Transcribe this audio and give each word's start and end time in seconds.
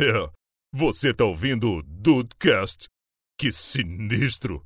É, 0.00 0.30
você 0.72 1.12
tá 1.12 1.24
ouvindo 1.24 1.70
o 1.72 1.82
Dudecast? 1.82 2.88
Que 3.38 3.50
sinistro! 3.50 4.64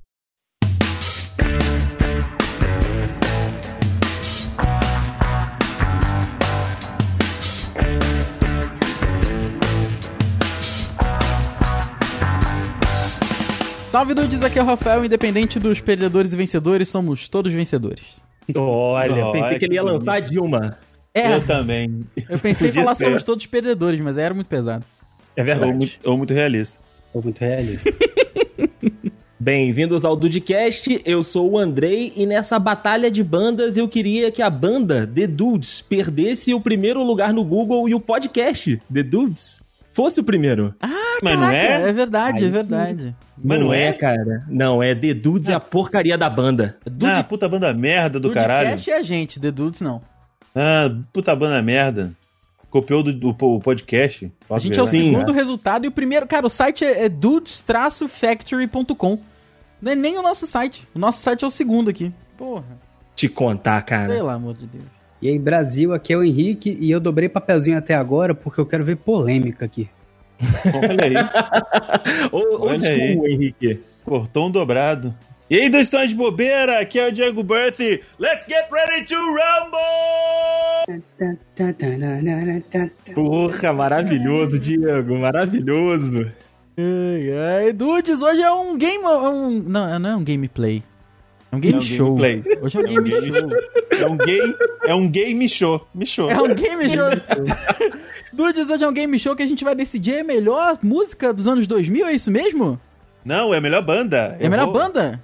Salve 13.91 14.15
dudes, 14.15 14.43
aqui 14.43 14.59
é 14.59 14.63
o 14.63 14.65
Rafael, 14.65 15.05
independente 15.05 15.59
dos 15.59 15.81
perdedores 15.81 16.33
e 16.33 16.37
vencedores, 16.37 16.89
somos 16.89 17.29
todos 17.29 17.53
vencedores. 17.53 18.23
Olha, 18.57 19.27
Olha, 19.27 19.33
pensei 19.33 19.59
que 19.59 19.67
ele 19.67 19.75
ia 19.75 19.83
lançar 19.83 20.15
a 20.15 20.21
Dilma. 20.21 20.79
É, 21.15 21.35
Eu 21.37 21.47
também. 21.47 22.07
eu 22.29 22.39
pensei 22.39 22.71
em 22.71 22.73
falar 22.73 22.95
ser. 22.95 23.05
somos 23.05 23.23
todos 23.23 23.45
perdedores, 23.47 24.01
mas 24.01 24.17
era 24.17 24.33
muito 24.33 24.47
pesado. 24.49 24.83
É 25.37 25.41
Ou 25.41 25.47
verdade. 25.47 25.73
muito, 25.73 25.93
ou 26.05 26.17
muito 26.19 26.35
realista. 26.35 26.79
Foi 27.13 27.23
muito 27.23 27.41
realista. 27.41 27.91
Bem-vindos 29.41 30.05
ao 30.05 30.15
Dudecast, 30.15 31.03
eu 31.05 31.23
sou 31.25 31.51
o 31.51 31.59
Andrei 31.59 32.13
e 32.15 32.25
nessa 32.27 32.61
batalha 32.61 33.11
de 33.11 33.25
bandas 33.25 33.77
eu 33.77 33.89
queria 33.89 34.31
que 34.31 34.41
a 34.41 34.49
banda 34.49 35.05
The 35.05 35.27
Dudes 35.27 35.81
perdesse 35.83 36.55
o 36.55 36.61
primeiro 36.61 37.03
lugar 37.03 37.33
no 37.33 37.45
Google 37.45 37.89
e 37.89 37.95
o 37.95 37.99
podcast 37.99 38.81
The 38.93 39.03
Dudes 39.03 39.59
fosse 39.93 40.21
o 40.21 40.25
primeiro. 40.25 40.73
Mas 41.23 41.37
não 41.39 41.51
é? 41.51 41.89
É 41.89 41.93
verdade, 41.93 42.39
Aí 42.39 42.45
é 42.45 42.47
sim. 42.47 42.53
verdade. 42.53 43.17
Mas 43.43 43.59
não 43.59 43.73
é? 43.75 43.93
cara. 43.93 44.45
Não, 44.49 44.81
é 44.81 44.95
The 44.95 45.13
Dudes 45.15 45.49
é 45.49 45.55
a 45.55 45.61
porcaria 45.61 46.17
da 46.17 46.31
banda. 46.31 46.77
Dude, 46.85 47.07
Ah, 47.11 47.25
puta 47.25 47.49
banda 47.49 47.75
merda 47.75 48.21
do 48.21 48.31
caralho. 48.31 48.69
Dudecast 48.69 48.91
é 48.91 48.97
a 48.99 49.03
gente, 49.03 49.41
The 49.41 49.51
Dudes 49.51 49.81
não. 49.81 50.01
Ah, 50.55 50.89
puta 51.13 51.35
banda 51.35 51.61
merda. 51.63 52.13
Copiou 52.73 53.03
do, 53.03 53.13
do- 53.13 53.37
o 53.39 53.61
podcast. 53.61 54.33
A 54.49 54.59
gente 54.59 54.81
é 54.81 54.83
o 54.83 54.87
Sim, 54.87 55.11
segundo 55.13 55.31
resultado 55.31 55.85
e 55.85 55.89
o 55.89 55.93
primeiro. 55.93 56.27
Cara, 56.27 56.47
o 56.47 56.51
site 56.51 56.87
é, 56.87 57.05
é 57.05 57.09
dudes-factory.com. 57.09 59.19
Não 59.81 59.93
é 59.93 59.95
nem 59.95 60.17
o 60.19 60.23
nosso 60.23 60.47
site. 60.47 60.89
O 60.95 60.99
nosso 60.99 61.21
site 61.21 61.45
é 61.45 61.47
o 61.47 61.51
segundo 61.51 61.91
aqui. 61.91 62.11
Porra, 62.39 62.65
Te 63.15 63.29
contar, 63.29 63.83
cara. 63.83 64.15
pelo 64.15 64.31
amor 64.31 64.55
de 64.55 64.67
Deus. 64.67 64.85
E 65.21 65.29
aí, 65.29 65.39
Brasil, 65.39 65.93
aqui 65.93 66.15
é 66.15 66.17
o 66.17 66.25
Henrique 66.25 66.75
e 66.81 66.91
eu 66.91 66.99
dobrei 66.99 67.29
papelzinho 67.29 67.77
até 67.77 67.95
agora 67.95 68.35
porque 68.35 68.59
eu 68.61 68.65
quero 68.67 68.85
ver 68.85 68.97
polêmica 68.97 69.67
aqui. 69.67 69.89
Olha 70.75 71.05
aí. 71.05 71.15
Olha 72.59 72.89
aí. 72.89 73.13
Henrique. 73.33 73.81
Cortou 74.05 74.49
um 74.49 74.51
dobrado. 74.51 75.15
E 75.53 75.55
aí, 75.61 75.69
dois 75.69 75.91
tons 75.91 76.09
de 76.09 76.17
bobeira, 76.17 76.79
aqui 76.81 76.99
é 76.99 77.09
o 77.09 77.13
Diego 77.13 77.43
Berthi. 77.43 78.01
Let's 78.19 78.47
get 78.49 78.71
ready 78.73 79.05
to 79.05 79.17
rumble! 79.17 81.03
Porra, 83.15 83.71
maravilhoso, 83.71 84.59
Diego, 84.59 85.15
maravilhoso. 85.19 86.33
Ai, 86.79 87.65
ai, 87.67 87.73
Dudes, 87.75 88.23
hoje 88.23 88.41
é 88.41 88.51
um 88.51 88.79
game. 88.79 89.05
é 89.05 89.09
Um, 89.09 89.63
não, 89.67 89.99
não 89.99 90.09
é 90.11 90.17
um 90.17 90.25
gameplay. 90.25 90.83
É 91.53 91.57
um 91.57 91.61
game 91.61 91.77
É 91.77 91.81
um 91.81 91.83
show. 91.83 92.17
gameplay. 92.17 92.59
Hoje 92.63 92.79
é 92.79 92.81
um 92.81 92.87
É 92.87 92.89
um 92.89 93.03
game 93.05 93.11
game 93.11 93.37
show. 93.37 93.51
É 94.01 94.07
um 94.07 94.17
game, 94.17 94.55
é 94.87 94.95
um 94.95 95.11
game 95.11 95.49
show. 95.51 95.87
Me 95.95 96.07
show. 96.07 96.31
É 96.31 96.41
um 96.41 96.55
game 96.55 96.89
show. 96.89 97.11
Dudes, 98.33 98.71
hoje 98.71 98.85
é 98.85 98.89
um 98.89 98.93
game 98.95 99.19
show 99.19 99.37
que 99.37 99.43
a 99.43 99.47
gente 99.47 99.65
vai 99.65 99.75
decidir 99.75 100.21
a 100.21 100.25
melhor 100.25 100.79
música 100.83 101.31
dos 101.31 101.47
anos 101.47 101.67
2000, 101.67 102.07
é 102.07 102.15
isso 102.15 102.31
mesmo? 102.31 102.81
Não, 103.23 103.53
é 103.53 103.59
a 103.59 103.61
melhor 103.61 103.83
banda. 103.83 104.35
É 104.41 104.47
a 104.47 104.49
melhor 104.49 104.65
vou- 104.65 104.73
banda? 104.75 105.23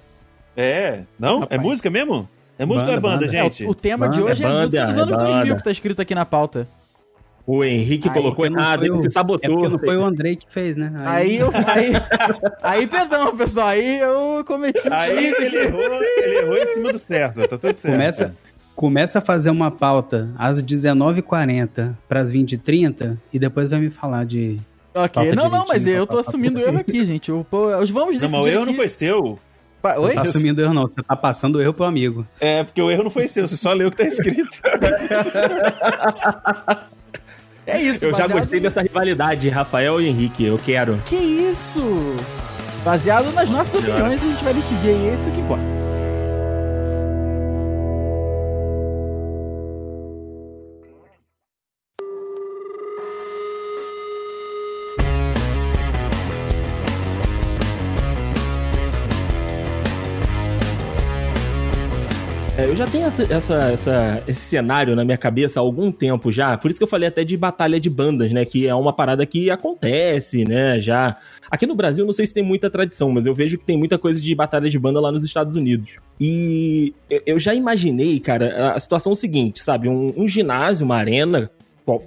É. 0.61 1.03
Não? 1.19 1.39
Rapaz. 1.41 1.59
É 1.59 1.63
música 1.63 1.89
mesmo? 1.89 2.27
É 2.57 2.65
música 2.65 2.87
ou 2.87 2.93
é 2.93 2.99
Banda, 2.99 3.15
banda, 3.15 3.25
banda. 3.27 3.37
É, 3.37 3.43
gente? 3.43 3.65
o, 3.65 3.69
o 3.69 3.75
tema 3.75 4.09
de 4.09 4.19
Banda, 4.19 4.31
hoje 4.31 4.43
é, 4.43 4.45
é 4.45 4.49
música 4.49 4.63
banda, 4.63 4.65
dos 4.87 4.97
é 4.97 5.01
anos 5.01 5.17
2000 5.17 5.43
banda. 5.45 5.55
que 5.55 5.63
tá 5.63 5.71
escrito 5.71 6.01
aqui 6.01 6.13
na 6.15 6.25
pauta. 6.25 6.67
O 7.47 7.63
Henrique 7.63 8.07
Aí, 8.09 8.13
colocou 8.13 8.47
não 8.49 8.59
errado, 8.59 8.83
ele 8.85 9.01
se 9.01 9.07
É 9.07 9.09
sabotou. 9.11 9.49
porque 9.51 9.69
não 9.69 9.79
foi 9.79 9.97
o 9.97 10.03
Andrei 10.03 10.35
que 10.35 10.45
fez, 10.49 10.75
né? 10.77 10.91
Aí 11.05 11.37
eu. 11.37 11.49
Aí, 11.65 11.91
aí 12.61 12.85
perdão, 12.87 13.35
pessoal. 13.35 13.67
Aí 13.69 13.99
eu 13.99 14.43
cometi 14.45 14.87
um 14.87 14.93
Aí 14.93 15.27
ele 15.27 15.57
errou, 15.57 15.81
ele 15.81 16.37
errou 16.39 16.57
em 16.57 16.67
cima 16.75 16.91
do 16.93 16.99
certo. 16.99 17.47
Tá 17.47 17.57
tudo 17.57 17.75
certo. 17.75 17.93
Começa, 17.95 18.35
começa 18.75 19.17
a 19.19 19.21
fazer 19.21 19.49
uma 19.49 19.71
pauta 19.71 20.29
às 20.37 20.61
19h40 20.61 21.95
para 22.07 22.19
as 22.19 22.31
20h30 22.31 23.17
e 23.33 23.39
depois 23.39 23.67
vai 23.67 23.79
me 23.79 23.89
falar 23.89 24.25
de. 24.25 24.59
Ok, 24.93 25.13
Falta 25.23 25.35
não, 25.35 25.45
de 25.49 25.51
não, 25.57 25.65
mas 25.67 25.87
eu 25.87 26.05
tô 26.05 26.17
assumindo 26.17 26.59
por 26.59 26.67
erro 26.67 26.77
aí. 26.77 26.81
aqui, 26.81 27.05
gente. 27.05 27.29
Eu, 27.29 27.45
pô, 27.49 27.75
os 27.77 27.89
vamos 27.89 28.15
Não, 28.15 28.21
decidir 28.21 28.37
mas 28.37 28.45
o 28.45 28.47
erro 28.47 28.59
não 28.65 28.73
aqui- 28.73 28.75
foi 28.77 28.89
seu. 28.89 29.39
Pa- 29.81 29.95
Oi? 29.97 30.13
Não 30.13 30.23
tá 30.23 30.29
assumindo 30.29 30.61
erro, 30.61 30.73
não. 30.73 30.87
Você 30.87 31.01
tá 31.01 31.15
passando 31.15 31.55
o 31.55 31.61
erro 31.61 31.73
pro 31.73 31.85
amigo. 31.85 32.27
É, 32.39 32.63
porque 32.63 32.81
o 32.81 32.91
erro 32.91 33.03
não 33.03 33.11
foi 33.11 33.27
seu, 33.27 33.47
você 33.47 33.57
só 33.57 33.73
leu 33.73 33.87
o 33.87 33.91
que 33.91 33.97
tá 33.97 34.03
escrito. 34.03 34.59
É 37.65 37.79
isso, 37.79 38.03
Eu 38.03 38.15
já 38.15 38.25
gostei 38.25 38.59
dessa 38.59 38.81
rivalidade, 38.81 39.47
Rafael 39.47 40.01
e 40.01 40.07
Henrique, 40.07 40.43
eu 40.43 40.57
quero. 40.57 40.97
Que 41.05 41.15
isso? 41.15 41.79
Baseado 42.83 43.31
nas 43.31 43.47
nossas 43.47 43.79
Senhora. 43.83 44.01
opiniões, 44.05 44.23
a 44.23 44.25
gente 44.25 44.43
vai 44.43 44.53
decidir 44.55 44.87
aí, 44.87 45.09
é 45.09 45.13
isso 45.13 45.29
que 45.29 45.39
importa. 45.39 45.63
Eu 62.69 62.75
já 62.75 62.85
tenho 62.85 63.05
essa, 63.07 63.23
essa- 63.33 63.71
essa- 63.71 64.23
esse 64.27 64.39
cenário 64.41 64.95
na 64.95 65.03
minha 65.03 65.17
cabeça 65.17 65.59
há 65.59 65.61
algum 65.61 65.91
tempo 65.91 66.31
já, 66.31 66.55
por 66.57 66.69
isso 66.69 66.79
que 66.79 66.83
eu 66.83 66.87
falei 66.87 67.09
até 67.09 67.23
de 67.23 67.35
batalha 67.35 67.79
de 67.79 67.89
bandas, 67.89 68.31
né? 68.31 68.45
Que 68.45 68.67
é 68.67 68.75
uma 68.75 68.93
parada 68.93 69.25
que 69.25 69.49
acontece, 69.49 70.43
né? 70.45 70.79
Já. 70.79 71.17
Aqui 71.49 71.65
no 71.65 71.73
Brasil, 71.75 72.05
não 72.05 72.13
sei 72.13 72.25
se 72.27 72.33
tem 72.33 72.43
muita 72.43 72.69
tradição, 72.69 73.09
mas 73.11 73.25
eu 73.25 73.33
vejo 73.33 73.57
que 73.57 73.65
tem 73.65 73.77
muita 73.77 73.97
coisa 73.97 74.21
de 74.21 74.35
batalha 74.35 74.69
de 74.69 74.77
banda 74.77 74.99
lá 75.01 75.11
nos 75.11 75.23
Estados 75.23 75.55
Unidos. 75.55 75.97
E 76.19 76.93
eu- 77.25 77.39
já 77.39 77.55
imaginei, 77.55 78.19
cara, 78.19 78.73
a 78.75 78.79
situação 78.79 79.15
seguinte, 79.15 79.63
sabe? 79.63 79.89
Um, 79.89 80.13
um 80.15 80.27
ginásio, 80.27 80.85
uma 80.85 80.95
arena, 80.97 81.49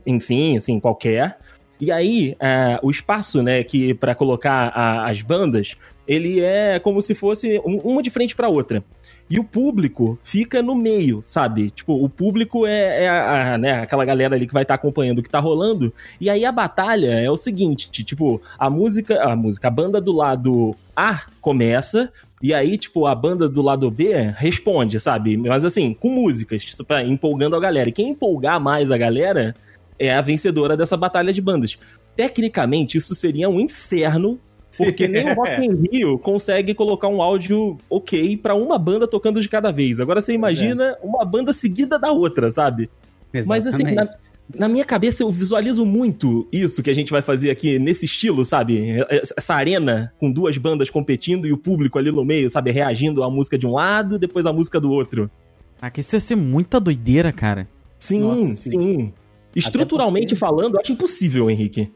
enfim, 0.07 0.57
assim, 0.57 0.79
qualquer. 0.79 1.39
E 1.81 1.91
aí, 1.91 2.37
é, 2.39 2.79
o 2.81 2.91
espaço, 2.93 3.43
né, 3.43 3.65
que 3.65 3.93
para 3.95 4.15
colocar 4.15 4.69
a- 4.73 5.11
as 5.11 5.21
bandas, 5.23 5.77
ele 6.07 6.41
é 6.41 6.79
como 6.79 7.01
se 7.01 7.15
fosse 7.15 7.61
um- 7.65 7.79
uma 7.79 8.03
de 8.03 8.11
frente 8.11 8.35
para 8.35 8.49
outra. 8.49 8.83
E 9.31 9.39
o 9.39 9.45
público 9.45 10.19
fica 10.23 10.61
no 10.63 10.75
meio, 10.75 11.23
sabe? 11.25 11.71
Tipo, 11.71 11.95
o 11.95 12.09
público 12.09 12.67
é, 12.67 13.05
é 13.05 13.09
a- 13.09 13.55
a, 13.55 13.59
né, 13.59 13.73
aquela 13.81 14.05
galera 14.05 14.35
ali 14.37 14.47
que 14.47 14.53
vai 14.53 14.63
estar 14.63 14.75
acompanhando 14.75 15.21
o 15.21 15.23
que 15.23 15.31
tá 15.31 15.39
rolando. 15.39 15.93
E 16.21 16.29
aí 16.29 16.45
a 16.45 16.53
batalha 16.53 17.09
é 17.15 17.31
o 17.31 17.37
seguinte, 17.37 18.05
tipo, 18.05 18.43
a 18.59 18.69
música, 18.69 19.23
a 19.23 19.35
música, 19.35 19.69
a 19.69 19.71
banda 19.71 20.01
do 20.01 20.13
lado 20.13 20.75
A 20.95 21.23
começa 21.41 22.13
e 22.43 22.53
aí, 22.53 22.77
tipo, 22.77 23.07
a 23.07 23.15
banda 23.15 23.49
do 23.49 23.63
lado 23.63 23.91
B 23.91 24.13
responde, 24.37 25.01
sabe? 25.01 25.37
Mas 25.37 25.65
assim, 25.65 25.95
com 25.95 26.11
músicas, 26.11 26.63
tipo, 26.65 26.95
empolgando 27.07 27.57
a 27.57 27.61
galera. 27.61 27.89
E 27.89 27.93
quem 27.93 28.11
empolgar 28.11 28.61
mais 28.61 28.91
a 28.91 28.99
galera 28.99 29.55
é 29.99 30.13
a 30.13 30.21
vencedora 30.21 30.77
dessa 30.77 30.97
batalha 30.97 31.33
de 31.33 31.41
bandas. 31.41 31.79
Tecnicamente, 32.15 32.99
isso 32.99 33.15
seria 33.15 33.49
um 33.49 33.59
inferno, 33.61 34.39
porque 34.77 35.07
nem 35.09 35.31
o 35.31 35.35
Rock 35.35 35.51
in 35.65 35.85
Rio 35.91 36.19
consegue 36.19 36.75
colocar 36.75 37.09
um 37.09 37.21
áudio 37.23 37.77
ok 37.91 38.37
pra 38.37 38.55
uma 38.55 38.79
banda 38.79 39.07
tocando 39.07 39.41
de 39.41 39.49
cada 39.49 39.71
vez. 39.71 40.01
Agora 40.01 40.23
você 40.23 40.33
imagina 40.33 40.97
uma 41.03 41.25
banda 41.25 41.53
seguida 41.53 41.99
da 41.99 42.11
outra, 42.13 42.51
sabe? 42.51 42.89
Mas 43.47 43.67
assim, 43.67 43.83
Exatamente. 43.85 43.95
na, 44.53 44.67
na 44.67 44.69
minha 44.69 44.85
cabeça 44.85 45.23
eu 45.23 45.31
visualizo 45.31 45.87
muito 45.87 46.47
isso 46.53 46.83
que 46.83 46.91
a 46.91 46.95
gente 46.95 47.11
vai 47.11 47.23
fazer 47.23 47.51
aqui 47.51 47.79
nesse 47.79 48.05
estilo, 48.05 48.45
sabe? 48.45 48.97
Essa 49.37 49.55
arena 49.55 50.13
com 50.19 50.31
duas 50.31 50.57
bandas 50.59 50.91
competindo 50.91 51.47
e 51.47 51.53
o 51.53 51.59
público 51.59 51.99
ali 51.99 52.13
no 52.13 52.25
meio, 52.25 52.51
sabe? 52.51 52.71
Reagindo 52.71 53.23
à 53.23 53.31
música 53.31 53.57
de 53.59 53.67
um 53.67 53.73
lado, 53.73 54.19
depois 54.19 54.45
à 54.47 54.53
música 54.53 54.79
do 54.81 54.91
outro. 54.91 55.31
Ah, 55.81 55.91
que 55.91 56.01
isso 56.01 56.15
ia 56.17 56.21
ser 56.21 56.37
muita 56.37 56.79
doideira, 56.79 57.33
cara. 57.33 57.67
Sim, 57.99 58.21
Nossa, 58.21 58.55
sim. 58.55 58.71
sim. 58.71 59.13
Estruturalmente 59.55 60.29
porque- 60.29 60.37
falando, 60.37 60.75
eu 60.75 60.81
acho 60.81 60.93
impossível, 60.93 61.51
Henrique. 61.51 61.91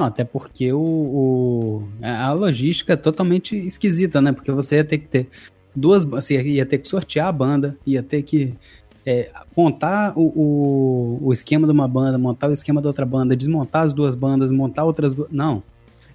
Não, 0.00 0.06
até 0.06 0.24
porque 0.24 0.72
o, 0.72 0.78
o- 0.80 1.88
a 2.02 2.32
logística 2.32 2.94
é 2.94 2.96
totalmente 2.96 3.54
esquisita, 3.54 4.20
né? 4.22 4.32
Porque 4.32 4.50
você 4.50 4.76
ia 4.76 4.84
ter 4.84 4.96
que 4.98 5.06
ter 5.08 5.28
duas. 5.76 6.04
Você 6.04 6.40
ia 6.42 6.64
ter 6.64 6.78
que 6.78 6.88
sortear 6.88 7.26
a 7.28 7.32
banda, 7.32 7.76
ia 7.86 8.02
ter 8.02 8.22
que 8.22 8.54
é, 9.04 9.30
montar 9.54 10.14
o, 10.16 10.22
o, 10.22 11.18
o 11.28 11.32
esquema 11.34 11.66
de 11.66 11.72
uma 11.72 11.86
banda, 11.86 12.16
montar 12.16 12.48
o 12.48 12.52
esquema 12.52 12.80
da 12.80 12.88
outra 12.88 13.04
banda, 13.04 13.36
desmontar 13.36 13.82
as 13.82 13.92
duas 13.92 14.14
bandas, 14.14 14.50
montar 14.50 14.84
outras. 14.84 15.12
du- 15.12 15.28
Não. 15.30 15.62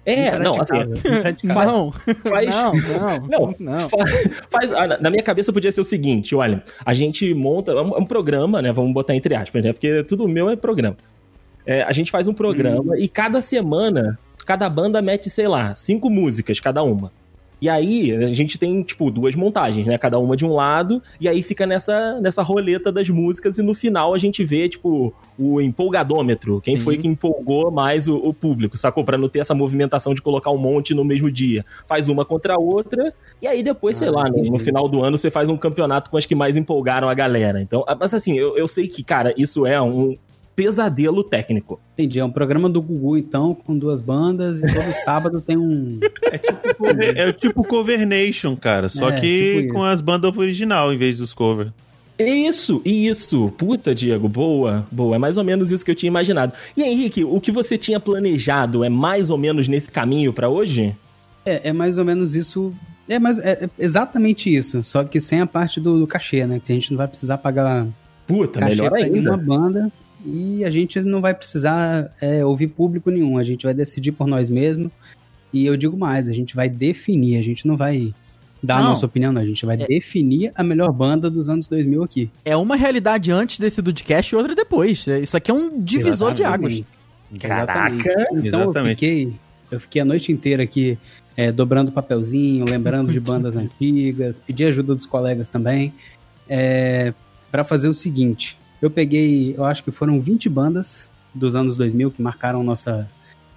É, 0.04 0.30
não, 0.38 0.52
assim. 0.60 0.74
Não, 1.42 1.92
faz, 2.28 2.46
não, 2.48 2.72
não, 2.74 3.28
Não, 3.28 3.54
não. 3.58 3.88
Fa- 3.88 3.96
faz- 4.50 4.72
ah, 4.72 4.98
na 5.00 5.10
minha 5.10 5.22
cabeça 5.22 5.52
podia 5.52 5.70
ser 5.72 5.80
o 5.80 5.84
seguinte, 5.84 6.32
olha, 6.34 6.62
a 6.84 6.94
gente 6.94 7.32
monta 7.34 7.72
é 7.72 7.82
um, 7.82 7.88
é 7.94 7.98
um 7.98 8.04
programa, 8.04 8.62
né? 8.62 8.72
Vamos 8.72 8.92
botar 8.92 9.14
entre 9.16 9.34
aspas, 9.34 9.64
né? 9.64 9.72
Porque 9.72 10.02
tudo 10.04 10.28
meu 10.28 10.48
é 10.50 10.54
programa. 10.56 10.96
É, 11.66 11.82
a 11.82 11.92
gente 11.92 12.10
faz 12.10 12.28
um 12.28 12.34
programa 12.34 12.96
e 12.98 13.08
cada 13.08 13.42
semana, 13.42 14.18
cada 14.44 14.68
banda 14.70 15.02
mete, 15.02 15.28
sei 15.28 15.48
lá, 15.48 15.74
cinco 15.74 16.08
músicas 16.08 16.60
cada 16.60 16.82
uma. 16.82 17.10
E 17.58 17.70
aí, 17.70 18.12
a 18.14 18.26
gente 18.26 18.58
tem, 18.58 18.82
tipo, 18.82 19.10
duas 19.10 19.34
montagens, 19.34 19.86
né? 19.86 19.96
Cada 19.96 20.18
uma 20.18 20.36
de 20.36 20.44
um 20.44 20.52
lado, 20.52 21.02
e 21.18 21.26
aí 21.26 21.42
fica 21.42 21.64
nessa, 21.64 22.20
nessa 22.20 22.42
roleta 22.42 22.92
das 22.92 23.08
músicas, 23.08 23.56
e 23.56 23.62
no 23.62 23.72
final 23.72 24.12
a 24.12 24.18
gente 24.18 24.44
vê, 24.44 24.68
tipo, 24.68 25.10
o 25.38 25.58
empolgadômetro. 25.58 26.60
Quem 26.60 26.76
foi 26.76 26.96
Sim. 26.96 27.00
que 27.00 27.08
empolgou 27.08 27.70
mais 27.70 28.08
o, 28.08 28.16
o 28.16 28.34
público, 28.34 28.76
sacou? 28.76 29.04
Pra 29.04 29.16
não 29.16 29.26
ter 29.26 29.38
essa 29.38 29.54
movimentação 29.54 30.12
de 30.12 30.20
colocar 30.20 30.50
um 30.50 30.58
monte 30.58 30.92
no 30.92 31.02
mesmo 31.02 31.30
dia. 31.30 31.64
Faz 31.88 32.10
uma 32.10 32.26
contra 32.26 32.54
a 32.56 32.58
outra, 32.58 33.14
e 33.40 33.46
aí 33.46 33.62
depois, 33.62 33.96
sei 33.96 34.08
Ah, 34.08 34.12
lá, 34.12 34.22
no, 34.24 34.36
entendi. 34.36 34.50
no 34.50 34.58
final 34.58 34.86
do 34.86 35.02
ano 35.02 35.16
você 35.16 35.30
faz 35.30 35.48
um 35.48 35.56
campeonato 35.56 36.10
com 36.10 36.18
as 36.18 36.26
que 36.26 36.34
mais 36.34 36.58
empolgaram 36.58 37.08
a 37.08 37.14
galera. 37.14 37.62
Então, 37.62 37.82
mas 37.98 38.12
assim, 38.12 38.36
eu, 38.38 38.54
eu 38.58 38.68
sei 38.68 38.86
que, 38.86 39.02
cara, 39.02 39.32
isso 39.34 39.64
é 39.64 39.80
um 39.80 40.14
pesadelo 40.56 41.22
técnico. 41.22 41.78
Entendi. 41.92 42.18
É 42.18 42.24
um 42.24 42.30
programa 42.32 42.68
do 42.68 42.80
Gugu, 42.82 43.18
então, 43.18 43.54
com 43.54 43.76
duas 43.78 44.00
bandas, 44.00 44.58
e 44.58 44.62
todo 44.62 44.92
sábado 45.04 45.40
tem 45.40 45.56
um. 45.56 46.00
É 46.22 46.38
tipo, 46.38 46.74
cover, 46.74 47.18
é 47.18 47.32
tipo 47.32 47.62
Cover 47.64 48.06
Nation, 48.06 48.56
cara. 48.56 48.88
Só 48.88 49.10
É, 49.10 49.20
que 49.20 49.60
tipo 49.62 49.74
com 49.74 49.82
as 49.84 50.00
bandas 50.00 50.34
original 50.36 50.92
em 50.92 50.96
vez 50.96 51.18
dos 51.18 51.34
covers. 51.34 51.70
Isso, 52.18 52.80
isso. 52.82 53.52
Puta, 53.58 53.94
Diego, 53.94 54.26
boa, 54.26 54.86
boa. 54.90 55.16
É 55.16 55.18
mais 55.18 55.36
ou 55.36 55.44
menos 55.44 55.70
isso 55.70 55.84
que 55.84 55.90
eu 55.90 55.94
tinha 55.94 56.08
imaginado. 56.08 56.54
E 56.74 56.82
Henrique, 56.82 57.22
o 57.22 57.38
que 57.38 57.52
você 57.52 57.76
tinha 57.76 58.00
planejado 58.00 58.82
é 58.82 58.88
mais 58.88 59.28
ou 59.28 59.36
menos 59.36 59.68
nesse 59.68 59.90
caminho 59.90 60.32
pra 60.32 60.48
hoje? 60.48 60.96
É, 61.44 61.68
é 61.68 61.72
mais 61.74 61.98
ou 61.98 62.06
menos 62.06 62.34
isso. 62.34 62.72
É, 63.06 63.18
mais, 63.18 63.38
é 63.38 63.64
é 63.64 63.68
exatamente 63.78 64.52
isso. 64.54 64.82
Só 64.82 65.04
que 65.04 65.20
sem 65.20 65.42
a 65.42 65.46
parte 65.46 65.78
do, 65.78 65.98
do 66.00 66.06
cachê, 66.06 66.46
né? 66.46 66.58
Que 66.58 66.72
a 66.72 66.74
gente 66.74 66.90
não 66.90 66.96
vai 66.96 67.06
precisar 67.06 67.36
pagar 67.36 67.86
Puta, 68.26 68.60
cachê 68.60 68.76
melhor 68.76 68.94
ainda. 68.94 69.36
banda. 69.36 69.92
E 70.26 70.64
a 70.64 70.70
gente 70.70 71.00
não 71.00 71.20
vai 71.20 71.32
precisar 71.34 72.12
é, 72.20 72.44
ouvir 72.44 72.66
público 72.68 73.10
nenhum. 73.10 73.38
A 73.38 73.44
gente 73.44 73.64
vai 73.64 73.72
decidir 73.74 74.12
por 74.12 74.26
nós 74.26 74.50
mesmos. 74.50 74.90
E 75.52 75.64
eu 75.64 75.76
digo 75.76 75.96
mais, 75.96 76.28
a 76.28 76.32
gente 76.32 76.54
vai 76.56 76.68
definir. 76.68 77.38
A 77.38 77.42
gente 77.42 77.66
não 77.66 77.76
vai 77.76 78.12
dar 78.62 78.76
Não. 78.80 78.86
a 78.86 78.88
nossa 78.90 79.06
opinião, 79.06 79.32
não. 79.32 79.40
A 79.40 79.46
gente 79.46 79.64
vai 79.64 79.76
É. 79.80 79.86
definir 79.86 80.50
a 80.54 80.62
melhor 80.64 80.90
banda 80.92 81.30
dos 81.30 81.48
anos 81.48 81.68
2000 81.68 82.02
aqui. 82.02 82.30
É 82.44 82.56
uma 82.56 82.74
realidade 82.76 83.30
antes 83.30 83.58
desse 83.58 83.80
Dudcast 83.80 84.34
e 84.34 84.36
outra 84.36 84.54
depois. 84.54 85.06
É, 85.06 85.20
Isso 85.20 85.36
aqui 85.36 85.50
é 85.50 85.54
um 85.54 85.80
divisor 85.80 86.34
de 86.34 86.42
águas. 86.42 86.72
Exatamente. 86.72 87.40
Caraca! 87.40 88.10
Exatamente. 88.10 88.48
Então 88.48 88.60
eu 88.60 88.64
Exatamente. 88.70 88.94
fiquei, 88.96 89.32
eu 89.70 89.80
fiquei 89.80 90.02
a 90.02 90.04
noite 90.04 90.32
inteira 90.32 90.62
aqui 90.62 90.98
é, 91.36 91.52
dobrando 91.52 91.92
papelzinho, 91.92 92.64
lembrando 92.68 93.12
de 93.12 93.20
bandas 93.20 93.56
antigas, 93.56 94.40
pedi 94.46 94.64
ajuda 94.64 94.94
dos 94.94 95.06
colegas 95.06 95.48
também, 95.48 95.92
é, 96.48 97.12
para 97.50 97.62
fazer 97.64 97.88
o 97.88 97.94
seguinte. 97.94 98.56
Eu 98.80 98.90
peguei, 98.90 99.54
eu 99.56 99.64
acho 99.64 99.82
que 99.82 99.90
foram 99.90 100.20
20 100.20 100.48
bandas 100.48 101.10
dos 101.34 101.56
anos 101.56 101.76
2000 101.76 102.10
que 102.10 102.22
marcaram 102.22 102.62
nossa 102.62 103.08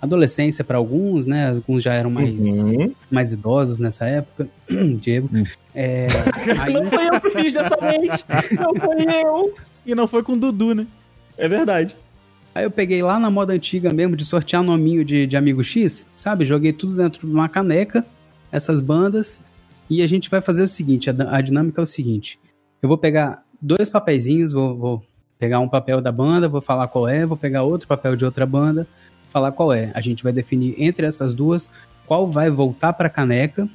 adolescência 0.02 0.64
para 0.64 0.78
alguns, 0.78 1.26
né? 1.26 1.50
Alguns 1.50 1.84
já 1.84 1.94
eram 1.94 2.10
mais, 2.10 2.34
Uhum. 2.36 2.94
mais 3.12 3.32
idosos 3.32 3.80
nessa 3.80 4.06
época. 4.06 4.48
Diego. 5.02 5.30
É, 5.76 6.08
aí- 6.62 6.74
Não 6.74 6.86
foi 6.88 7.08
eu 7.10 7.22
que 7.22 7.30
fiz 7.32 7.54
dessa 7.54 7.76
vez. 7.78 8.26
Não 8.58 8.74
foi 8.76 9.04
eu. 9.24 9.54
E 9.86 9.94
não 9.96 10.08
foi 10.08 10.24
com 10.24 10.34
o 10.34 10.38
Dudu, 10.38 10.74
né? 10.74 10.88
É 11.38 11.48
verdade. 11.48 11.96
Aí 12.56 12.64
eu 12.64 12.72
peguei 12.72 13.02
lá 13.04 13.20
na 13.20 13.30
moda 13.30 13.54
antiga 13.54 13.94
mesmo 13.94 14.16
de 14.16 14.26
sortear 14.26 14.64
nominho 14.64 15.06
de, 15.06 15.28
de 15.28 15.38
amigo 15.38 15.64
X, 15.64 16.06
sabe? 16.16 16.46
Joguei 16.46 16.74
tudo 16.74 16.96
dentro 16.96 17.28
de 17.28 17.34
uma 17.34 17.48
caneca, 17.48 18.06
essas 18.52 18.82
bandas, 18.82 19.40
e 19.90 20.02
a 20.02 20.08
gente 20.08 20.30
vai 20.30 20.42
fazer 20.42 20.64
o 20.64 20.68
seguinte: 20.68 21.10
a, 21.10 21.14
a 21.36 21.42
dinâmica 21.42 21.80
é 21.82 21.84
o 21.84 21.88
seguinte: 21.88 22.40
eu 22.82 22.90
vou 22.90 22.98
pegar 22.98 23.44
dois 23.62 23.88
papeizinhos, 23.90 24.52
vou, 24.54 24.76
vou 24.78 25.04
pegar 25.40 25.62
um 25.62 25.70
papel 25.70 26.02
da 26.02 26.12
banda, 26.12 26.50
vou 26.50 26.62
falar 26.62 26.90
qual 26.90 27.08
é, 27.08 27.26
vou 27.26 27.38
pegar 27.38 27.64
outro 27.64 27.88
papel 27.88 28.16
de 28.16 28.26
outra 28.26 28.46
banda, 28.46 28.86
falar 29.32 29.54
qual 29.54 29.72
é. 29.72 29.90
A 29.96 30.02
gente 30.02 30.22
vai 30.22 30.34
definir 30.34 30.76
entre 30.78 31.08
essas 31.08 31.34
duas 31.34 31.70
qual 32.06 32.30
vai 32.30 32.50
voltar 32.50 32.92
pra 32.92 33.10
caneca 33.10 33.68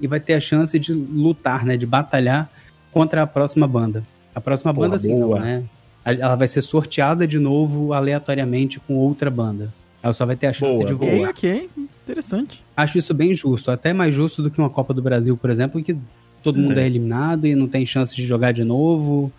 e 0.00 0.06
vai 0.08 0.18
ter 0.18 0.34
a 0.34 0.40
chance 0.40 0.76
de 0.78 0.92
lutar, 0.92 1.64
né? 1.64 1.76
De 1.76 1.86
batalhar 1.86 2.50
contra 2.90 3.22
a 3.22 3.26
próxima 3.26 3.68
banda. 3.68 4.02
A 4.34 4.40
próxima 4.40 4.74
Porra, 4.74 4.88
banda, 4.88 4.96
assim, 4.96 5.14
boa. 5.14 5.38
não, 5.38 5.44
né? 5.44 5.62
Ela 6.04 6.34
vai 6.34 6.48
ser 6.48 6.62
sorteada 6.62 7.26
de 7.26 7.38
novo 7.38 7.92
aleatoriamente 7.92 8.80
com 8.80 8.94
outra 8.96 9.30
banda. 9.30 9.72
Ela 10.02 10.12
só 10.12 10.26
vai 10.26 10.34
ter 10.34 10.48
a 10.48 10.52
chance 10.52 10.78
Boa, 10.78 10.86
de 10.86 10.94
voar. 10.94 11.30
Ok, 11.30 11.30
ok. 11.30 11.70
Interessante. 12.02 12.64
Acho 12.76 12.98
isso 12.98 13.14
bem 13.14 13.32
justo, 13.32 13.70
até 13.70 13.92
mais 13.92 14.12
justo 14.12 14.42
do 14.42 14.50
que 14.50 14.58
uma 14.58 14.70
Copa 14.70 14.92
do 14.92 15.00
Brasil, 15.00 15.36
por 15.36 15.48
exemplo, 15.48 15.80
que 15.84 15.96
todo 16.42 16.58
mundo 16.58 16.78
é 16.78 16.84
eliminado 16.84 17.46
e 17.46 17.54
não 17.54 17.68
tem 17.68 17.86
chance 17.86 18.16
de 18.16 18.26
jogar 18.26 18.50
de 18.50 18.64
novo. 18.64 19.30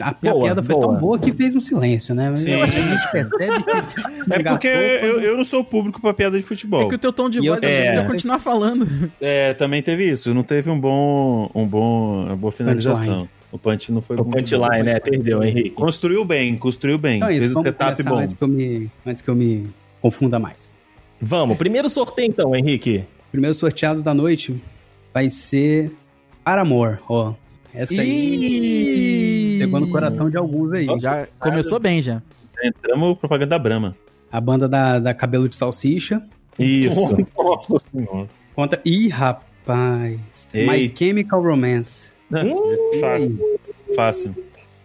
A, 0.00 0.12
Boa, 0.12 0.44
piada 0.44 0.62
foi 0.62 0.74
boa. 0.74 0.86
tão 0.88 0.96
boa 1.00 1.18
que 1.18 1.32
fez 1.32 1.54
um 1.54 1.60
silêncio, 1.60 2.14
né? 2.14 2.34
Sim. 2.36 2.50
eu 2.50 2.62
acho 2.62 2.72
que 2.72 2.78
a 2.80 2.82
gente 2.86 3.10
percebe 3.12 3.62
que. 3.64 4.04
É 4.34 4.42
porque 4.42 4.66
eu, 4.68 4.80
engatou 4.80 5.20
eu, 5.20 5.36
não 5.36 5.44
sou 5.44 5.62
público 5.62 6.00
pra 6.00 6.14
piada 6.14 6.38
de 6.38 6.42
futebol. 6.44 6.82
É 6.82 6.88
que 6.88 6.94
o 6.94 6.98
teu 6.98 7.12
tom 7.12 7.28
de 7.28 7.38
eu 7.38 7.52
voz 7.52 7.62
é... 7.62 7.86
É. 7.88 7.96
vai 7.96 8.06
continuar 8.06 8.38
falando. 8.38 8.88
É, 9.20 9.52
também 9.54 9.82
teve 9.82 10.08
isso. 10.10 10.32
Não 10.32 10.42
teve 10.42 10.70
um 10.70 10.80
bom, 10.80 11.50
um 11.54 11.66
bom, 11.66 12.24
uma 12.24 12.36
boa 12.36 12.50
finalização. 12.52 13.28
O 13.52 13.58
punch 13.58 13.92
não 13.92 14.00
foi 14.02 14.16
O 14.16 14.24
muito 14.24 14.36
punchline, 14.38 14.78
bom. 14.78 14.82
né? 14.84 14.98
Perdeu, 15.00 15.44
Henrique. 15.44 15.70
Construiu 15.70 16.24
bem, 16.24 16.56
construiu 16.56 16.98
bem. 16.98 17.16
Então 17.18 17.28
é 17.28 17.32
Fez 17.32 17.42
isso, 17.44 17.52
o 17.52 17.54
vamos 17.54 17.68
setup 17.68 18.02
bom. 18.02 18.18
antes 18.18 18.34
que, 18.34 18.42
eu 18.42 18.48
me, 18.48 18.90
antes 19.06 19.22
que 19.22 19.28
eu 19.30 19.34
me 19.36 19.68
confunda 20.00 20.38
mais. 20.38 20.68
Vamos, 21.20 21.56
primeiro 21.56 21.88
sorteio 21.88 22.26
então, 22.26 22.56
Henrique. 22.56 23.04
Primeiro 23.30 23.54
sorteado 23.54 24.02
da 24.02 24.12
noite 24.14 24.60
vai 25.12 25.30
ser 25.30 25.92
Paramore, 26.42 26.98
ó. 27.08 27.34
Essa 27.72 28.00
aí 28.00 28.08
Ih! 28.10 29.33
Pegou 29.64 29.80
no 29.80 29.88
coração 29.90 30.28
de 30.30 30.36
alguns 30.36 30.72
aí. 30.72 30.86
Já 31.00 31.26
começou 31.38 31.78
bem, 31.78 32.00
já. 32.02 32.22
Entramos 32.62 33.18
propaganda 33.18 33.50
da 33.50 33.58
Brahma. 33.58 33.96
A 34.30 34.40
banda 34.40 34.68
da, 34.68 34.98
da 34.98 35.14
Cabelo 35.14 35.48
de 35.48 35.54
Salsicha 35.56 36.22
Isso. 36.58 37.00
Nossa 37.36 37.78
senhora. 37.92 38.28
contra. 38.54 38.80
Ih, 38.84 39.08
rapaz! 39.08 40.18
My 40.52 40.60
Eita. 40.80 40.96
Chemical 41.04 41.42
Romance. 41.42 42.12
Não, 42.30 42.62
Fácil, 43.00 43.38
fácil. 43.94 44.34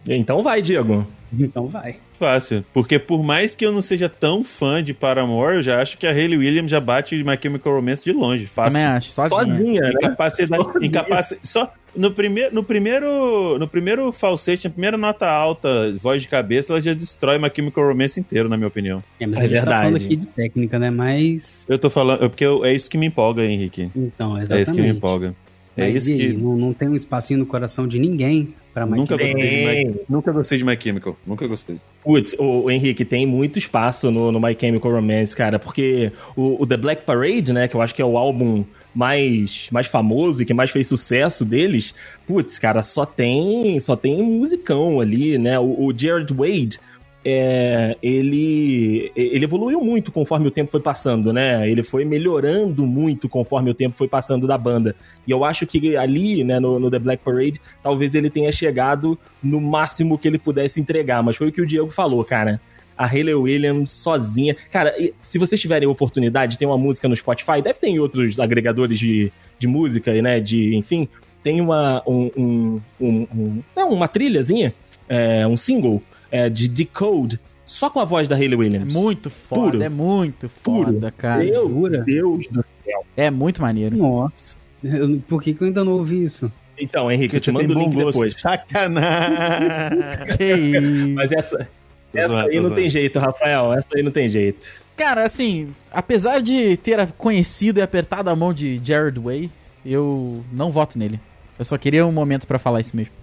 Então 0.07 0.41
vai, 0.43 0.61
Diego. 0.61 1.05
Então 1.37 1.67
vai. 1.67 1.97
Fácil. 2.19 2.65
Porque 2.73 2.99
por 2.99 3.23
mais 3.23 3.55
que 3.55 3.65
eu 3.65 3.71
não 3.71 3.81
seja 3.81 4.09
tão 4.09 4.43
fã 4.43 4.83
de 4.83 4.93
Paramore, 4.93 5.55
eu 5.55 5.61
já 5.61 5.81
acho 5.81 5.97
que 5.97 6.05
a 6.05 6.11
Hayley 6.11 6.37
Williams 6.37 6.69
já 6.69 6.79
bate 6.81 7.15
My 7.23 7.37
Chemical 7.41 7.73
Romance 7.75 8.03
de 8.03 8.11
longe. 8.11 8.45
Fácil. 8.45 8.73
Também 8.73 8.85
acho, 8.85 9.11
sozinha. 9.11 9.39
Sozinha, 9.45 9.81
né? 9.81 9.89
Incapacidade. 9.93 10.63
incapaci- 10.81 11.39
Só 11.43 11.71
no 11.95 12.11
primeiro, 12.11 12.53
no 12.55 12.63
primeiro, 12.63 13.57
no 13.59 13.67
primeiro 13.67 14.11
falsete, 14.11 14.67
na 14.67 14.71
primeira 14.71 14.97
nota 14.97 15.27
alta, 15.29 15.93
voz 16.01 16.21
de 16.21 16.27
cabeça, 16.27 16.73
ela 16.73 16.81
já 16.81 16.93
destrói 16.93 17.37
My 17.37 17.51
Chemical 17.53 17.87
Romance 17.87 18.19
inteiro, 18.19 18.47
na 18.49 18.57
minha 18.57 18.67
opinião. 18.67 19.03
É, 19.19 19.25
mas 19.25 19.39
É 19.39 19.41
a 19.41 19.47
gente 19.47 19.53
tá 19.55 19.59
verdade. 19.61 19.79
falando 19.85 19.95
aqui 19.97 20.15
de 20.15 20.27
técnica, 20.27 20.79
né? 20.79 20.89
Mas. 20.89 21.65
Eu 21.69 21.77
tô 21.79 21.89
falando, 21.89 22.23
é 22.23 22.29
porque 22.29 22.45
eu- 22.45 22.63
é 22.65 22.73
isso 22.73 22.89
que 22.89 22.97
me 22.97 23.05
empolga, 23.07 23.43
Henrique. 23.45 23.89
Então, 23.95 24.37
É 24.37 24.43
exatamente. 24.43 24.67
isso 24.67 24.75
que 24.75 24.81
me 24.81 24.89
empolga. 24.89 25.35
É 25.77 25.83
Mas 25.93 26.07
isso 26.07 26.11
e 26.11 26.17
que. 26.17 26.33
Não, 26.33 26.57
não 26.57 26.73
tem 26.73 26.89
um 26.89 26.95
espacinho 26.95 27.39
no 27.39 27.45
coração 27.45 27.87
de 27.87 27.97
ninguém 27.99 28.53
pra 28.73 28.85
My 28.85 28.97
Nunca 28.97 29.17
Chemical 29.17 29.41
gostei, 29.41 29.83
de. 29.85 29.89
My, 29.89 29.99
nunca 30.09 30.31
gostei 30.31 30.57
de 30.57 30.65
My 30.65 30.77
Chemical. 30.79 31.17
Nunca 31.25 31.47
gostei. 31.47 31.77
Putz, 32.03 32.35
o, 32.37 32.63
o 32.63 32.71
Henrique, 32.71 33.05
tem 33.05 33.25
muito 33.25 33.57
espaço 33.57 34.11
no, 34.11 34.29
no 34.31 34.39
My 34.41 34.57
Chemical 34.59 34.91
Romance, 34.91 35.33
cara, 35.35 35.57
porque 35.57 36.11
o, 36.35 36.61
o 36.61 36.67
The 36.67 36.75
Black 36.75 37.05
Parade, 37.05 37.53
né, 37.53 37.67
que 37.67 37.75
eu 37.75 37.81
acho 37.81 37.95
que 37.95 38.01
é 38.01 38.05
o 38.05 38.17
álbum 38.17 38.65
mais, 38.93 39.67
mais 39.71 39.87
famoso 39.87 40.41
e 40.41 40.45
que 40.45 40.53
mais 40.53 40.71
fez 40.71 40.87
sucesso 40.87 41.45
deles, 41.45 41.93
putz, 42.27 42.57
cara, 42.57 42.81
só 42.81 43.05
tem 43.05 43.79
só 43.79 43.95
tem 43.95 44.21
musicão 44.21 44.99
ali, 44.99 45.37
né? 45.37 45.59
O, 45.59 45.87
o 45.87 45.93
Jared 45.95 46.33
Wade, 46.33 46.79
é, 47.23 47.97
ele, 48.01 49.11
ele 49.15 49.43
evoluiu 49.43 49.81
muito 49.81 50.11
conforme 50.11 50.47
o 50.47 50.51
tempo 50.51 50.71
foi 50.71 50.79
passando, 50.79 51.33
né? 51.33 51.69
Ele 51.69 51.83
foi 51.83 52.05
melhorando 52.05 52.85
muito 52.85 53.27
conforme 53.27 53.69
o 53.69 53.73
tempo 53.73 53.95
foi 53.95 54.07
passando 54.07 54.47
da 54.47 54.57
banda. 54.57 54.95
E 55.27 55.31
eu 55.31 55.43
acho 55.43 55.67
que 55.67 55.95
ali, 55.97 56.43
né, 56.43 56.59
no, 56.59 56.79
no 56.79 56.89
The 56.89 56.99
Black 56.99 57.23
Parade, 57.23 57.61
talvez 57.83 58.15
ele 58.15 58.29
tenha 58.29 58.51
chegado 58.51 59.19
no 59.43 59.59
máximo 59.59 60.17
que 60.17 60.27
ele 60.27 60.39
pudesse 60.39 60.79
entregar. 60.79 61.21
Mas 61.21 61.35
foi 61.35 61.49
o 61.49 61.51
que 61.51 61.61
o 61.61 61.67
Diego 61.67 61.89
falou, 61.89 62.23
cara. 62.23 62.59
A 62.99 63.05
Hayley 63.07 63.33
Williams 63.33 63.89
sozinha. 63.91 64.55
Cara, 64.71 64.93
se 65.21 65.39
vocês 65.39 65.59
tiverem 65.59 65.87
oportunidade, 65.87 66.57
tem 66.57 66.67
uma 66.67 66.77
música 66.77 67.07
no 67.07 67.15
Spotify, 67.15 67.61
deve 67.63 67.79
ter 67.79 67.87
em 67.87 67.97
outros 67.99 68.39
agregadores 68.39 68.99
de, 68.99 69.31
de 69.57 69.67
música, 69.67 70.13
né? 70.21 70.39
De, 70.41 70.75
enfim, 70.75 71.07
tem 71.41 71.61
uma, 71.61 72.03
um, 72.05 72.29
um, 72.37 72.81
um, 72.99 73.27
um- 73.33 73.63
não, 73.75 73.91
uma 73.93 74.07
trilhazinha, 74.09 74.73
é, 75.07 75.47
um 75.47 75.55
single 75.55 76.03
é, 76.29 76.49
de 76.49 76.67
Decode, 76.67 77.39
só 77.65 77.89
com 77.89 77.99
a 78.01 78.05
voz 78.05 78.27
da 78.27 78.35
Hayley 78.35 78.53
É 78.55 78.57
Williams. 78.57 78.93
muito 78.93 79.29
foda, 79.29 79.71
Puro. 79.71 79.83
é 79.83 79.89
muito 79.89 80.49
Puro. 80.61 80.85
foda, 80.93 81.11
cara. 81.11 81.43
Meu 81.43 81.69
Jura? 81.69 81.99
Deus 82.03 82.47
do 82.47 82.61
céu. 82.83 83.05
É 83.15 83.31
muito 83.31 83.61
maneiro. 83.61 83.95
Nossa. 83.95 84.57
Eu- 84.83 85.21
por 85.27 85.41
que, 85.41 85.53
que 85.53 85.61
eu 85.63 85.67
ainda 85.67 85.85
não 85.85 85.93
ouvi 85.93 86.23
isso? 86.23 86.51
Então, 86.81 87.11
Henrique, 87.11 87.35
eu 87.35 87.41
te 87.41 87.51
mando 87.51 87.73
o 87.75 87.77
link 87.79 87.93
gosto. 87.93 88.07
depois. 88.07 88.35
Sacanagem. 88.41 89.99
Que 90.37 90.53
isso. 90.55 91.09
Mas 91.13 91.31
essa, 91.31 91.67
essa 92.13 92.41
aí 92.43 92.59
não 92.59 92.71
tem 92.71 92.89
jeito, 92.89 93.19
Rafael. 93.19 93.73
Essa 93.73 93.89
aí 93.95 94.03
não 94.03 94.11
tem 94.11 94.27
jeito. 94.29 94.67
Cara, 94.95 95.23
assim, 95.23 95.69
apesar 95.91 96.41
de 96.41 96.75
ter 96.77 97.07
conhecido 97.17 97.79
e 97.79 97.81
apertado 97.81 98.29
a 98.29 98.35
mão 98.35 98.53
de 98.53 98.79
Jared 98.83 99.19
Way, 99.19 99.49
eu 99.85 100.43
não 100.51 100.71
voto 100.71 100.97
nele. 100.99 101.19
Eu 101.57 101.65
só 101.65 101.77
queria 101.77 102.05
um 102.05 102.11
momento 102.11 102.45
pra 102.47 102.59
falar 102.59 102.81
isso 102.81 102.95
mesmo. 102.95 103.13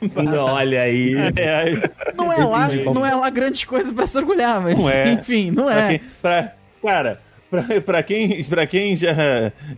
Olha 0.38 0.82
aí. 0.82 1.14
É, 1.36 1.54
aí- 1.54 1.82
Não 2.16 2.32
é 2.32 2.44
lá, 2.44 2.68
não 2.92 3.04
é 3.06 3.14
lá 3.14 3.30
grandes 3.30 3.64
coisas 3.64 3.92
pra 3.92 4.06
se 4.06 4.16
orgulhar, 4.18 4.60
mas 4.60 4.76
Não 4.78 4.88
é. 4.90 5.12
enfim, 5.14 5.50
não 5.50 5.66
pra 5.66 5.80
é. 5.80 5.88
quem- 5.98 6.08
pra- 6.20 6.52
cara, 6.82 7.20
Pra, 7.50 7.62
pra 7.80 8.02
quem, 8.02 8.42
pra 8.44 8.66
quem 8.66 8.96
já, 8.96 9.14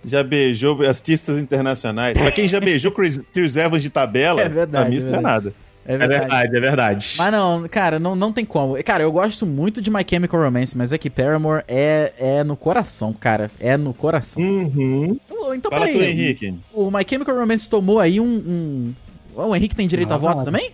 já 0.03 0.23
beijou 0.23 0.81
artistas 0.87 1.37
internacionais, 1.39 2.17
pra 2.17 2.31
quem 2.31 2.49
já 2.49 2.59
beijou 2.59 2.91
Chris, 2.91 3.21
Chris 3.35 3.55
Evans 3.55 3.83
de 3.83 3.91
tabela, 3.91 4.41
É 4.41 4.49
verdade, 4.49 4.71
pra 4.85 4.91
mim 4.91 4.97
isso 4.97 5.07
é 5.07 5.11
não 5.11 5.19
é 5.19 5.23
verdade. 5.23 5.45
nada. 5.47 5.55
É 5.87 5.95
É 5.95 5.99
verdade, 5.99 6.57
é 6.57 6.61
verdade. 6.61 7.15
Mas 7.19 7.33
não, 7.33 7.69
cara, 7.69 7.99
não, 7.99 8.15
não 8.17 8.33
tem 8.33 8.45
como. 8.45 8.83
Cara, 8.83 9.03
eu 9.03 9.13
gosto 9.13 9.47
muito 9.47 9.81
de 9.81 9.91
My 9.91 10.05
Chemical 10.09 10.41
Romance, 10.43 10.77
mas 10.77 10.93
é 10.93 10.99
que 10.99 11.09
Paramore 11.11 11.63
é, 11.69 12.13
é 12.19 12.45
no 12.45 12.57
coração, 12.57 13.13
cara. 13.13 13.51
É 13.61 13.77
no 13.77 13.93
coração. 13.95 14.43
Uhum. 14.43 15.19
Ô, 15.31 15.55
Então, 15.55 15.71
Fala 15.71 15.87
tu, 15.87 15.93
peraí. 15.93 16.11
Henrique. 16.11 16.55
O 16.73 16.91
My 16.91 17.05
Chemical 17.09 17.37
Romance 17.37 17.69
tomou 17.69 17.99
aí 18.01 18.21
um. 18.21 18.25
um... 18.27 18.95
O 19.35 19.55
Henrique 19.55 19.77
tem 19.77 19.87
direito 19.87 20.13
a 20.13 20.15
Ah, 20.15 20.19
voto 20.19 20.33
claro. 20.35 20.47
também? 20.47 20.71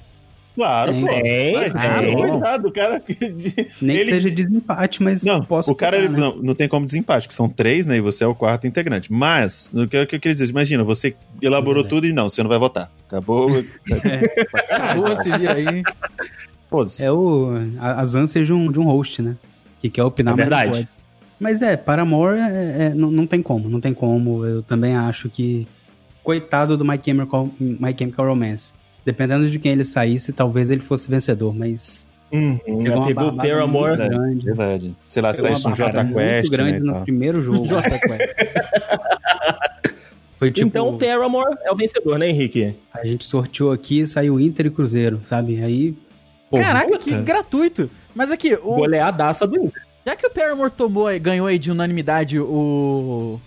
Claro, 0.54 0.92
Tem. 0.92 1.00
pô. 1.00 1.08
Tem, 1.08 1.52
Vai, 1.54 1.70
tem. 1.70 2.04
tem. 2.14 2.28
Coitado, 2.28 2.68
o 2.68 2.72
cara. 2.72 2.98
de- 3.08 3.68
Nem 3.80 3.96
ele- 3.96 4.04
que 4.04 4.10
seja 4.10 4.30
desempate, 4.30 5.02
mas 5.02 5.24
Não, 5.24 5.42
posso 5.42 5.70
o 5.70 5.74
cara 5.74 5.96
pegar, 5.96 6.04
ele, 6.04 6.12
né? 6.14 6.20
não, 6.20 6.36
não 6.36 6.54
tem 6.54 6.68
como 6.68 6.84
desempate, 6.84 7.26
porque 7.26 7.34
são 7.34 7.48
três, 7.48 7.86
né? 7.86 7.96
E 7.96 8.00
você 8.02 8.22
é 8.22 8.26
o 8.26 8.34
quarto 8.34 8.66
integrante. 8.66 9.10
Mas, 9.10 9.70
o 9.74 9.86
que, 9.88 9.96
o 9.98 10.06
que 10.06 10.16
eu 10.16 10.20
queria 10.20 10.34
dizer, 10.34 10.50
imagina, 10.50 10.84
você 10.84 11.14
elaborou 11.40 11.84
É. 11.84 11.88
tudo 11.88 12.06
e 12.06 12.12
não, 12.12 12.28
você 12.28 12.42
não 12.42 12.50
vai 12.50 12.58
votar. 12.58 12.90
Acabou. 13.08 13.48
Acabou, 14.70 15.16
se 15.22 15.38
vira 15.38 15.54
aí. 15.54 15.82
Foda-se. 16.70 17.02
É 17.04 17.10
o, 17.12 17.50
a- 17.78 18.00
as 18.00 18.14
ânsias 18.14 18.46
de 18.46 18.52
um, 18.52 18.70
de 18.70 18.78
um 18.78 18.84
host, 18.84 19.22
né? 19.22 19.36
Que 19.80 19.88
quer 19.90 20.04
opinar, 20.04 20.34
É 20.34 20.36
verdade. 20.36 20.88
Mas 21.40 21.60
é, 21.60 21.76
Paramore 21.76 22.38
é, 22.38 22.76
é- 22.90 22.94
não, 22.94 23.10
não 23.10 23.26
tem 23.26 23.42
como, 23.42 23.68
não 23.68 23.80
tem 23.80 23.92
como. 23.92 24.44
Eu 24.44 24.62
também 24.62 24.94
acho 24.96 25.28
que. 25.28 25.66
Coitado 26.22 26.76
do 26.76 26.84
My 26.84 27.00
Chemical, 27.04 27.48
My 27.58 27.92
Chemical 27.98 28.26
Romance. 28.26 28.72
Dependendo 29.04 29.48
de 29.48 29.58
quem 29.58 29.72
ele 29.72 29.84
saísse, 29.84 30.32
talvez 30.32 30.70
ele 30.70 30.80
fosse 30.80 31.10
vencedor, 31.10 31.54
mas. 31.54 32.06
Uhum. 32.30 32.58
pegou 32.58 33.04
Pegou 33.06 33.28
o 33.28 33.36
Paramore. 33.36 33.96
muito 33.98 34.08
grande. 34.08 34.44
Verdade. 34.46 34.96
Sei 35.06 35.20
lá, 35.20 35.34
saísse 35.34 35.66
um 35.66 35.70
uma 35.70 35.76
barbada 35.76 36.08
J 36.08 36.14
Quest. 36.14 36.40
muito 36.40 36.50
grande 36.50 36.72
né, 36.72 36.78
no 36.80 36.92
tal. 36.92 37.02
primeiro 37.02 37.42
jogo. 37.42 37.66
Jota 37.68 37.98
Quest. 37.98 38.34
Foi 40.38 40.50
tipo. 40.50 40.66
então 40.66 40.88
o 40.88 40.98
Paramore 40.98 41.56
é 41.62 41.70
o 41.70 41.76
vencedor, 41.76 42.18
né, 42.18 42.28
Henrique? 42.28 42.74
A 42.92 43.04
gente 43.06 43.24
sorteou 43.24 43.70
aqui 43.70 44.00
e 44.00 44.06
saiu 44.06 44.40
Inter 44.40 44.66
e 44.66 44.70
Cruzeiro, 44.70 45.20
sabe? 45.28 45.62
Aí. 45.62 45.94
Porra, 46.50 46.64
Caraca, 46.64 46.88
puta. 46.88 47.04
que 47.04 47.16
gratuito. 47.16 47.90
Mas 48.14 48.30
aqui, 48.30 48.54
o, 48.54 48.74
Goleadaça 48.76 49.46
do 49.46 49.56
Inter. 49.56 49.82
já 50.04 50.16
que 50.16 50.26
o 50.26 50.30
Paramore 50.30 50.70
tomou, 50.70 51.10
e 51.12 51.18
ganhou 51.18 51.46
aí 51.46 51.58
de 51.58 51.70
unanimidade 51.70 52.38
o 52.38 53.40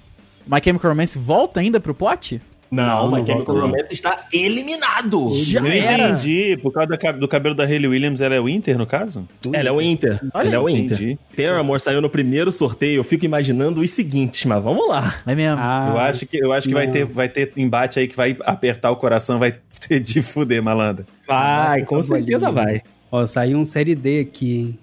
My 0.47 0.61
Chemical 0.63 0.91
Romance, 0.91 1.17
volta 1.17 1.59
ainda 1.59 1.79
pro 1.79 1.93
pote? 1.93 2.41
Não, 2.71 3.09
Não, 3.09 3.17
My 3.19 3.25
Chemical. 3.25 3.55
Romance 3.55 3.93
está 3.93 4.25
eliminado. 4.33 5.29
Já 5.33 5.59
Eu 5.61 5.67
era. 5.67 6.09
entendi, 6.09 6.57
por 6.61 6.71
causa 6.71 6.89
do 7.13 7.27
cabelo 7.27 7.55
da 7.55 7.63
Hayley 7.63 7.87
Williams, 7.87 8.21
ela 8.21 8.35
é 8.35 8.39
o 8.39 8.49
Inter, 8.49 8.77
no 8.77 8.85
caso? 8.87 9.27
Ela 9.53 9.69
é 9.69 9.71
o 9.71 9.81
Inter. 9.81 10.19
Olha 10.33 10.47
Ela 10.47 10.55
é 10.55 10.59
o 10.59 10.69
Inter. 10.69 10.97
Entendi. 10.97 11.19
Paramore 11.35 11.79
saiu 11.79 12.01
no 12.01 12.09
primeiro 12.09 12.51
sorteio. 12.51 12.99
Eu 12.99 13.03
fico 13.03 13.23
imaginando 13.25 13.81
os 13.81 13.89
seguintes, 13.91 14.43
mas 14.45 14.63
vamos 14.63 14.87
lá. 14.89 15.15
É 15.25 15.35
mesmo. 15.35 15.57
Ah, 15.61 15.91
eu 15.93 15.99
acho 15.99 16.25
que, 16.25 16.37
eu 16.37 16.51
acho 16.51 16.67
que 16.67 16.73
vai, 16.73 16.85
não. 16.87 16.93
ter, 16.93 17.05
vai 17.05 17.29
ter 17.29 17.51
embate 17.55 17.99
aí 17.99 18.07
que 18.07 18.15
vai 18.15 18.35
apertar 18.41 18.91
o 18.91 18.95
coração, 18.95 19.39
vai 19.39 19.55
ser 19.69 19.99
de 19.99 20.21
fuder, 20.21 20.61
malandro. 20.61 21.05
Vai, 21.27 21.83
com 21.83 21.97
Nossa, 21.97 22.15
certeza 22.15 22.51
vai. 22.51 22.81
Ó, 23.11 23.25
saiu 23.25 23.57
um 23.57 23.65
série 23.65 23.95
D 23.95 24.21
aqui, 24.21 24.57
hein? 24.57 24.79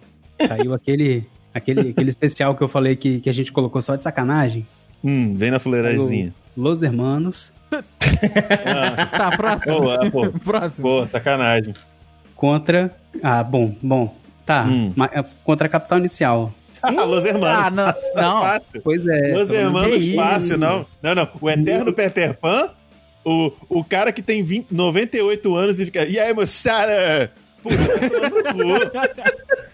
Saiu 0.49 0.73
aquele, 0.73 1.25
aquele, 1.53 1.91
aquele 1.91 2.11
especial 2.11 2.55
que 2.55 2.62
eu 2.62 2.69
falei 2.69 2.97
que, 2.97 3.21
que 3.21 3.29
a 3.29 3.35
gente 3.35 3.53
colocou 3.53 3.83
só 3.83 3.97
de 3.97 4.03
sacanagem. 4.03 4.67
Hum, 5.05 5.35
vem 5.37 5.51
na 5.51 5.59
fuleirazinha. 5.59 6.33
Los 6.57 6.83
Hermanos 6.83 7.51
Ah, 8.66 9.07
Tá, 9.07 9.37
próximo. 9.37 9.81
boa, 9.81 10.11
pô. 10.11 10.31
próximo. 10.45 10.83
Pô, 10.83 11.07
sacanagem. 11.07 11.75
contra. 12.35 12.95
Ah, 13.23 13.42
bom, 13.42 13.75
bom. 13.83 14.14
Tá. 14.45 14.64
Hum. 14.64 14.92
é, 15.12 15.23
Contra 15.45 15.66
a 15.66 15.71
capital 15.71 15.99
inicial. 15.99 16.52
Ah, 16.85 16.90
Los 17.04 17.25
Hermanos. 17.25 17.64
Ah, 17.64 17.71
não, 17.71 17.85
fácil, 17.87 18.11
não. 18.16 18.40
fácil. 18.42 18.81
Pois 18.83 19.07
é. 19.07 19.33
Los 19.33 19.49
menos- 19.49 19.50
Hermanos 19.52 20.14
fácil, 20.16 20.59
não. 20.59 20.85
Não, 21.00 21.14
não. 21.14 21.28
O 21.40 21.49
Eterno 21.49 21.92
Peter 21.92 22.35
Pan, 22.35 22.71
o, 23.25 23.52
o 23.69 23.85
cara 23.85 24.11
que 24.11 24.21
tem 24.21 24.42
20, 24.42 24.66
98 24.75 25.54
anos 25.54 25.78
e 25.78 25.85
fica. 25.85 26.04
E 26.04 26.19
aí, 26.19 26.35
moçada? 26.35 27.31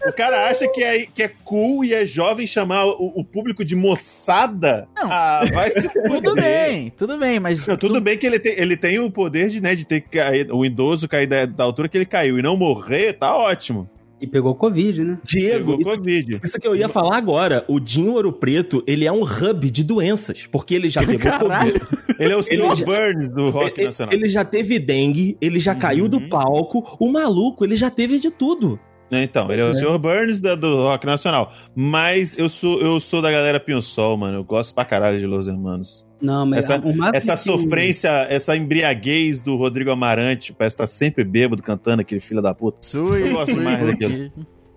O 0.06 0.12
cara 0.12 0.48
acha 0.48 0.66
que 0.68 0.82
é, 0.82 1.06
que 1.06 1.22
é 1.22 1.28
cool 1.44 1.84
e 1.84 1.92
é 1.92 2.06
jovem 2.06 2.46
chamar 2.46 2.86
o, 2.86 3.12
o 3.16 3.24
público 3.24 3.64
de 3.64 3.74
moçada? 3.76 4.88
Não. 4.96 5.10
Ah, 5.10 5.44
vai 5.52 5.70
se 5.70 5.88
fuder. 5.88 6.10
Tudo 6.22 6.34
bem, 6.34 6.90
tudo 6.96 7.18
bem, 7.18 7.38
mas. 7.40 7.66
Não, 7.66 7.76
tudo 7.76 7.94
tu- 7.94 8.00
bem 8.00 8.16
que 8.16 8.26
ele 8.26 8.38
tem, 8.38 8.54
ele 8.58 8.76
tem 8.76 8.98
o 8.98 9.10
poder 9.10 9.48
de, 9.48 9.60
né, 9.60 9.74
de 9.74 9.84
ter 9.84 10.00
caído, 10.02 10.56
o 10.56 10.64
idoso 10.64 11.08
cair 11.08 11.26
da, 11.26 11.44
da 11.46 11.64
altura 11.64 11.88
que 11.88 11.98
ele 11.98 12.06
caiu 12.06 12.38
e 12.38 12.42
não 12.42 12.56
morrer, 12.56 13.12
tá 13.14 13.36
ótimo. 13.36 13.88
E 14.20 14.26
pegou 14.26 14.54
Covid, 14.54 15.04
né? 15.04 15.18
Diego, 15.22 15.58
Pegou 15.58 15.74
isso, 15.80 15.84
Covid. 15.98 16.40
isso 16.44 16.58
que 16.58 16.66
eu 16.66 16.74
ia 16.74 16.88
falar 16.88 17.16
agora. 17.16 17.64
O 17.68 17.78
Dinho 17.78 18.12
Ouro 18.14 18.32
Preto, 18.32 18.82
ele 18.86 19.04
é 19.06 19.12
um 19.12 19.22
hub 19.22 19.70
de 19.70 19.84
doenças. 19.84 20.46
Porque 20.50 20.74
ele 20.74 20.88
já 20.88 21.00
pegou 21.04 21.18
Caralho. 21.30 21.78
Covid. 21.80 21.98
Ele 22.18 22.32
é 22.32 22.36
o 22.36 22.42
Steve 22.42 22.76
já- 22.76 22.84
Burns 22.84 23.28
do 23.28 23.50
rock 23.50 23.78
Ele, 23.80 23.86
nacional. 23.86 24.12
ele 24.14 24.28
já 24.28 24.44
teve 24.44 24.78
dengue, 24.80 25.36
ele 25.40 25.60
já 25.60 25.74
caiu 25.74 26.08
do 26.08 26.18
Uhum. 26.18 26.28
palco. 26.28 26.96
O 26.98 27.08
maluco, 27.12 27.64
ele 27.64 27.76
já 27.76 27.90
teve 27.90 28.18
de 28.18 28.30
tudo. 28.30 28.78
Então, 29.10 29.50
ele 29.50 29.62
é 29.62 29.64
o 29.64 29.72
Sr. 29.74 29.98
Burns 29.98 30.40
da- 30.40 30.54
do 30.54 30.74
rock 30.76 31.06
nacional. 31.06 31.52
Mas 31.74 32.36
eu 32.38 32.48
sou, 32.48 32.80
eu 32.80 33.00
sou 33.00 33.22
da 33.22 33.30
galera 33.30 33.58
Pinhol, 33.58 34.16
mano. 34.16 34.38
Eu 34.38 34.44
gosto 34.44 34.74
pra 34.74 34.84
caralho 34.84 35.18
de 35.18 35.26
Los 35.26 35.48
Hermanos. 35.48 36.06
Não, 36.20 36.44
mas 36.44 36.64
Essa- 36.64 36.76
o 36.84 36.94
máximo 36.94 37.10
Essa 37.14 37.32
que- 37.36 37.38
sofrência, 37.44 38.08
essa 38.28 38.56
embriaguez 38.56 39.40
do 39.40 39.56
Rodrigo 39.56 39.90
Amarante, 39.90 40.52
parece 40.52 40.74
estar 40.74 40.86
sempre 40.86 41.24
bêbado 41.24 41.62
cantando 41.62 42.00
aquele 42.02 42.20
filho 42.20 42.42
da 42.42 42.52
puta. 42.54 42.78
Sui, 42.82 43.28
Eu 43.28 43.32
gosto 43.32 43.56
mais 43.60 43.86
daquilo. 43.86 44.30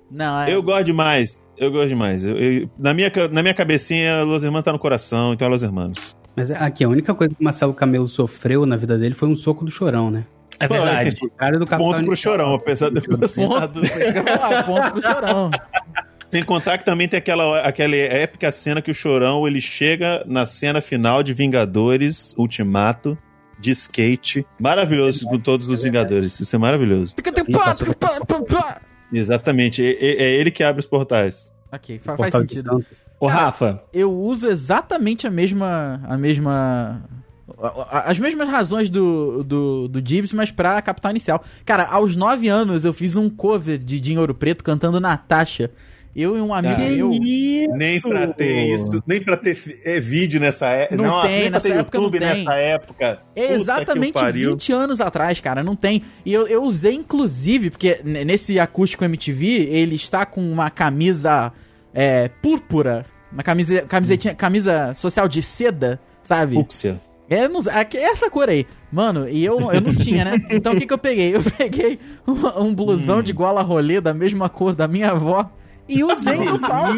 Não, 0.10 0.42
é. 0.42 0.54
Eu 0.54 0.62
gosto 0.62 0.84
demais. 0.86 1.48
Eu 1.58 1.72
gosto 1.72 1.88
demais. 1.90 2.26
Eu- 2.26 2.38
eu- 2.38 2.70
na, 2.78 2.94
minha, 2.94 3.12
na 3.32 3.42
minha 3.42 3.54
cabecinha, 3.54 4.24
Los 4.24 4.44
Hermanos 4.44 4.64
tá 4.66 4.72
no 4.72 4.80
coração, 4.80 5.34
então 5.34 5.48
é 5.48 5.50
Los 5.52 5.64
Hermanos. 5.64 6.16
Mas 6.36 6.50
aqui, 6.52 6.84
a 6.84 6.90
única 6.90 7.14
coisa 7.14 7.34
que 7.34 7.42
o 7.42 7.44
Marcelo 7.44 7.74
Camelo 7.74 8.08
sofreu 8.08 8.66
na 8.66 8.78
vida 8.78 8.98
dele 8.98 9.16
foi 9.16 9.28
um 9.28 9.36
soco 9.36 9.66
do 9.66 9.72
chorão, 9.72 10.10
né? 10.12 10.26
É 10.63 10.68
Pô, 10.68 10.74
verdade. 10.75 11.18
O 11.22 11.30
cara 11.32 11.58
do 11.60 11.65
Ponto 11.68 12.03
pro 12.03 12.15
chorão, 12.15 12.53
apesar 12.53 12.89
de 12.89 13.01
eu 13.08 13.18
gostar 13.18 13.65
do... 13.68 13.82
Ponto, 14.65 14.91
pro 14.91 15.01
chorão. 15.01 15.51
Sem 16.27 16.44
contar 16.46 16.77
que 16.77 16.86
também 16.86 17.08
tem 17.10 17.18
aquela, 17.18 17.60
aquela 17.62 17.96
épica 17.96 18.51
cena 18.53 18.82
que 18.82 18.89
o 18.89 18.94
Chorão 18.94 19.46
ele 19.46 19.60
chega 19.60 20.24
na 20.25 20.46
cena 20.46 20.80
final 20.80 21.22
de 21.22 21.34
Vingadores 21.34 22.34
Ultimato 22.38 23.18
de 23.60 23.72
skate. 23.72 24.46
Maravilhoso 24.58 25.25
com 25.25 25.38
todos 25.38 25.68
os 25.68 25.84
Vingadores. 25.84 26.39
Isso 26.39 26.56
é 26.56 26.60
maravilhoso. 26.60 27.13
Exatamente. 29.12 29.84
É, 29.86 29.91
é- 29.91 30.24
é 30.24 30.32
ele 30.36 30.51
que 30.51 30.63
abre 30.63 30.80
os 30.80 30.88
portais. 30.88 31.51
Ok, 31.72 32.00
fa- 32.00 32.15
faz 32.15 32.32
Portal 32.32 32.41
sentido. 32.41 32.86
Ô, 33.20 33.27
Rafa, 33.27 33.84
Eu 33.94 34.12
uso 34.12 34.48
exatamente 34.48 35.27
a 35.27 35.32
mesma. 35.32 36.01
A 36.08 36.18
mesma. 36.18 37.03
As 37.91 38.18
mesmas 38.20 38.50
razões 38.50 38.89
do, 38.89 39.44
do, 39.44 39.88
do 39.88 40.00
Gibbs, 40.08 40.34
mas 40.34 40.50
pra 40.51 40.82
capital 40.82 41.12
inicial. 41.12 41.44
Cara, 41.65 41.86
aos 41.86 42.15
9 42.15 42.48
anos 42.48 42.86
eu 42.86 42.94
fiz 42.94 43.15
um 43.15 43.30
cover 43.30 43.77
de 43.77 44.00
Dinho 44.00 44.20
Ouro 44.20 44.34
Preto 44.34 44.63
cantando 44.63 45.00
Natasha. 45.00 45.70
Eu 46.13 46.38
e 46.38 46.41
um 46.41 46.53
amigo 46.53 46.75
Ah, 46.75 46.89
meu. 46.89 47.10
Nem 47.77 48.01
pra 48.01 48.27
ter 48.27 48.75
isso, 48.75 49.01
nem 49.08 49.22
pra 49.22 49.38
ter 49.38 49.58
é, 49.86 49.98
vídeo 50.00 50.41
nessa 50.41 50.68
época. 50.68 50.98
Não 50.98 51.06
Nossa, 51.06 51.27
tem, 51.27 51.36
nem 51.39 51.44
pra 51.44 51.51
nessa 51.51 51.68
ter 51.70 51.74
época 51.80 51.98
YouTube 51.98 52.20
não 52.20 52.27
tem. 52.27 52.44
nessa 52.44 52.58
época. 52.58 53.20
É 53.34 53.48
que 53.48 53.53
exatamente 53.53 54.10
o 54.18 54.22
pariu. 54.22 54.51
20 54.51 54.74
anos 54.74 55.00
atrás, 55.00 55.39
cara, 55.39 55.63
não 55.63 55.74
tem. 55.75 56.01
E 56.25 56.34
eu, 56.34 56.48
eu 56.48 56.63
usei, 56.63 56.96
inclusive, 56.96 57.70
porque 57.70 58.01
nesse 58.03 58.60
acústico 58.60 59.06
MTV, 59.06 59.46
ele 59.70 59.96
está 59.96 60.25
com 60.25 60.41
uma 60.51 60.70
camisa 60.70 61.53
é, 61.94 62.27
púrpura, 62.41 63.06
uma 63.32 63.41
camisa, 63.44 63.82
camisetinha, 63.84 64.36
camisa 64.36 64.94
social 64.94 65.30
de 65.30 65.41
seda, 65.41 65.98
sabe? 66.22 66.56
Fúcsia. 66.56 67.00
É, 67.32 67.48
não, 67.48 67.62
aqui- 67.72 67.98
essa 67.98 68.30
cor 68.30 68.50
aí. 68.50 68.68
Mano, 68.92 69.28
e 69.30 69.44
eu, 69.44 69.72
eu 69.72 69.80
não 69.82 69.96
tinha, 69.96 70.26
né? 70.26 70.46
Então 70.52 70.74
o 70.74 70.78
que 70.78 70.86
que 70.86 70.94
eu 70.94 70.98
peguei? 70.98 71.34
Eu 71.36 71.42
peguei 71.58 71.98
um, 72.28 72.66
um 72.66 72.76
blusão 72.76 73.20
Hum. 73.20 73.24
de 73.24 73.32
gola 73.32 73.62
rolê 73.62 74.02
da 74.02 74.14
mesma 74.14 74.50
cor 74.50 74.76
da 74.76 74.86
minha 74.88 75.12
avó 75.12 75.50
e 75.88 76.04
usei 76.04 76.38
no 76.38 76.60
palco. 76.60 76.94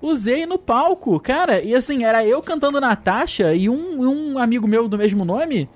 Usei 0.00 0.46
no 0.46 0.58
palco, 0.58 1.20
cara. 1.20 1.60
E 1.62 1.74
assim, 1.74 2.04
era 2.04 2.24
eu 2.24 2.40
cantando 2.42 2.80
Natasha 2.80 3.54
e 3.54 3.68
um, 3.68 4.00
um 4.34 4.38
amigo 4.38 4.66
meu 4.66 4.88
do 4.88 4.96
mesmo 4.96 5.24
nome 5.26 5.68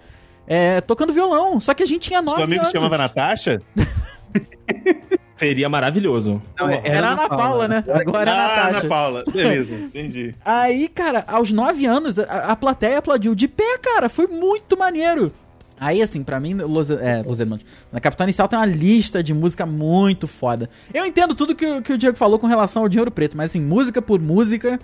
é, 0.47 0.81
tocando 0.81 1.13
violão. 1.13 1.61
Só 1.61 1.75
que 1.75 1.83
a 1.83 1.87
gente 1.87 2.09
tinha 2.09 2.23
nove 2.23 2.37
Seu 2.37 2.45
amigo 2.45 2.61
anos. 2.63 2.73
chamava 2.73 2.97
Natasha? 2.99 3.61
Seria 5.43 5.69
maravilhoso. 5.69 6.41
Não, 6.59 6.69
é- 6.71 6.81
Era 6.85 7.09
a 7.09 7.13
Ana 7.13 7.29
Paula, 7.29 7.67
né? 7.69 7.85
Agora 7.89 8.31
é 8.31 8.35
ah, 8.35 8.37
Natasha. 8.37 8.79
Ana 8.79 8.89
Paula. 8.89 9.25
Beleza, 9.33 9.75
entendi. 9.75 10.35
Aí, 10.45 10.89
cara, 10.89 11.25
aos 11.27 11.51
nove 11.51 11.85
anos, 11.85 12.19
a, 12.19 12.25
a 12.53 12.57
plateia 12.57 12.99
aplaudiu 12.99 13.35
de 13.35 13.49
pé, 13.49 13.77
cara. 13.79 14.09
Foi 14.09 14.27
muito 14.29 14.77
maneiro. 14.79 15.33
Aí, 15.81 16.01
assim, 16.01 16.23
pra 16.23 16.39
mim, 16.39 16.55
Los, 16.55 16.91
é, 16.91 17.25
Los 17.27 17.41
Hermanos, 17.41 17.65
na 17.91 17.99
Capital 17.99 18.27
Inicial 18.27 18.47
tem 18.47 18.57
uma 18.57 18.65
lista 18.67 19.21
de 19.21 19.35
música 19.35 19.67
muito 19.67 20.29
foda. 20.29 20.71
Eu 20.95 21.05
entendo 21.05 21.35
tudo 21.35 21.57
que, 21.57 21.67
o- 21.67 21.83
que 21.83 21.93
o 21.95 21.99
Diego 21.99 22.17
falou 22.17 22.39
com 22.39 22.47
relação 22.47 22.83
ao 22.83 22.89
Dinheiro 22.89 23.11
Preto, 23.11 23.37
mas 23.37 23.51
assim, 23.51 23.61
música 23.61 24.01
por 24.01 24.21
música, 24.21 24.79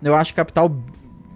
eu 0.00 0.14
acho 0.14 0.32
Capital 0.32 0.68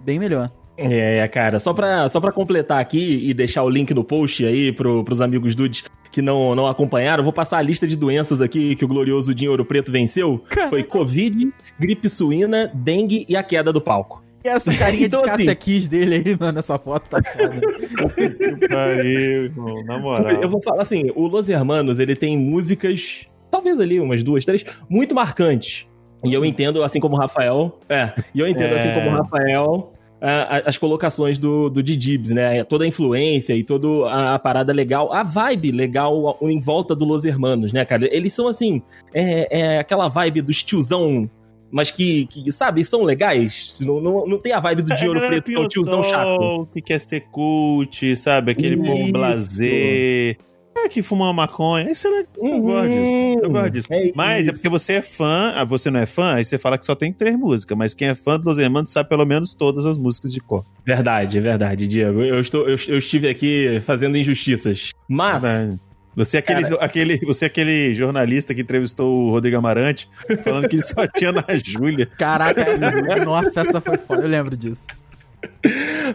bem 0.05 0.17
melhor. 0.19 0.49
É, 0.81 1.27
cara, 1.27 1.59
só 1.59 1.73
pra, 1.73 2.07
só 2.09 2.19
pra 2.19 2.31
completar 2.31 2.79
aqui 2.79 3.19
e 3.29 3.33
deixar 3.33 3.63
o 3.63 3.69
link 3.69 3.93
no 3.93 4.03
post 4.03 4.45
aí 4.45 4.71
pro, 4.71 5.03
pros 5.03 5.21
amigos 5.21 5.55
dudes 5.55 5.83
que 6.11 6.21
não, 6.21 6.55
não 6.55 6.65
acompanharam, 6.67 7.23
vou 7.23 7.33
passar 7.33 7.57
a 7.57 7.61
lista 7.61 7.87
de 7.87 7.95
doenças 7.95 8.41
aqui 8.41 8.75
que 8.75 8.83
o 8.83 8.87
glorioso 8.87 9.33
Dinho 9.35 9.51
Ouro 9.51 9.63
Preto 9.65 9.91
venceu. 9.91 10.43
Foi 10.69 10.81
Covid, 10.83 11.51
gripe 11.79 12.09
suína, 12.09 12.71
dengue 12.73 13.25
e 13.29 13.35
a 13.35 13.43
queda 13.43 13.71
do 13.71 13.79
palco. 13.81 14.23
E 14.43 14.47
essa 14.47 14.73
carinha 14.73 15.05
Então, 15.05 15.21
de 15.21 15.29
assim- 15.29 15.37
Cássia 15.45 15.55
Kiss 15.55 15.89
dele 15.89 16.15
aí 16.25 16.37
na- 16.39 16.51
nessa 16.51 16.79
foto 16.79 17.09
tá 17.09 17.19
foda. 17.21 17.59
Que 18.59 18.67
pariu, 18.69 19.43
irmão. 19.45 19.83
Na 19.85 19.99
moral. 19.99 20.31
Eu 20.41 20.49
vou 20.49 20.61
falar 20.61 20.81
assim, 20.83 21.11
o 21.15 21.27
Los 21.27 21.49
Hermanos, 21.49 21.99
ele 21.99 22.15
tem 22.15 22.37
músicas, 22.37 23.25
talvez 23.51 23.79
ali 23.79 23.99
umas 23.99 24.23
duas, 24.23 24.45
três, 24.45 24.63
muito 24.89 25.13
marcantes. 25.13 25.85
E 26.23 26.33
eu 26.33 26.43
entendo, 26.43 26.83
assim 26.83 26.99
como 26.99 27.15
o 27.15 27.19
Rafael, 27.19 27.79
é, 27.87 28.11
e 28.35 28.39
eu 28.39 28.47
entendo, 28.47 28.73
É. 28.73 28.75
assim 28.75 28.93
como 28.93 29.09
o 29.09 29.13
Rafael, 29.21 29.93
a- 30.21 30.63
as 30.65 30.77
colocações 30.77 31.37
do, 31.37 31.69
do 31.69 31.81
Didibs, 31.81 32.31
né? 32.31 32.63
Toda 32.63 32.83
a 32.83 32.87
influência 32.87 33.53
e 33.53 33.63
toda 33.63 33.87
a, 34.09 34.35
a 34.35 34.39
parada 34.39 34.73
legal, 34.73 35.11
a 35.13 35.23
vibe 35.23 35.71
legal 35.71 36.37
em 36.41 36.59
volta 36.59 36.95
do 36.95 37.05
Los 37.05 37.23
Hermanos, 37.25 37.71
né, 37.71 37.85
cara? 37.85 38.07
Eles 38.13 38.33
são, 38.33 38.47
assim, 38.47 38.81
é, 39.13 39.59
é 39.75 39.79
aquela 39.79 40.07
vibe 40.07 40.41
dos 40.41 40.61
tiozão, 40.63 41.29
mas 41.71 41.91
que, 41.91 42.25
que, 42.25 42.51
sabe, 42.51 42.83
são 42.83 43.03
legais. 43.03 43.77
Não, 43.79 44.01
não, 44.01 44.25
não 44.25 44.37
tem 44.39 44.51
a 44.53 44.59
vibe 44.59 44.81
do 44.81 44.95
Dinheiro 44.95 45.13
galera 45.19 45.41
Preto, 45.41 45.45
que 45.45 45.55
é 45.55 45.59
o 45.59 45.67
tiozão 45.67 46.03
chato. 46.03 46.67
Que 46.73 46.81
quer 46.81 46.99
ser 46.99 47.21
cult, 47.31 48.15
sabe? 48.15 48.51
Aquele 48.51 48.77
povo 48.77 49.03
Isso. 49.03 49.13
blazer. 49.13 50.37
É 50.85 50.89
que 50.89 51.01
fuma 51.01 51.25
uma 51.25 51.33
maconha. 51.33 51.89
Isso 51.91 52.07
é 52.07 52.09
legal. 52.09 52.27
Eu 52.41 52.61
gosto 52.61 52.89
disso. 52.89 53.39
Eu 53.43 53.49
gosto 53.51 53.69
disso. 53.69 53.87
É 53.93 54.11
Mas 54.15 54.47
é 54.47 54.51
porque 54.51 54.69
você 54.69 54.93
é 54.93 55.01
fã, 55.01 55.53
ah, 55.55 55.63
você 55.63 55.89
não 55.91 55.99
é 55.99 56.05
fã, 56.05 56.35
aí 56.35 56.45
você 56.45 56.57
fala 56.57 56.77
que 56.77 56.85
só 56.85 56.95
tem 56.95 57.11
três 57.13 57.35
músicas, 57.35 57.77
mas 57.77 57.93
quem 57.93 58.07
é 58.07 58.15
fã 58.15 58.39
dos 58.39 58.57
Hermanos 58.57 58.91
sabe 58.91 59.09
pelo 59.09 59.25
menos 59.25 59.53
todas 59.53 59.85
as 59.85 59.97
músicas 59.97 60.31
de 60.31 60.39
cor. 60.39 60.65
Verdade, 60.85 61.37
é 61.37 61.41
verdade, 61.41 61.87
Diego. 61.87 62.21
Eu, 62.21 62.39
estou, 62.39 62.67
eu, 62.67 62.77
eu 62.87 62.97
estive 62.97 63.27
aqui 63.29 63.79
fazendo 63.85 64.17
injustiças. 64.17 64.91
Mas. 65.07 65.43
Verdade. 65.43 65.79
Você 66.15 66.37
é, 66.37 66.39
aquele, 66.39 66.65
aquele, 66.81 67.17
você 67.25 67.45
é 67.45 67.47
aquele 67.47 67.93
jornalista 67.93 68.53
que 68.53 68.61
entrevistou 68.61 69.27
o 69.27 69.29
Rodrigo 69.29 69.57
Amarante, 69.57 70.09
falando 70.43 70.67
que 70.67 70.75
ele 70.75 70.83
só 70.83 71.07
tinha 71.15 71.31
na 71.31 71.45
Júlia. 71.55 72.07
Caraca, 72.17 72.61
essa, 72.61 72.91
nossa, 73.23 73.61
essa 73.61 73.79
foi 73.79 73.97
foda. 73.97 74.23
Eu 74.23 74.27
lembro 74.27 74.57
disso. 74.57 74.83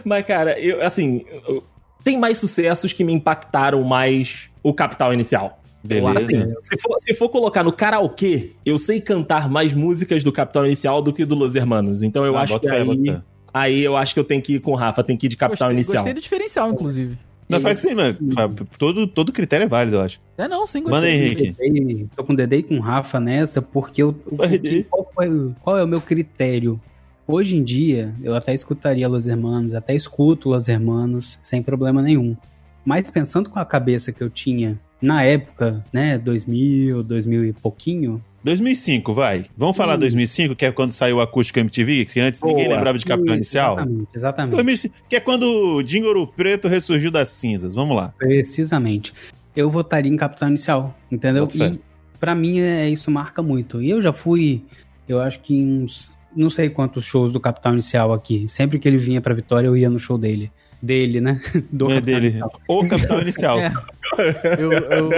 Mas, 0.03 0.25
cara, 0.25 0.59
eu, 0.59 0.81
assim. 0.85 1.25
eu- 1.47 1.63
tem 2.03 2.19
mais 2.19 2.37
sucessos 2.37 2.93
que 2.93 3.03
me 3.03 3.11
impactaram 3.11 3.83
mais 3.83 4.47
o 4.69 4.73
capital 4.73 5.13
inicial. 5.13 5.59
Beleza. 5.83 6.25
Assim, 6.25 6.53
se 6.63 6.81
for, 6.81 6.97
se 6.99 7.13
for 7.13 7.29
colocar 7.29 7.63
no 7.63 7.71
karaokê, 7.71 8.53
eu 8.65 8.77
sei 8.79 8.99
cantar 8.99 9.47
mais 9.49 9.71
músicas 9.71 10.23
do 10.23 10.31
Capital 10.31 10.65
Inicial 10.65 10.99
do 10.99 11.13
que 11.13 11.23
do 11.23 11.35
Los 11.35 11.53
Hermanos. 11.53 12.01
Então 12.01 12.25
eu 12.25 12.35
Ah, 12.35 12.41
acho 12.41 12.59
que 12.59 12.67
aí, 12.67 13.21
aí 13.53 13.81
eu 13.83 13.95
acho 13.95 14.15
que 14.15 14.19
eu 14.19 14.23
tenho 14.23 14.41
que 14.41 14.55
ir 14.55 14.59
com 14.59 14.71
o 14.71 14.75
Rafa, 14.75 15.03
tem 15.03 15.15
que 15.15 15.27
ir 15.27 15.29
de 15.29 15.37
Capital 15.37 15.67
Gostei, 15.67 15.75
Inicial. 15.77 16.03
gostei 16.03 16.13
do 16.15 16.21
diferencial, 16.21 16.71
inclusive. 16.71 17.15
Não 17.47 17.61
faz 17.61 17.77
assim, 17.77 17.93
mano. 17.93 18.17
Todo, 18.79 19.05
todo 19.05 19.31
critério 19.31 19.65
é 19.65 19.67
válido, 19.67 19.97
eu 19.97 20.01
acho. 20.01 20.19
É, 20.35 20.47
não, 20.47 20.65
sim, 20.65 20.79
gostei. 20.81 20.91
Manda 20.91 21.05
aí, 21.05 21.13
Henrique. 21.15 21.51
Dedei- 21.55 22.07
Tô 22.15 22.23
com 22.23 22.33
o 22.33 22.35
Dedei 22.35 22.59
e 22.61 22.63
com 22.63 22.77
o 22.77 22.81
Rafa 22.81 23.19
nessa, 23.19 23.61
porque 23.61 24.01
eu, 24.01 24.09
o- 24.25 24.35
o 24.43 24.59
que- 24.59 24.83
qual, 24.85 25.11
foi- 25.13 25.51
qual 25.61 25.77
é 25.77 25.83
o 25.83 25.87
meu 25.87 26.01
critério? 26.01 26.81
Hoje 27.27 27.55
em 27.55 27.63
dia, 27.63 28.15
eu 28.23 28.33
até 28.33 28.55
escutaria 28.55 29.07
Los 29.07 29.27
Hermanos, 29.27 29.75
até 29.75 29.93
escuto 29.93 30.49
Los 30.49 30.67
Hermanos, 30.67 31.37
sem 31.43 31.61
problema 31.61 32.01
nenhum. 32.01 32.35
Mas 32.85 33.09
pensando 33.09 33.49
com 33.49 33.59
a 33.59 33.65
cabeça 33.65 34.11
que 34.11 34.21
eu 34.21 34.29
tinha 34.29 34.79
na 35.01 35.23
época, 35.23 35.83
né, 35.91 36.17
2000, 36.17 37.03
2000 37.03 37.45
e 37.45 37.53
pouquinho, 37.53 38.23
2005, 38.43 39.11
vai. 39.11 39.47
Vamos 39.57 39.75
falar 39.75 39.95
Hum. 39.95 39.99
2005, 39.99 40.55
que 40.55 40.65
é 40.65 40.71
quando 40.71 40.91
saiu 40.91 41.17
o 41.17 41.21
acústico 41.21 41.59
MTV, 41.59 42.05
que 42.05 42.19
antes 42.19 42.43
ninguém 42.43 42.65
Boa. 42.65 42.75
lembrava 42.75 42.97
de 42.99 43.03
Capital 43.03 43.35
Inicial. 43.35 43.73
Exatamente, 43.73 44.07
exatamente. 44.13 44.55
2005, 44.55 44.95
que 45.09 45.15
é 45.15 45.19
quando 45.19 45.43
o 45.43 46.05
Ouro 46.05 46.27
Preto 46.27 46.67
ressurgiu 46.67 47.09
das 47.09 47.29
cinzas. 47.29 47.73
Vamos 47.73 47.97
lá. 47.97 48.13
Precisamente. 48.19 49.13
Eu 49.55 49.67
votaria 49.71 50.11
em 50.11 50.15
Capital 50.15 50.49
Inicial, 50.49 50.95
entendeu? 51.11 51.49
Fé. 51.49 51.69
E 51.69 51.79
pra 52.19 52.35
mim 52.35 52.59
é, 52.59 52.87
isso 52.87 53.09
marca 53.09 53.41
muito. 53.41 53.81
E 53.81 53.89
eu 53.89 53.99
já 53.99 54.13
fui, 54.13 54.63
eu 55.09 55.19
acho 55.19 55.39
que 55.39 55.55
em 55.55 55.83
uns, 55.83 56.11
não 56.35 56.51
sei 56.51 56.69
quantos 56.69 57.03
shows 57.03 57.31
do 57.31 57.39
Capital 57.39 57.73
Inicial 57.73 58.13
aqui. 58.13 58.45
Sempre 58.47 58.77
que 58.77 58.87
ele 58.87 58.99
vinha 58.99 59.21
pra 59.21 59.33
Vitória, 59.33 59.67
eu 59.67 59.75
ia 59.75 59.89
no 59.89 59.97
show 59.97 60.19
dele. 60.19 60.51
Dele, 60.81 61.19
né? 61.21 61.41
Do 61.71 61.85
é 61.91 61.95
Capital 61.95 62.01
dele. 62.01 62.27
Inicial. 62.27 62.61
O 62.67 62.87
Capital 62.87 63.21
Inicial. 63.23 63.59
É. 63.59 63.73
Eu, 64.59 64.71
eu 64.71 65.09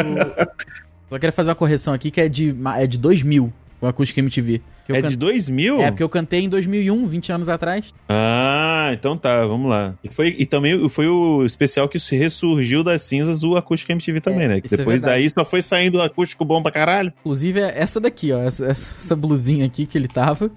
só 1.09 1.15
queria 1.19 1.31
fazer 1.31 1.49
uma 1.49 1.55
correção 1.55 1.93
aqui 1.93 2.11
que 2.11 2.21
é 2.21 2.27
de, 2.29 2.55
é 2.77 2.87
de 2.87 2.97
2000, 2.97 3.51
o 3.81 3.87
Acústico 3.87 4.19
MTV. 4.19 4.61
Que 4.85 4.91
eu 4.93 4.95
É 4.95 5.01
can- 5.01 5.07
de 5.09 5.17
2000? 5.17 5.81
É, 5.81 5.91
porque 5.91 6.01
eu 6.03 6.07
cantei 6.07 6.41
em 6.41 6.47
2001, 6.49 7.05
20 7.07 7.31
anos 7.33 7.49
atrás. 7.49 7.93
Ah, 8.07 8.89
então 8.93 9.17
tá, 9.17 9.45
vamos 9.45 9.69
lá. 9.69 9.93
E, 10.01 10.07
foi, 10.09 10.33
e 10.37 10.45
também 10.45 10.87
foi 10.87 11.07
o 11.07 11.45
especial 11.45 11.89
que 11.89 11.97
ressurgiu 12.15 12.83
das 12.85 13.01
cinzas 13.01 13.43
o 13.43 13.57
acústico 13.57 13.91
MTV 13.91 14.21
também, 14.21 14.43
É, 14.45 14.47
né? 14.47 14.61
Que 14.61 14.73
é 14.73 14.77
depois 14.77 15.01
verdade. 15.01 15.21
daí 15.23 15.29
só 15.29 15.43
foi 15.43 15.61
saindo 15.61 15.97
o 15.97 16.01
acústico 16.01 16.45
bom 16.45 16.61
pra 16.63 16.71
caralho. 16.71 17.11
Inclusive, 17.19 17.59
é 17.59 17.73
essa 17.77 17.99
daqui, 17.99 18.31
ó. 18.31 18.41
Essa, 18.41 18.67
essa 18.67 19.15
blusinha 19.15 19.65
aqui 19.65 19.85
que 19.85 19.97
ele 19.97 20.07
tava. 20.07 20.49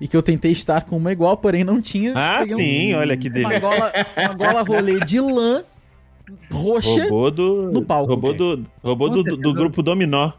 E 0.00 0.08
que 0.08 0.16
eu 0.16 0.22
tentei 0.22 0.50
estar 0.52 0.82
com 0.82 0.96
uma 0.96 1.12
igual, 1.12 1.36
porém 1.36 1.62
não 1.64 1.80
tinha. 1.80 2.12
Ah, 2.16 2.38
Peguei 2.40 2.54
um- 2.54 2.58
sim, 2.58 2.94
olha 2.98 3.16
que 3.16 3.28
Uma 3.28 3.34
delícia. 3.34 3.60
gola, 3.60 3.92
uma 4.18 4.34
gola 4.34 4.62
rolê 4.62 5.00
de 5.00 5.20
lã 5.20 5.62
roxa. 6.50 7.04
Robô 7.04 7.30
do. 7.30 7.70
no 7.72 7.82
palco. 7.84 8.10
Robô 8.12 8.32
do, 8.32 8.64
robô 8.82 9.08
do, 9.08 9.22
do, 9.22 9.54
grupo 9.54 9.82
Dominó. 9.82 10.32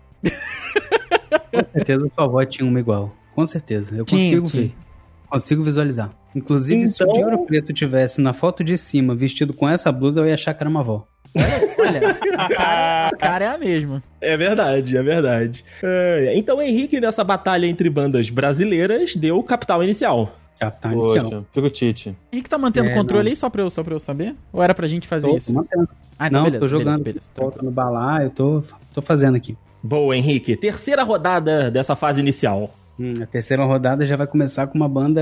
Com 1.51 1.63
certeza 1.73 2.11
sua 2.13 2.23
avó 2.25 2.43
tinha 2.45 2.67
uma 2.67 2.79
igual. 2.79 3.15
Com 3.33 3.45
certeza. 3.45 3.95
Eu 3.95 4.05
Tinha, 4.05 4.21
consigo 4.41 4.49
tinha. 4.49 4.63
ver. 4.63 4.73
Consigo 5.29 5.63
visualizar. 5.63 6.11
Inclusive, 6.35 6.87
se 6.87 7.01
o 7.01 7.03
Então- 7.03 7.13
Dinheiro 7.13 7.45
Preto 7.45 7.73
tivesse 7.73 8.21
na 8.21 8.33
foto 8.33 8.63
de 8.63 8.77
cima 8.77 9.15
vestido 9.15 9.53
com 9.53 9.67
essa 9.67 9.91
blusa, 9.91 10.19
eu 10.21 10.27
ia 10.27 10.33
achar 10.33 10.53
que 10.53 10.61
era 10.63 10.69
uma 10.69 10.81
avó. 10.81 11.07
Olha, 11.79 12.17
a 12.37 12.49
cara, 12.49 13.07
a 13.07 13.11
cara 13.17 13.45
é 13.45 13.47
a 13.49 13.57
mesma. 13.57 14.01
É 14.21 14.37
verdade, 14.37 14.97
é 14.97 15.03
verdade. 15.03 15.63
É, 15.83 16.33
então, 16.35 16.61
Henrique, 16.61 16.99
nessa 16.99 17.23
batalha 17.23 17.65
entre 17.67 17.89
bandas 17.89 18.29
brasileiras, 18.29 19.15
deu 19.15 19.37
o 19.37 19.43
capital 19.43 19.83
inicial. 19.83 20.35
Capital 20.59 20.93
Inicial. 20.93 21.23
Poxa, 21.25 21.43
fica 21.51 21.67
o 21.67 21.69
Tite. 21.69 22.15
Henrique 22.31 22.49
tá 22.49 22.57
mantendo 22.57 22.87
o 22.87 22.91
É, 22.91 22.95
controle 22.95 23.25
não. 23.25 23.29
aí 23.31 23.35
só 23.35 23.49
pra, 23.49 23.61
eu, 23.61 23.69
só 23.69 23.83
pra 23.83 23.93
eu 23.93 23.99
saber? 23.99 24.33
Ou 24.53 24.63
era 24.63 24.73
pra 24.73 24.87
gente 24.87 25.05
fazer 25.05 25.27
Tô, 25.27 25.35
isso? 25.37 25.47
tô 25.47 25.53
mantendo. 25.53 25.89
Ah, 26.17 26.27
então 26.27 26.39
Não, 26.39 26.45
beleza, 26.45 26.65
tô 26.65 26.69
jogando. 26.69 27.03
beleza, 27.03 27.03
beleza. 27.03 27.29
Volta 27.35 27.61
no 27.61 27.71
balaio, 27.71 28.27
eu 28.27 28.29
tô, 28.29 28.63
tô 28.93 29.01
fazendo 29.01 29.35
aqui. 29.35 29.57
Boa, 29.83 30.15
Henrique. 30.15 30.55
Terceira 30.55 31.03
rodada 31.03 31.69
dessa 31.69 31.93
fase 31.93 32.21
inicial. 32.21 32.73
Hum, 32.97 33.15
a 33.21 33.25
terceira 33.25 33.65
rodada 33.65 34.05
já 34.05 34.15
vai 34.15 34.25
começar 34.27 34.65
com 34.67 34.77
uma 34.77 34.87
banda 34.87 35.21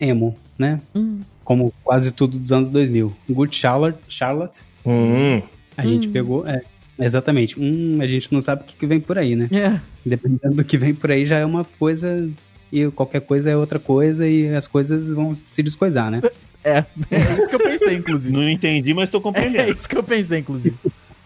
emo, 0.00 0.34
né? 0.58 0.80
Hum. 0.94 1.20
Como 1.44 1.74
quase 1.84 2.10
tudo 2.10 2.38
dos 2.38 2.50
anos 2.50 2.70
2000. 2.70 3.12
Good 3.28 3.54
Charlotte, 3.54 3.98
Charlotte 4.08 4.60
Hum. 4.84 5.42
a 5.76 5.84
gente 5.86 6.08
Hum. 6.08 6.12
pegou, 6.12 6.46
é, 6.46 6.62
exatamente. 6.98 7.58
Hum, 7.58 7.98
a 8.00 8.06
gente 8.06 8.32
não 8.32 8.40
sabe 8.40 8.62
o 8.62 8.64
que, 8.64 8.76
que 8.76 8.86
vem 8.86 9.00
por 9.00 9.18
aí, 9.18 9.34
né? 9.36 9.48
É, 9.52 9.80
Dependendo 10.04 10.54
do 10.56 10.64
que 10.64 10.76
vem 10.78 10.94
por 10.94 11.10
aí 11.10 11.24
já 11.26 11.38
é 11.38 11.44
uma 11.44 11.64
coisa 11.78 12.28
e 12.72 12.86
qualquer 12.92 13.20
coisa 13.20 13.50
é 13.50 13.56
outra 13.56 13.78
coisa 13.78 14.26
e 14.28 14.48
as 14.54 14.66
coisas 14.68 15.12
vão 15.12 15.34
se 15.44 15.62
descoisar, 15.62 16.10
né? 16.10 16.20
é, 16.64 16.84
é 17.10 17.18
isso 17.38 17.48
que 17.48 17.54
eu 17.54 17.60
pensei, 17.60 17.96
inclusive. 17.96 18.32
Não 18.34 18.48
entendi, 18.48 18.92
mas 18.94 19.10
tô 19.10 19.18
É 19.18 19.20
compreendendo. 19.22 19.72
isso 19.74 19.88
que 19.88 19.96
eu 19.96 20.02
pensei, 20.02 20.38
inclusive. 20.40 20.76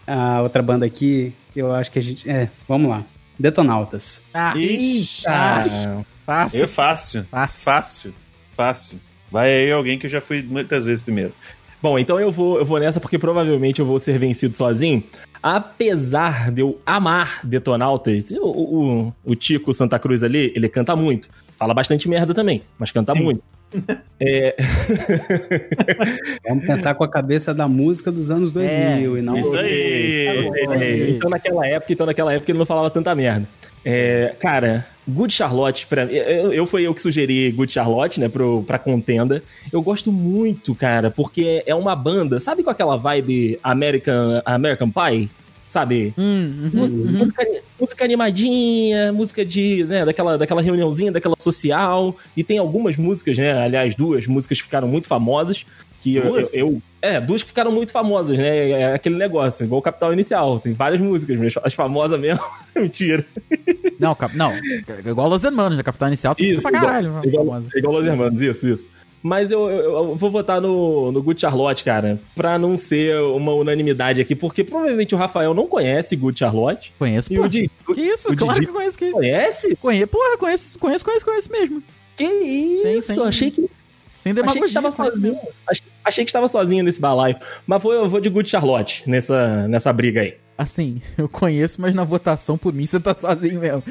A 0.07 0.41
outra 0.41 0.61
banda 0.61 0.85
aqui, 0.85 1.33
eu 1.55 1.71
acho 1.73 1.91
que 1.91 1.99
a 1.99 2.01
gente, 2.01 2.29
é, 2.29 2.49
vamos 2.67 2.89
lá. 2.89 3.03
Detonautas. 3.39 4.21
Ah, 4.33 4.53
Ixi. 4.55 5.25
ah, 5.27 6.03
fácil. 6.25 6.63
É 6.63 6.67
fácil. 6.67 7.25
Fácil. 7.29 7.63
Fácil. 7.63 8.13
Fácil. 8.55 8.99
Vai 9.31 9.51
aí 9.51 9.71
alguém 9.71 9.99
que 9.99 10.05
eu 10.05 10.09
já 10.09 10.21
fui 10.21 10.41
muitas 10.41 10.85
vezes 10.85 11.01
primeiro. 11.01 11.33
Bom, 11.81 11.99
então 11.99 12.19
eu 12.19 12.31
vou, 12.31 12.57
eu 12.57 12.65
vou 12.65 12.79
nessa 12.79 12.99
porque 12.99 13.19
provavelmente 13.19 13.79
eu 13.79 13.85
vou 13.85 13.99
ser 13.99 14.17
vencido 14.17 14.55
sozinho. 14.57 15.03
Apesar 15.41 16.51
de 16.51 16.61
eu 16.61 16.79
amar 16.85 17.41
Detonautas, 17.43 18.31
o, 18.31 18.47
o, 18.47 19.13
o 19.23 19.35
Tico 19.35 19.73
Santa 19.73 19.99
Cruz 19.99 20.23
ali, 20.23 20.51
ele 20.55 20.67
canta 20.67 20.95
muito. 20.95 21.29
Fala 21.55 21.73
bastante 21.73 22.09
merda 22.09 22.33
também, 22.33 22.63
mas 22.79 22.91
canta 22.91 23.13
Sim. 23.13 23.23
muito. 23.23 23.43
É, 24.17 24.55
Vamos 26.47 26.65
pensar 26.65 26.95
com 26.95 27.03
a 27.03 27.09
cabeça 27.09 27.53
da 27.53 27.67
música 27.67 28.09
dos 28.09 28.29
anos 28.29 28.49
2000 28.53 28.71
É, 28.71 29.19
e 29.19 29.21
não 29.21 29.37
Isso 29.37 29.55
aí. 29.57 30.49
Aí. 30.69 31.11
então 31.17 31.29
naquela 31.29 31.67
época, 31.67 31.91
então 31.91 32.05
naquela 32.05 32.33
época 32.33 32.49
ele 32.49 32.57
não 32.57 32.65
falava 32.65 32.89
tanta 32.89 33.13
merda. 33.13 33.45
É, 33.83 34.33
cara, 34.39 34.87
Good 35.07 35.33
Charlotte, 35.33 35.85
pra, 35.87 36.03
eu, 36.05 36.51
eu 36.51 36.65
fui 36.65 36.83
eu 36.83 36.93
que 36.93 37.01
sugeri 37.01 37.51
Good 37.51 37.71
Charlotte, 37.71 38.19
né, 38.19 38.27
pro, 38.27 38.63
pra 38.63 38.79
contenda. 38.79 39.43
Eu 39.71 39.81
gosto 39.81 40.11
muito, 40.11 40.73
cara, 40.73 41.11
porque 41.11 41.63
é 41.65 41.75
uma 41.75 41.95
banda, 41.95 42.39
sabe 42.39 42.63
com 42.63 42.69
aquela 42.69 42.97
vibe 42.97 43.59
American, 43.63 44.41
American 44.45 44.89
Pie? 44.89 45.29
Sabe? 45.67 46.13
Hum, 46.17 46.71
uhum, 46.73 46.83
uhum. 46.83 47.11
Música, 47.17 47.45
música 47.79 48.05
animadinha, 48.05 49.11
música 49.11 49.43
de, 49.43 49.83
né, 49.83 50.05
daquela, 50.05 50.37
daquela 50.37 50.61
reuniãozinha, 50.61 51.11
daquela 51.11 51.35
social. 51.37 52.15
E 52.37 52.43
tem 52.43 52.57
algumas 52.57 52.95
músicas, 52.95 53.37
né? 53.37 53.51
Aliás, 53.51 53.93
duas 53.93 54.25
músicas 54.25 54.59
ficaram 54.59 54.87
muito 54.87 55.07
famosas. 55.07 55.65
Que 56.05 56.15
eu, 56.17 56.23
Duas? 56.23 56.53
eu- 56.53 56.81
é, 57.01 57.19
duas 57.19 57.41
que 57.41 57.49
ficaram 57.49 57.71
muito 57.71 57.91
famosas, 57.91 58.37
né? 58.37 58.69
É 58.69 58.93
aquele 58.93 59.15
negócio, 59.15 59.63
igual 59.63 59.79
o 59.79 59.81
Capital 59.81 60.13
Inicial. 60.13 60.59
Tem 60.59 60.73
várias 60.73 61.01
músicas, 61.01 61.39
mas 61.39 61.53
as 61.63 61.73
famosas 61.73 62.19
mesmo, 62.19 62.43
mentira. 62.75 63.25
Não, 63.99 64.13
cap... 64.13 64.35
não, 64.37 64.51
igual 65.05 65.27
Los 65.27 65.43
Hermanos, 65.43 65.77
né? 65.77 65.83
Capital 65.83 66.09
Inicial 66.09 66.35
tem 66.35 66.49
Isso, 66.51 66.61
pra 66.61 66.71
caralho. 66.71 67.19
Igual, 67.23 67.45
famosa. 67.45 67.69
igual 67.75 67.93
Los 67.95 68.05
Hermanos, 68.05 68.39
isso, 68.41 68.67
isso. 68.67 68.89
Mas 69.23 69.49
eu, 69.49 69.67
eu- 69.71 69.93
eu 70.09 70.15
vou 70.15 70.29
votar 70.29 70.61
no, 70.61 71.11
no 71.11 71.23
Good 71.23 71.41
Charlotte, 71.41 71.83
cara, 71.83 72.19
pra 72.35 72.59
não 72.59 72.77
ser 72.77 73.19
uma 73.19 73.53
unanimidade 73.53 74.21
aqui, 74.21 74.35
porque 74.35 74.63
provavelmente 74.63 75.15
o 75.15 75.17
Rafael 75.17 75.53
não 75.55 75.65
conhece 75.65 76.15
Good 76.15 76.37
Charlotte. 76.37 76.93
Conheço, 76.99 77.33
pô. 77.33 77.41
o 77.41 77.49
Didi 77.49 77.71
Que 77.95 78.01
isso? 78.01 78.31
o 78.31 78.35
claro 78.37 78.53
Didi 78.59 78.67
que 78.67 78.71
conheço, 78.73 78.97
que 78.97 79.05
isso. 79.05 79.13
conhece? 79.15 79.75
Conheço, 79.77 80.07
porra, 80.07 80.37
conheço, 80.37 80.77
conheço, 80.77 81.03
conheço, 81.05 81.25
conheço 81.25 81.51
mesmo. 81.51 81.81
Que 82.15 82.23
isso? 82.23 82.83
Sim, 82.83 83.01
sim. 83.15 83.21
Achei 83.23 83.49
que 83.51 83.61
Sem 84.15 84.31
Achei 84.31 84.33
que 84.33 84.33
demagogia. 84.33 84.81
conheço 84.81 84.97
sozinho. 84.97 85.21
mesmo. 85.33 85.41
Achei, 85.67 85.85
achei 86.05 86.23
que 86.23 86.29
estava 86.29 86.47
sozinho 86.47 86.83
nesse 86.83 87.01
balaio. 87.01 87.35
Mas 87.67 87.81
vou, 87.83 87.93
eu 87.93 88.07
vou 88.09 88.21
de 88.21 88.29
Good 88.29 88.49
Charlotte 88.49 89.03
nessa, 89.07 89.67
nessa 89.67 89.91
briga 89.91 90.21
aí. 90.21 90.35
Assim, 90.57 91.01
eu 91.17 91.27
conheço, 91.27 91.81
mas 91.81 91.93
na 91.93 92.03
votação, 92.05 92.57
por 92.57 92.71
mim, 92.73 92.85
você 92.85 92.99
tá 92.99 93.13
sozinho 93.13 93.59
mesmo. 93.59 93.83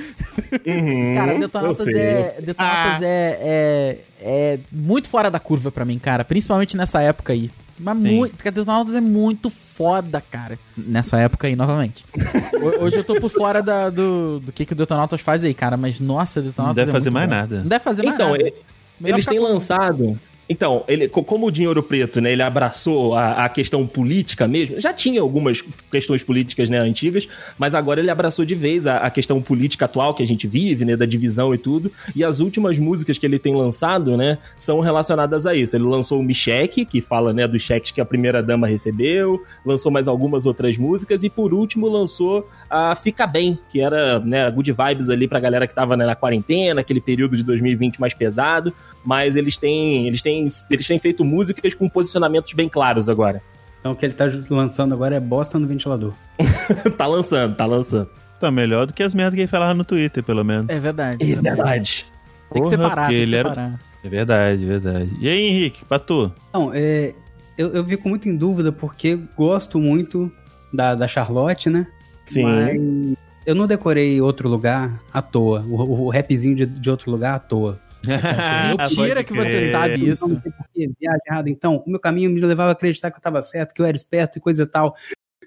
Uhum, 0.67 1.13
Cara, 1.15 1.39
Detonautas, 1.39 1.87
é, 1.89 2.37
Detonautas 2.41 3.03
é, 3.03 3.39
é, 3.43 3.99
é 4.21 4.59
muito 4.73 5.09
fora 5.09 5.31
da 5.31 5.39
curva 5.39 5.71
pra 5.71 5.85
mim, 5.85 5.99
cara. 5.99 6.25
Principalmente 6.25 6.77
nessa 6.77 7.03
época 7.03 7.33
aí. 7.33 7.51
Mas 7.79 7.97
Sim. 7.99 8.03
muito. 8.17 8.37
Porque 8.37 8.51
Detonautas 8.51 8.95
é 8.95 9.01
muito 9.01 9.51
foda, 9.51 10.21
cara. 10.23 10.57
Nessa 10.79 11.19
época 11.19 11.49
aí, 11.49 11.57
novamente. 11.57 12.05
Ho- 12.63 12.85
Hoje 12.85 12.97
eu 12.97 13.05
tô 13.05 13.17
por 13.21 13.29
fora 13.29 13.61
da- 13.63 13.91
do, 13.91 14.39
do 14.41 14.53
que, 14.53 14.65
que 14.65 14.73
o 14.73 14.77
Detonautas 14.77 15.21
faz 15.21 15.45
aí, 15.45 15.53
cara. 15.53 15.77
Mas 15.77 15.99
nossa, 16.01 16.41
Detonautas 16.41 16.77
Não 16.77 16.85
deve 16.87 16.91
é 16.91 16.93
fazer 16.93 17.11
muito 17.11 17.15
mais 17.15 17.29
bom. 17.29 17.35
nada. 17.35 17.61
Não 17.63 17.69
deve 17.69 17.85
fazer 17.85 18.03
mais 18.05 18.15
Então, 18.15 18.31
nada. 18.31 18.41
ele- 18.43 18.55
Melhor 19.01 19.17
eles 19.17 19.27
têm 19.27 19.39
lançado. 19.41 20.19
Então, 20.49 20.85
ele, 20.87 21.09
co- 21.09 21.25
como 21.25 21.47
o 21.47 21.51
Dinheiro 21.51 21.83
Preto, 21.83 22.21
né, 22.21 22.33
ele 22.33 22.43
abraçou 22.43 23.15
a, 23.15 23.45
a 23.45 23.49
questão 23.49 23.87
política 23.87 24.47
mesmo. 24.47 24.79
Já 24.79 24.93
tinha 24.93 25.21
algumas 25.21 25.63
questões 25.91 26.23
políticas, 26.23 26.69
né, 26.69 26.79
antigas, 26.79 27.27
mas 27.59 27.75
agora 27.75 28.01
ele 28.01 28.11
abraçou 28.11 28.45
de 28.45 28.55
vez 28.55 28.87
a, 28.87 28.99
a 28.99 29.11
questão 29.11 29.41
política 29.41 29.87
atual 29.87 30.15
que 30.15 30.23
a 30.23 30.27
gente 30.27 30.47
vive, 30.47 30.85
né, 30.85 30.97
da 30.97 31.07
divisão 31.07 31.55
e 31.55 31.59
tudo. 31.59 31.91
E 32.15 32.23
as 32.23 32.41
últimas 32.41 32.79
músicas 32.79 33.17
que 33.17 33.25
ele 33.27 33.39
tem 33.39 33.55
lançado, 33.55 34.17
né, 34.17 34.39
são 34.57 34.81
relacionadas 34.81 35.47
a 35.47 35.55
isso. 35.55 35.77
Ele 35.77 35.85
lançou 35.85 36.21
o 36.21 36.23
Me 36.23 36.35
Cheque, 36.35 36.85
que 36.85 37.01
fala, 37.01 37.33
né, 37.33 37.49
dos 37.49 37.63
cheques 37.63 37.91
que 37.91 38.01
a 38.01 38.05
primeira 38.05 38.43
dama 38.43 38.67
recebeu, 38.67 39.43
lançou 39.65 39.91
mais 39.91 40.07
algumas 40.09 40.45
outras 40.47 40.77
músicas 40.77 41.23
e 41.25 41.31
por 41.31 41.55
último 41.55 41.89
lançou 41.89 42.49
a 42.69 42.95
Fica 42.95 43.27
Bem, 43.27 43.59
que 43.71 43.81
era, 43.81 44.19
né, 44.21 44.51
good 44.51 44.71
vibes 44.73 45.09
ali 45.09 45.27
pra 45.27 45.41
galera 45.41 45.67
que 45.67 45.75
tava 45.75 45.97
né, 45.97 46.05
na 46.05 46.15
quarentena, 46.15 46.81
aquele 46.83 47.01
período 47.01 47.37
de 47.37 47.43
2020 47.43 47.99
mais 48.01 48.13
pesado 48.13 48.73
mas 49.05 49.37
eles 49.37 49.57
têm, 49.57 50.07
eles 50.07 50.23
têm, 50.23 50.34
eles 50.71 50.87
têm 50.87 50.99
feito 50.99 51.25
músicas 51.25 51.75
com 51.75 51.89
posicionamentos 51.89 52.53
bem 52.53 52.69
claros 52.69 53.09
agora. 53.09 53.43
Então 53.81 53.93
o 53.93 53.97
que 53.97 54.07
ele 54.07 54.15
tá 54.15 54.25
lançando 54.51 54.95
agora 54.95 55.15
é 55.15 55.21
bosta 55.21 55.59
no 55.59 55.67
ventilador. 55.67 56.13
tá 56.97 57.07
lançando, 57.07 57.55
tá 57.55 57.67
lançando. 57.67 58.09
Tá 58.41 58.51
melhor 58.51 58.87
do 58.87 58.93
que 58.93 59.03
as 59.03 59.15
merdas 59.15 59.35
que 59.35 59.41
ele 59.43 59.49
falava 59.49 59.75
no 59.75 59.85
Twitter, 59.85 60.23
pelo 60.25 60.45
menos. 60.45 60.69
É 60.69 60.79
verdade. 60.79 61.19
É 61.33 61.37
verdade. 61.41 62.07
Tem 62.53 62.63
que 62.63 62.69
separar, 62.69 63.09
tem 63.09 63.17
que 63.17 63.23
ele 63.23 63.37
era- 63.37 63.49
separar. 63.51 63.81
É 64.03 64.09
verdade, 64.09 64.67
verdade. 64.67 65.17
E 65.19 65.29
aí, 65.29 65.41
Henrique, 65.49 65.85
pra 65.87 65.99
tu? 65.99 66.31
Não, 66.53 66.71
é, 66.75 67.15
eu, 67.57 67.69
eu 67.75 67.85
fico 67.87 68.09
muito 68.09 68.29
em 68.29 68.37
dúvida 68.37 68.71
porque 68.71 69.19
gosto 69.37 69.79
muito 69.79 70.31
da, 70.73 70.95
da 70.95 71.09
Charlotte, 71.09 71.71
né? 71.71 71.87
Sim. 72.27 72.43
Mas 72.45 73.17
eu 73.47 73.55
não 73.55 73.67
decorei 73.67 74.21
outro 74.21 74.49
lugar 74.49 75.01
à 75.13 75.23
toa. 75.23 75.63
O, 75.69 76.05
o 76.07 76.11
rapzinho 76.11 76.55
de, 76.57 76.67
de 76.67 76.91
outro 76.91 77.11
lugar 77.11 77.35
à 77.35 77.39
toa. 77.39 77.79
Mentira 78.79 79.25
que 79.25 79.33
você 79.35 79.71
sabe 79.71 79.95
Então, 79.95 80.09
isso. 80.13 80.29
não 80.29 80.41
sei 80.41 80.53
por 80.53 80.69
que, 80.73 80.91
viagem 81.01 81.21
errada. 81.29 81.51
Então, 81.51 81.83
o 81.87 81.91
meu 81.91 82.01
caminho 82.01 82.31
me 82.31 82.41
levava 82.41 82.71
a 82.71 82.73
acreditar 82.73 83.11
que 83.11 83.19
eu 83.19 83.23
tava 83.23 83.43
certo, 83.43 83.75
que 83.75 83.81
eu 83.81 83.87
era 83.87 83.97
esperto 83.97 84.39
e 84.39 84.41
coisa 84.41 84.63
e 84.63 84.67
tal. 84.67 84.95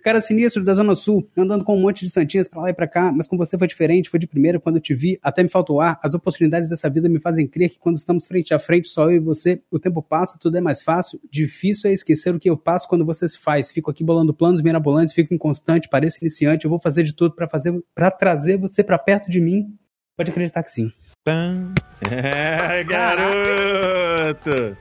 Cara 0.04 0.22
sinistro 0.22 0.64
da 0.64 0.74
Zona 0.74 0.96
Sul, 0.96 1.28
andando 1.36 1.66
com 1.66 1.76
um 1.76 1.82
monte 1.82 2.06
de 2.06 2.12
santinhas 2.12 2.48
pra 2.48 2.62
lá 2.62 2.70
e 2.70 2.74
pra 2.74 2.88
cá, 2.88 3.12
mas 3.12 3.28
com 3.28 3.36
você 3.36 3.58
foi 3.58 3.68
diferente, 3.68 4.10
foi 4.10 4.20
de 4.20 4.28
primeira 4.28 4.58
quando 4.58 4.76
eu 4.78 4.82
te 4.82 4.94
vi, 4.94 5.20
até 5.22 5.44
me 5.44 5.50
faltou 5.50 5.82
ar. 5.82 6.00
As 6.02 6.14
oportunidades 6.14 6.70
dessa 6.70 6.90
vida 6.90 7.10
me 7.10 7.20
fazem 7.20 7.46
crer 7.46 7.72
que 7.72 7.80
quando 7.80 7.98
estamos 7.98 8.26
frente 8.26 8.54
a 8.54 8.60
frente, 8.60 8.88
só 8.88 9.06
eu 9.10 9.18
e 9.18 9.20
você, 9.20 9.62
o 9.70 9.78
tempo 9.78 10.02
passa, 10.02 10.38
tudo 10.40 10.56
é 10.58 10.62
mais 10.62 10.82
fácil. 10.82 11.20
Difícil 11.30 11.90
é 11.90 11.94
esquecer 11.94 12.34
o 12.34 12.40
que 12.40 12.50
eu 12.50 12.56
passo 12.56 12.88
quando 12.88 13.04
você 13.04 13.28
se 13.28 13.38
faz. 13.38 13.70
Fico 13.72 13.92
aqui 13.92 14.02
bolando 14.02 14.34
planos 14.34 14.62
mirabolantes, 14.62 15.14
fico 15.14 15.34
inconstante, 15.34 15.90
pareço 15.90 16.20
iniciante, 16.22 16.64
eu 16.64 16.70
vou 16.70 16.80
fazer 16.80 17.04
de 17.04 17.12
tudo 17.12 17.36
pra 17.36 17.48
fazer 17.48 17.78
para 17.94 18.10
trazer 18.10 18.56
você 18.58 18.82
pra 18.84 18.98
perto 18.98 19.30
de 19.30 19.42
mim. 19.42 19.76
Pode 20.16 20.32
acreditar 20.32 20.64
que 20.64 20.72
sim. 20.72 20.90
Tan. 21.32 21.74
É, 22.10 22.86
garoto! 22.86 24.78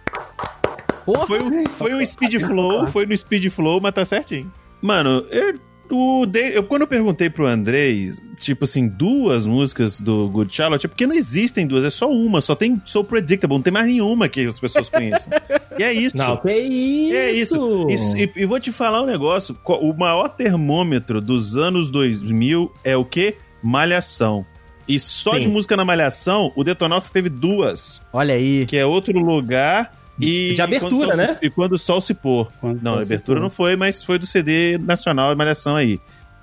Porra, 1.04 1.26
Foi, 1.26 1.42
um- 1.42 1.66
foi 1.70 1.94
um 1.94 2.06
speed 2.06 2.40
flow, 2.40 2.86
foi 2.86 3.04
no 3.04 3.16
speed 3.16 3.48
flow, 3.50 3.80
mas 3.80 3.92
tá 3.92 4.04
certinho. 4.04 4.52
Mano, 4.80 5.24
eu, 5.30 5.58
o 5.90 6.24
de- 6.24 6.54
eu- 6.56 6.62
quando 6.62 6.82
eu 6.82 6.86
perguntei 6.86 7.28
pro 7.30 7.46
Andrei, 7.46 8.12
tipo 8.38 8.62
assim, 8.64 8.86
duas 8.86 9.44
músicas 9.44 10.00
do 10.00 10.28
Good 10.28 10.54
Charlotte, 10.54 10.86
é 10.86 10.88
porque 10.88 11.04
não 11.06 11.16
existem 11.16 11.66
duas, 11.66 11.82
é 11.84 11.90
só 11.90 12.08
uma, 12.08 12.40
só 12.40 12.54
tem 12.54 12.80
So 12.84 13.02
Predictable, 13.02 13.56
não 13.56 13.62
tem 13.62 13.72
mais 13.72 13.86
nenhuma 13.86 14.28
que 14.28 14.46
as 14.46 14.58
pessoas 14.60 14.88
conheçam. 14.88 15.32
e 15.76 15.82
é 15.82 15.92
isso. 15.92 16.16
Não, 16.16 16.36
que 16.36 16.52
isso? 16.52 17.16
É 17.16 17.30
isso. 17.32 17.86
Isso, 17.90 18.16
e, 18.16 18.30
e 18.36 18.44
vou 18.46 18.60
te 18.60 18.70
falar 18.70 19.02
um 19.02 19.06
negócio: 19.06 19.56
o 19.64 19.92
maior 19.92 20.28
termômetro 20.28 21.20
dos 21.20 21.56
anos 21.56 21.90
2000 21.90 22.72
é 22.84 22.96
o 22.96 23.04
quê? 23.04 23.34
Malhação. 23.62 24.46
E 24.88 25.00
só 25.00 25.32
Sim. 25.32 25.40
de 25.40 25.48
música 25.48 25.76
na 25.76 25.84
Malhação, 25.84 26.52
o 26.54 26.62
Detonautas 26.62 27.10
teve 27.10 27.28
duas, 27.28 28.00
olha 28.12 28.34
aí. 28.34 28.64
que 28.66 28.76
é 28.76 28.86
outro 28.86 29.18
lugar 29.18 29.90
e. 30.20 30.54
De 30.54 30.62
abertura, 30.62 31.16
né? 31.16 31.34
se- 31.40 31.46
e 31.46 31.50
quando 31.50 31.72
o 31.72 31.78
sol 31.78 32.00
se 32.00 32.14
pôr. 32.14 32.48
Quando 32.60 32.80
Não, 32.82 32.94
a 32.94 33.02
abertura 33.02 33.40
não 33.40 33.50
foi, 33.50 33.74
mas 33.76 34.02
foi 34.02 34.18
do 34.18 34.26
CD 34.26 34.78
nacional 34.78 35.30
de 35.30 35.36
Malhação 35.36 35.74
aí. 35.76 35.98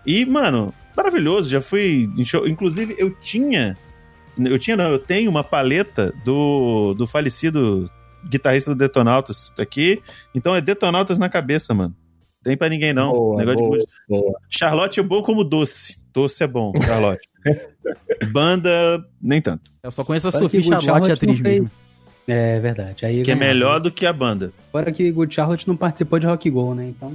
E, 0.05 0.25
mano, 0.25 0.73
maravilhoso. 0.95 1.49
Já 1.49 1.61
fui. 1.61 2.09
Inclusive, 2.45 2.95
eu 2.97 3.11
tinha. 3.21 3.77
Eu 4.37 4.57
tinha, 4.59 4.75
não, 4.75 4.91
eu 4.91 4.99
tenho 4.99 5.29
uma 5.29 5.43
paleta 5.43 6.13
do, 6.25 6.93
do 6.95 7.05
falecido 7.07 7.89
guitarrista 8.29 8.71
do 8.71 8.77
Detonautas 8.77 9.53
aqui. 9.57 10.01
Então 10.35 10.53
é 10.55 10.59
Detonautas 10.59 11.17
na 11.17 11.29
cabeça, 11.29 11.73
mano. 11.73 11.95
Tem 12.43 12.57
pra 12.57 12.67
ninguém, 12.67 12.91
não. 12.93 13.11
Boa, 13.13 13.37
Negócio 13.37 13.57
de 13.57 13.63
boa, 13.63 13.75
música. 13.75 13.91
boa. 14.09 14.39
Charlotte 14.49 14.99
é 14.99 15.03
bom 15.03 15.21
como 15.23 15.43
doce. 15.45 16.02
Doce 16.13 16.43
é 16.43 16.47
bom, 16.47 16.71
Charlotte. 16.85 17.27
Banda, 18.31 19.03
nem 19.21 19.41
tanto. 19.41 19.71
Eu 19.81 19.91
só 19.91 20.03
conheço 20.03 20.27
a 20.27 20.31
Fora 20.31 20.43
Sophie 20.43 20.63
Charlotte, 20.63 20.85
Charlotte 20.85 21.11
atriz 21.11 21.39
fez- 21.39 21.53
mesmo. 21.61 21.71
É 22.27 22.59
verdade. 22.59 23.05
Aí 23.05 23.21
Que 23.23 23.31
é 23.31 23.35
melhor 23.35 23.79
do 23.79 23.91
que 23.91 24.05
a 24.05 24.13
banda. 24.13 24.53
Fora 24.71 24.91
que 24.91 25.11
Good 25.11 25.33
Charlotte 25.33 25.67
não 25.67 25.75
participou 25.75 26.19
de 26.19 26.25
Rock 26.27 26.49
Go, 26.49 26.73
né? 26.73 26.85
Então. 26.87 27.11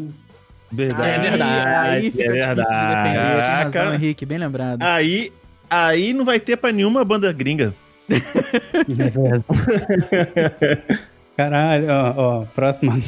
Verdade. 0.70 1.10
é 1.10 1.30
verdade, 1.30 1.88
Aí 1.96 2.10
fica 2.10 2.24
é 2.24 2.26
difícil 2.54 2.76
de 2.76 2.86
defender. 2.86 3.02
Tem 3.04 3.14
razão, 3.14 3.70
Caraca. 3.72 3.94
Henrique, 3.94 4.26
bem 4.26 4.36
lembrado. 4.38 4.82
Aí, 4.82 5.32
aí 5.70 6.12
não 6.12 6.26
vai 6.26 6.38
ter 6.38 6.58
pra 6.58 6.70
nenhuma 6.72 7.02
banda 7.06 7.32
gringa. 7.32 7.72
É 8.10 8.92
verdade. 8.92 9.44
Caralho, 11.36 11.86
ó, 11.88 12.14
ó, 12.16 12.44
próxima. 12.46 13.00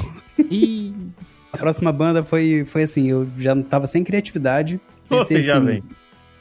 Ih, 0.51 0.95
A 1.53 1.59
próxima 1.59 1.93
banda 1.93 2.23
foi, 2.25 2.65
foi 2.71 2.85
assim, 2.85 3.09
eu 3.11 3.27
já 3.39 3.55
não 3.55 3.63
tava 3.63 3.87
sem 3.87 4.05
criatividade. 4.05 4.81
Pensei 5.11 5.43
já 5.45 5.57
assim, 5.59 5.67
vem. 5.67 5.83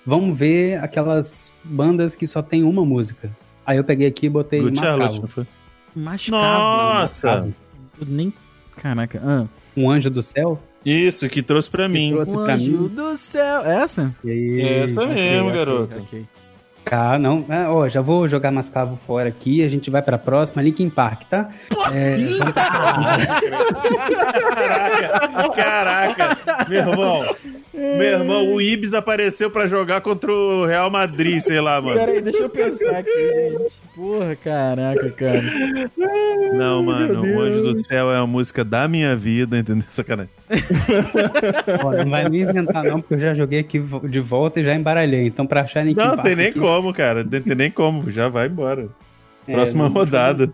vamos 0.06 0.38
ver 0.38 0.82
aquelas 0.84 1.52
bandas 1.64 2.16
que 2.16 2.26
só 2.26 2.42
tem 2.42 2.64
uma 2.64 2.86
música. 2.86 3.30
Aí 3.66 3.78
eu 3.78 3.84
peguei 3.84 4.08
aqui 4.08 4.28
e 4.28 4.30
botei 4.30 4.62
Good 4.62 4.80
Mascavo. 4.80 5.28
foi? 5.28 5.46
mascavo. 5.96 6.42
Nossa! 6.42 7.28
Mascavo. 7.28 7.54
Eu 8.00 8.08
Nem... 8.08 8.34
Caraca. 8.82 9.22
Ah. 9.24 9.46
Um 9.76 9.92
anjo 9.92 10.10
do 10.10 10.22
céu. 10.22 10.58
Isso, 10.86 11.28
que 11.28 11.42
trouxe 11.44 11.70
pra 11.70 11.90
mim. 11.90 12.12
trouxe 12.14 12.36
O 12.36 12.44
pra 12.46 12.54
anjo 12.54 12.72
mim. 12.72 12.88
do 12.88 13.18
céu. 13.18 13.66
Essa? 13.66 14.16
E 14.24 14.32
aí, 14.32 14.62
Essa 14.84 15.06
mesmo, 15.06 15.48
Ok, 15.50 15.54
garoto. 15.58 15.84
ok, 15.98 16.02
ok. 16.08 16.26
Tá, 16.86 17.20
não. 17.20 17.46
Ah, 17.50 17.68
ó, 17.72 17.88
já 17.90 18.02
vou 18.02 18.28
jogar 18.30 18.50
Mascavo 18.52 18.98
fora 19.06 19.28
aqui. 19.30 19.64
A 19.64 19.70
gente 19.70 19.92
vai 19.92 20.02
pra 20.02 20.18
próxima, 20.18 20.62
Linkin 20.62 20.90
Park, 20.90 21.24
tá? 21.26 21.50
É, 21.94 22.18
Caraca, 24.56 25.50
caraca, 25.56 26.38
meu 26.70 26.80
irmão. 26.80 27.36
Meu 27.74 28.02
irmão, 28.20 28.54
o 28.54 28.62
Ibis 28.62 28.94
apareceu 28.94 29.52
pra 29.52 29.68
jogar 29.68 30.02
contra 30.02 30.32
o 30.32 30.66
Real 30.66 30.90
Madrid, 30.90 31.40
sei 31.40 31.62
lá, 31.62 31.80
mano. 31.82 32.00
Pera 32.00 32.12
aí, 32.14 32.22
deixa 32.22 32.40
eu 32.40 32.50
pensar 32.50 32.90
aqui, 32.98 33.10
gente. 33.12 33.74
Porra, 33.96 34.36
caraca, 34.36 35.10
cara. 35.12 35.44
Não, 36.54 36.84
mano, 36.84 37.22
o 37.22 37.40
Anjo 37.40 37.62
do 37.62 37.80
Céu 37.80 38.12
é 38.12 38.18
a 38.18 38.26
música 38.26 38.64
da 38.66 38.88
minha 38.88 39.16
vida, 39.16 39.58
entendeu? 39.58 39.84
Sacanagem. 39.90 40.32
ó, 41.84 41.92
não 42.04 42.10
vai 42.10 42.28
me 42.30 42.42
inventar, 42.42 42.84
não, 42.84 43.00
porque 43.02 43.14
eu 43.16 43.20
já 43.20 43.34
joguei 43.34 43.60
aqui 43.60 43.80
de 44.10 44.20
volta 44.20 44.60
e 44.60 44.64
já 44.66 44.74
embaralhei. 44.76 45.28
Então, 45.28 45.46
pra 45.46 45.62
achar 45.62 45.86
Linkin 45.86 46.00
Não, 46.00 46.18
tem 46.18 46.36
nem 46.36 46.48
aqui- 46.48 46.60
como, 46.60 46.94
cara. 46.94 47.24
Não 47.24 47.30
tem 47.42 47.56
nem 47.56 47.72
como. 47.72 48.10
Já 48.12 48.30
vai 48.30 48.48
embora. 48.48 48.88
É, 49.48 49.54
Próxima 49.54 49.86
não- 49.86 49.92
rodada. 49.94 50.52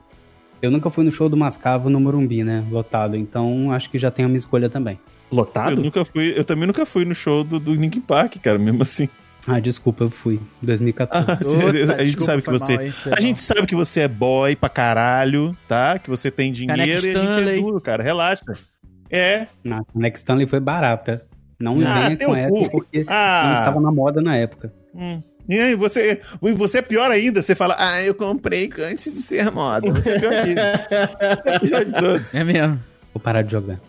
Eu 0.62 0.72
nunca 0.72 0.90
fui 0.90 1.04
no 1.04 1.12
show 1.12 1.30
do 1.30 1.38
Mascavo 1.38 1.90
no 1.90 2.00
Morumbi, 2.00 2.44
né? 2.44 2.64
Lotado. 2.72 3.16
Então, 3.16 3.72
acho 3.72 3.90
que 3.90 4.00
já 4.00 4.10
tem 4.10 4.26
a 4.26 4.28
minha 4.28 4.38
escolha 4.38 4.70
também. 4.70 5.00
Eu 5.32 5.38
Lotado? 5.38 5.82
nunca 5.82 6.06
fui, 6.06 6.34
eu 6.38 6.44
também 6.46 6.68
nunca 6.68 6.86
fui 6.86 7.04
no 7.06 7.16
show 7.16 7.44
do, 7.44 7.60
do 7.60 7.74
Linkin 7.74 8.02
Park, 8.02 8.38
cara, 8.42 8.58
mesmo 8.60 8.82
assim. 8.84 9.10
Ah, 9.48 9.60
desculpa, 9.60 10.04
eu 10.06 10.10
fui. 10.10 10.40
2014. 10.62 11.46
Outra, 11.46 11.96
a 11.96 12.04
gente 12.04 12.16
desculpa, 12.16 12.26
sabe 12.26 12.42
que 12.42 12.50
você. 12.52 12.74
mal, 12.74 12.82
hein, 12.84 12.92
foi 12.92 13.14
A 13.14 13.20
gente 13.22 13.44
sabe 13.44 13.68
que 13.68 13.76
você 13.76 14.00
é 14.02 14.08
boy 14.08 14.56
pra 14.56 14.70
caralho, 14.70 15.56
tá? 15.68 16.00
Que 16.00 16.10
você 16.10 16.32
tem 16.32 16.52
dinheiro 16.52 16.80
Caneca 16.82 17.08
e 17.08 17.16
a 17.16 17.36
gente 17.38 17.50
é 17.50 17.60
duro, 17.62 17.80
cara. 17.82 18.02
Relaxa. 18.04 18.44
É. 19.10 19.48
Na 19.64 19.84
Next 19.94 20.20
Stanley 20.20 20.48
foi 20.48 20.60
barata. 20.60 21.24
Não 21.60 21.78
Ah, 21.86 22.02
venha 22.10 22.18
com 22.18 22.36
essa, 22.36 22.70
porque 22.70 23.00
não 23.04 23.06
Ah. 23.08 23.56
estava 23.60 23.80
na 23.80 23.92
moda 23.92 24.22
na 24.22 24.36
época. 24.36 24.74
Hum. 24.94 25.22
E 25.48 25.60
aí 25.60 25.76
você, 25.76 26.20
e 26.42 26.52
você 26.54 26.80
é 26.80 26.82
pior 26.82 27.12
ainda, 27.12 27.40
você 27.42 27.54
fala, 27.54 27.76
ah, 27.78 28.02
eu 28.02 28.16
comprei 28.16 28.68
antes 28.80 29.14
de 29.14 29.22
ser 29.22 29.52
moda. 29.52 29.92
Você 29.94 30.10
é 30.10 30.20
pior 30.20 30.32
que 30.44 30.50
isso. 30.50 30.56
Você 31.44 31.50
é 31.50 31.60
pior 31.60 31.86
de 31.86 31.92
todos. 31.94 32.34
É 32.34 32.44
mesmo. 32.44 32.80
Vou 33.14 33.22
parar 33.22 33.44
de 33.44 33.52
jogar. 33.52 33.80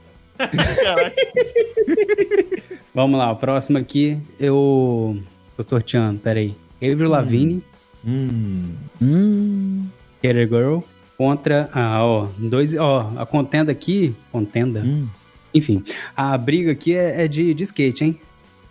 Vamos 2.95 3.19
lá, 3.19 3.31
o 3.31 3.37
próximo 3.37 3.79
aqui 3.79 4.19
eu 4.39 5.19
tô 5.57 5.63
sorteando, 5.69 6.19
peraí. 6.21 6.55
Avril 6.83 7.09
Lavigne, 7.09 7.63
Hum. 8.09 8.75
Hum. 9.03 9.87
Girl, 10.23 10.81
contra, 11.19 11.69
ah, 11.73 12.05
ó, 12.05 12.29
dois, 12.39 12.77
ó, 12.77 13.13
a 13.17 13.27
contenda 13.27 13.73
aqui, 13.73 14.15
contenda, 14.31 14.81
Hum. 14.85 15.09
enfim, 15.53 15.83
a 16.17 16.37
briga 16.39 16.71
aqui 16.73 16.95
é, 16.95 17.25
é 17.25 17.29
de, 17.29 17.53
de 17.53 17.65
skate, 17.65 18.05
hein? 18.05 18.21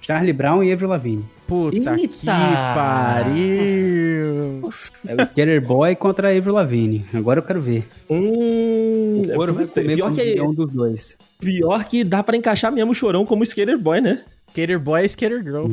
Charlie 0.06 0.34
Brown 0.34 0.64
e 0.64 0.72
Avril 0.72 0.90
Lavigne. 0.90 1.26
Puta 1.48 1.76
Eita. 1.78 1.96
que 1.96 2.08
pariu. 3.46 4.70
É 5.08 5.14
o 5.16 5.22
Skater 5.24 5.62
Boy 5.66 5.96
contra 5.96 6.30
a 6.32 6.38
Avril 6.38 6.54
Lavigne. 6.54 7.06
Agora 7.14 7.40
eu 7.40 7.44
quero 7.44 7.62
ver. 7.62 7.88
Hum, 8.10 9.22
O 9.26 9.34
couro 9.34 9.54
vai 9.54 9.66
puta, 9.66 9.82
comer 9.82 9.96
pior, 9.96 10.10
com 10.10 10.16
que, 10.16 10.42
um 10.42 10.54
dos 10.54 10.72
dois. 10.72 11.18
pior 11.40 11.84
que 11.86 12.04
dá 12.04 12.22
pra 12.24 12.36
encaixar 12.38 12.72
mesmo 12.72 12.92
o 12.92 12.96
chorão 12.96 13.26
como 13.26 13.44
skater 13.44 13.78
boy, 13.78 14.02
né? 14.02 14.22
Skater 14.50 14.80
boy 14.80 15.02
e 15.04 15.06
skater 15.10 15.44
girl. 15.44 15.68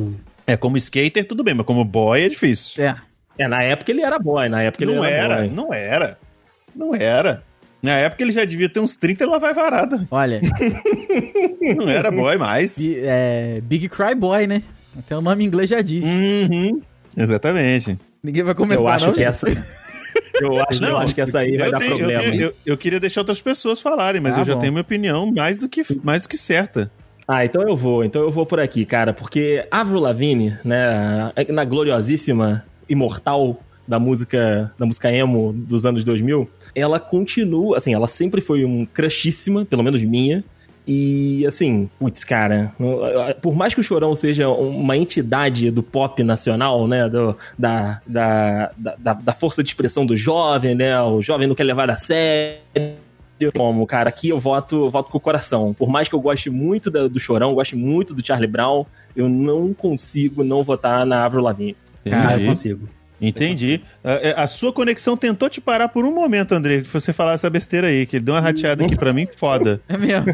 É, 0.47 0.57
como 0.57 0.77
skater, 0.77 1.25
tudo 1.25 1.43
bem, 1.43 1.53
mas 1.53 1.65
como 1.65 1.83
boy 1.85 2.21
é 2.23 2.29
difícil. 2.29 2.83
É. 2.83 2.95
É, 3.37 3.47
na 3.47 3.63
época 3.63 3.91
ele 3.91 4.01
era 4.01 4.19
boy, 4.19 4.47
na 4.49 4.61
época 4.61 4.83
ele 4.83 4.95
Não 4.95 5.03
era, 5.03 5.33
era, 5.35 5.35
boy. 5.41 5.49
não 5.49 5.73
era. 5.73 6.17
Não 6.75 6.95
era. 6.95 7.43
Na 7.81 7.97
época 7.97 8.23
ele 8.23 8.31
já 8.31 8.45
devia 8.45 8.69
ter 8.69 8.79
uns 8.79 8.95
30 8.95 9.23
e 9.23 9.27
lá 9.27 9.37
vai 9.39 9.53
varada. 9.53 10.07
Olha, 10.11 10.39
Não 11.77 11.89
era 11.89 12.11
boy 12.11 12.37
mais. 12.37 12.77
bi- 12.77 12.99
é, 13.01 13.61
Big 13.63 13.89
Cry 13.89 14.15
Boy, 14.15 14.47
né? 14.47 14.61
Até 14.97 15.17
o 15.17 15.21
nome 15.21 15.43
em 15.43 15.47
inglês 15.47 15.69
já 15.69 15.81
diz. 15.81 16.03
Uhum. 16.03 16.81
Exatamente. 17.17 17.97
Ninguém 18.23 18.43
vai 18.43 18.55
começar, 18.55 18.81
Eu 18.81 18.87
acho 18.87 19.05
não, 19.07 19.13
que 19.13 19.19
gente? 19.19 19.27
essa. 19.29 19.47
Eu 20.41 20.61
acho, 20.67 20.83
eu 20.85 20.97
acho 20.97 21.15
que 21.15 21.21
essa 21.21 21.39
aí 21.39 21.57
vai 21.57 21.67
eu 21.67 21.71
dar 21.71 21.77
tenho- 21.79 21.91
eu 21.91 21.97
problema. 21.97 22.23
tenho- 22.23 22.41
Eu, 22.43 22.53
eu 22.65 22.77
queria 22.77 22.99
deixar 22.99 23.21
outras 23.21 23.41
pessoas 23.41 23.81
falarem, 23.81 24.21
mas 24.21 24.35
Ah, 24.35 24.41
eu 24.41 24.45
já 24.45 24.53
bom. 24.55 24.59
tenho 24.61 24.71
minha 24.73 24.81
opinião 24.81 25.31
mais 25.31 25.59
do 25.59 25.69
que, 25.69 25.83
mais 26.03 26.23
do 26.23 26.29
que 26.29 26.37
certa. 26.37 26.91
Ah, 27.27 27.45
então 27.45 27.61
eu 27.67 27.75
vou, 27.77 28.03
então 28.03 28.21
eu 28.21 28.29
vou 28.31 28.45
por 28.45 28.59
aqui, 28.59 28.85
cara, 28.85 29.13
porque 29.13 29.65
Avril 29.71 29.99
Lavigne, 29.99 30.57
né, 30.63 31.31
na 31.49 31.63
gloriosíssima, 31.63 32.65
imortal 32.89 33.61
da 33.87 33.97
música, 33.97 34.71
da 34.77 34.85
música 34.85 35.09
emo 35.11 35.53
dos 35.53 35.85
anos 35.85 36.03
2000, 36.03 36.49
ela 36.75 36.99
continua, 36.99 37.77
assim, 37.77 37.93
ela 37.93 38.07
sempre 38.07 38.41
foi 38.41 38.65
um 38.65 38.85
crushíssima, 38.85 39.63
pelo 39.65 39.83
menos 39.83 40.01
minha, 40.03 40.43
e 40.87 41.45
assim, 41.47 41.89
putz, 41.99 42.23
cara, 42.23 42.73
por 43.41 43.55
mais 43.55 43.73
que 43.73 43.79
o 43.79 43.83
Chorão 43.83 44.13
seja 44.15 44.49
uma 44.49 44.97
entidade 44.97 45.71
do 45.71 45.81
pop 45.81 46.21
nacional, 46.23 46.87
né, 46.87 47.07
do, 47.07 47.35
da, 47.57 48.01
da, 48.05 48.71
da, 48.77 49.13
da 49.13 49.33
força 49.33 49.63
de 49.63 49.69
expressão 49.69 50.05
do 50.05 50.15
jovem, 50.17 50.75
né, 50.75 50.99
o 51.01 51.21
jovem 51.21 51.47
não 51.47 51.55
quer 51.55 51.63
levar 51.63 51.89
a 51.89 51.97
sério, 51.97 52.59
como, 53.55 53.85
cara, 53.87 54.09
aqui 54.09 54.29
eu 54.29 54.39
voto, 54.39 54.89
voto 54.89 55.09
com 55.11 55.17
o 55.17 55.21
coração. 55.21 55.73
Por 55.73 55.89
mais 55.89 56.07
que 56.07 56.15
eu 56.15 56.21
goste 56.21 56.49
muito 56.49 56.89
da- 56.91 57.07
do 57.07 57.19
Chorão, 57.19 57.53
goste 57.53 57.75
muito 57.75 58.13
do 58.13 58.25
Charlie 58.25 58.47
Brown, 58.47 58.85
eu 59.15 59.27
não 59.27 59.73
consigo 59.73 60.43
não 60.43 60.63
votar 60.63 61.05
na 61.05 61.25
Avril 61.25 61.41
Lavigne. 61.43 61.75
Ah, 62.11 62.37
eu 62.37 62.47
consigo. 62.47 62.87
Entendi. 63.21 63.81
A, 64.03 64.43
a 64.43 64.47
sua 64.47 64.73
conexão 64.73 65.15
tentou 65.15 65.49
te 65.49 65.61
parar 65.61 65.87
por 65.89 66.05
um 66.05 66.13
momento, 66.13 66.53
André, 66.53 66.81
que 66.81 66.87
você 66.89 67.13
falar 67.13 67.33
essa 67.33 67.49
besteira 67.49 67.87
aí, 67.87 68.05
que 68.05 68.17
ele 68.17 68.25
deu 68.25 68.33
uma 68.33 68.41
rateada 68.41 68.83
aqui 68.85 68.95
pra 68.95 69.13
mim, 69.13 69.27
foda. 69.37 69.79
É 69.87 69.97
mesmo. 69.97 70.25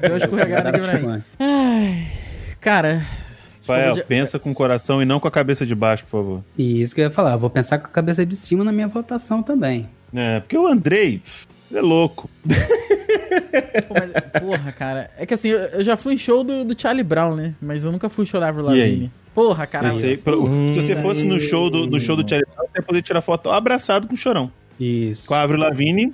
Deu 0.00 0.10
uma 0.10 0.16
escorregada 0.18 0.68
aqui 0.70 0.80
pra 0.80 0.98
mim. 0.98 1.22
Ai, 1.40 2.06
cara, 2.60 3.04
Rafael, 3.60 3.94
de- 3.94 4.04
pensa 4.04 4.38
com 4.38 4.50
o 4.50 4.54
coração 4.54 5.02
e 5.02 5.04
não 5.04 5.18
com 5.18 5.26
a 5.26 5.30
cabeça 5.30 5.66
de 5.66 5.74
baixo, 5.74 6.04
por 6.04 6.10
favor. 6.10 6.44
E 6.56 6.80
isso 6.82 6.94
que 6.94 7.00
eu 7.00 7.06
ia 7.06 7.10
falar, 7.10 7.36
vou 7.36 7.50
pensar 7.50 7.78
com 7.78 7.86
a 7.86 7.90
cabeça 7.90 8.24
de 8.24 8.36
cima 8.36 8.62
na 8.62 8.70
minha 8.72 8.86
votação 8.88 9.42
também. 9.42 9.88
É, 10.14 10.38
porque 10.40 10.56
o 10.56 10.66
Andrei 10.68 11.20
é 11.74 11.80
louco. 11.80 12.28
pô, 13.88 13.94
mas, 13.94 14.42
porra, 14.42 14.72
cara. 14.72 15.10
É 15.18 15.26
que 15.26 15.34
assim, 15.34 15.48
eu, 15.48 15.58
eu 15.58 15.82
já 15.84 15.96
fui 15.96 16.14
em 16.14 16.18
show 16.18 16.42
do, 16.44 16.64
do 16.64 16.80
Charlie 16.80 17.02
Brown, 17.04 17.34
né? 17.34 17.54
Mas 17.60 17.84
eu 17.84 17.92
nunca 17.92 18.08
fui 18.08 18.24
em 18.24 18.26
show 18.26 18.40
da 18.40 18.48
Avril? 18.48 18.64
Lavigne. 18.66 19.10
Porra, 19.34 19.66
cara. 19.66 19.92
Sei, 19.92 20.16
se 20.16 20.82
você 20.82 20.96
fosse 20.96 21.24
no 21.24 21.38
show 21.38 21.68
do, 21.68 21.86
no 21.86 22.00
show 22.00 22.16
do 22.16 22.26
Charlie 22.28 22.46
Brown, 22.54 22.66
você 22.68 22.78
ia 22.78 22.82
poder 22.82 23.02
tirar 23.02 23.20
foto 23.20 23.50
abraçado 23.50 24.06
com 24.08 24.14
o 24.14 24.16
Chorão. 24.16 24.50
Isso. 24.80 25.26
Com 25.26 25.34
a 25.34 25.42
Avril 25.42 25.60
Lavigne, 25.60 26.12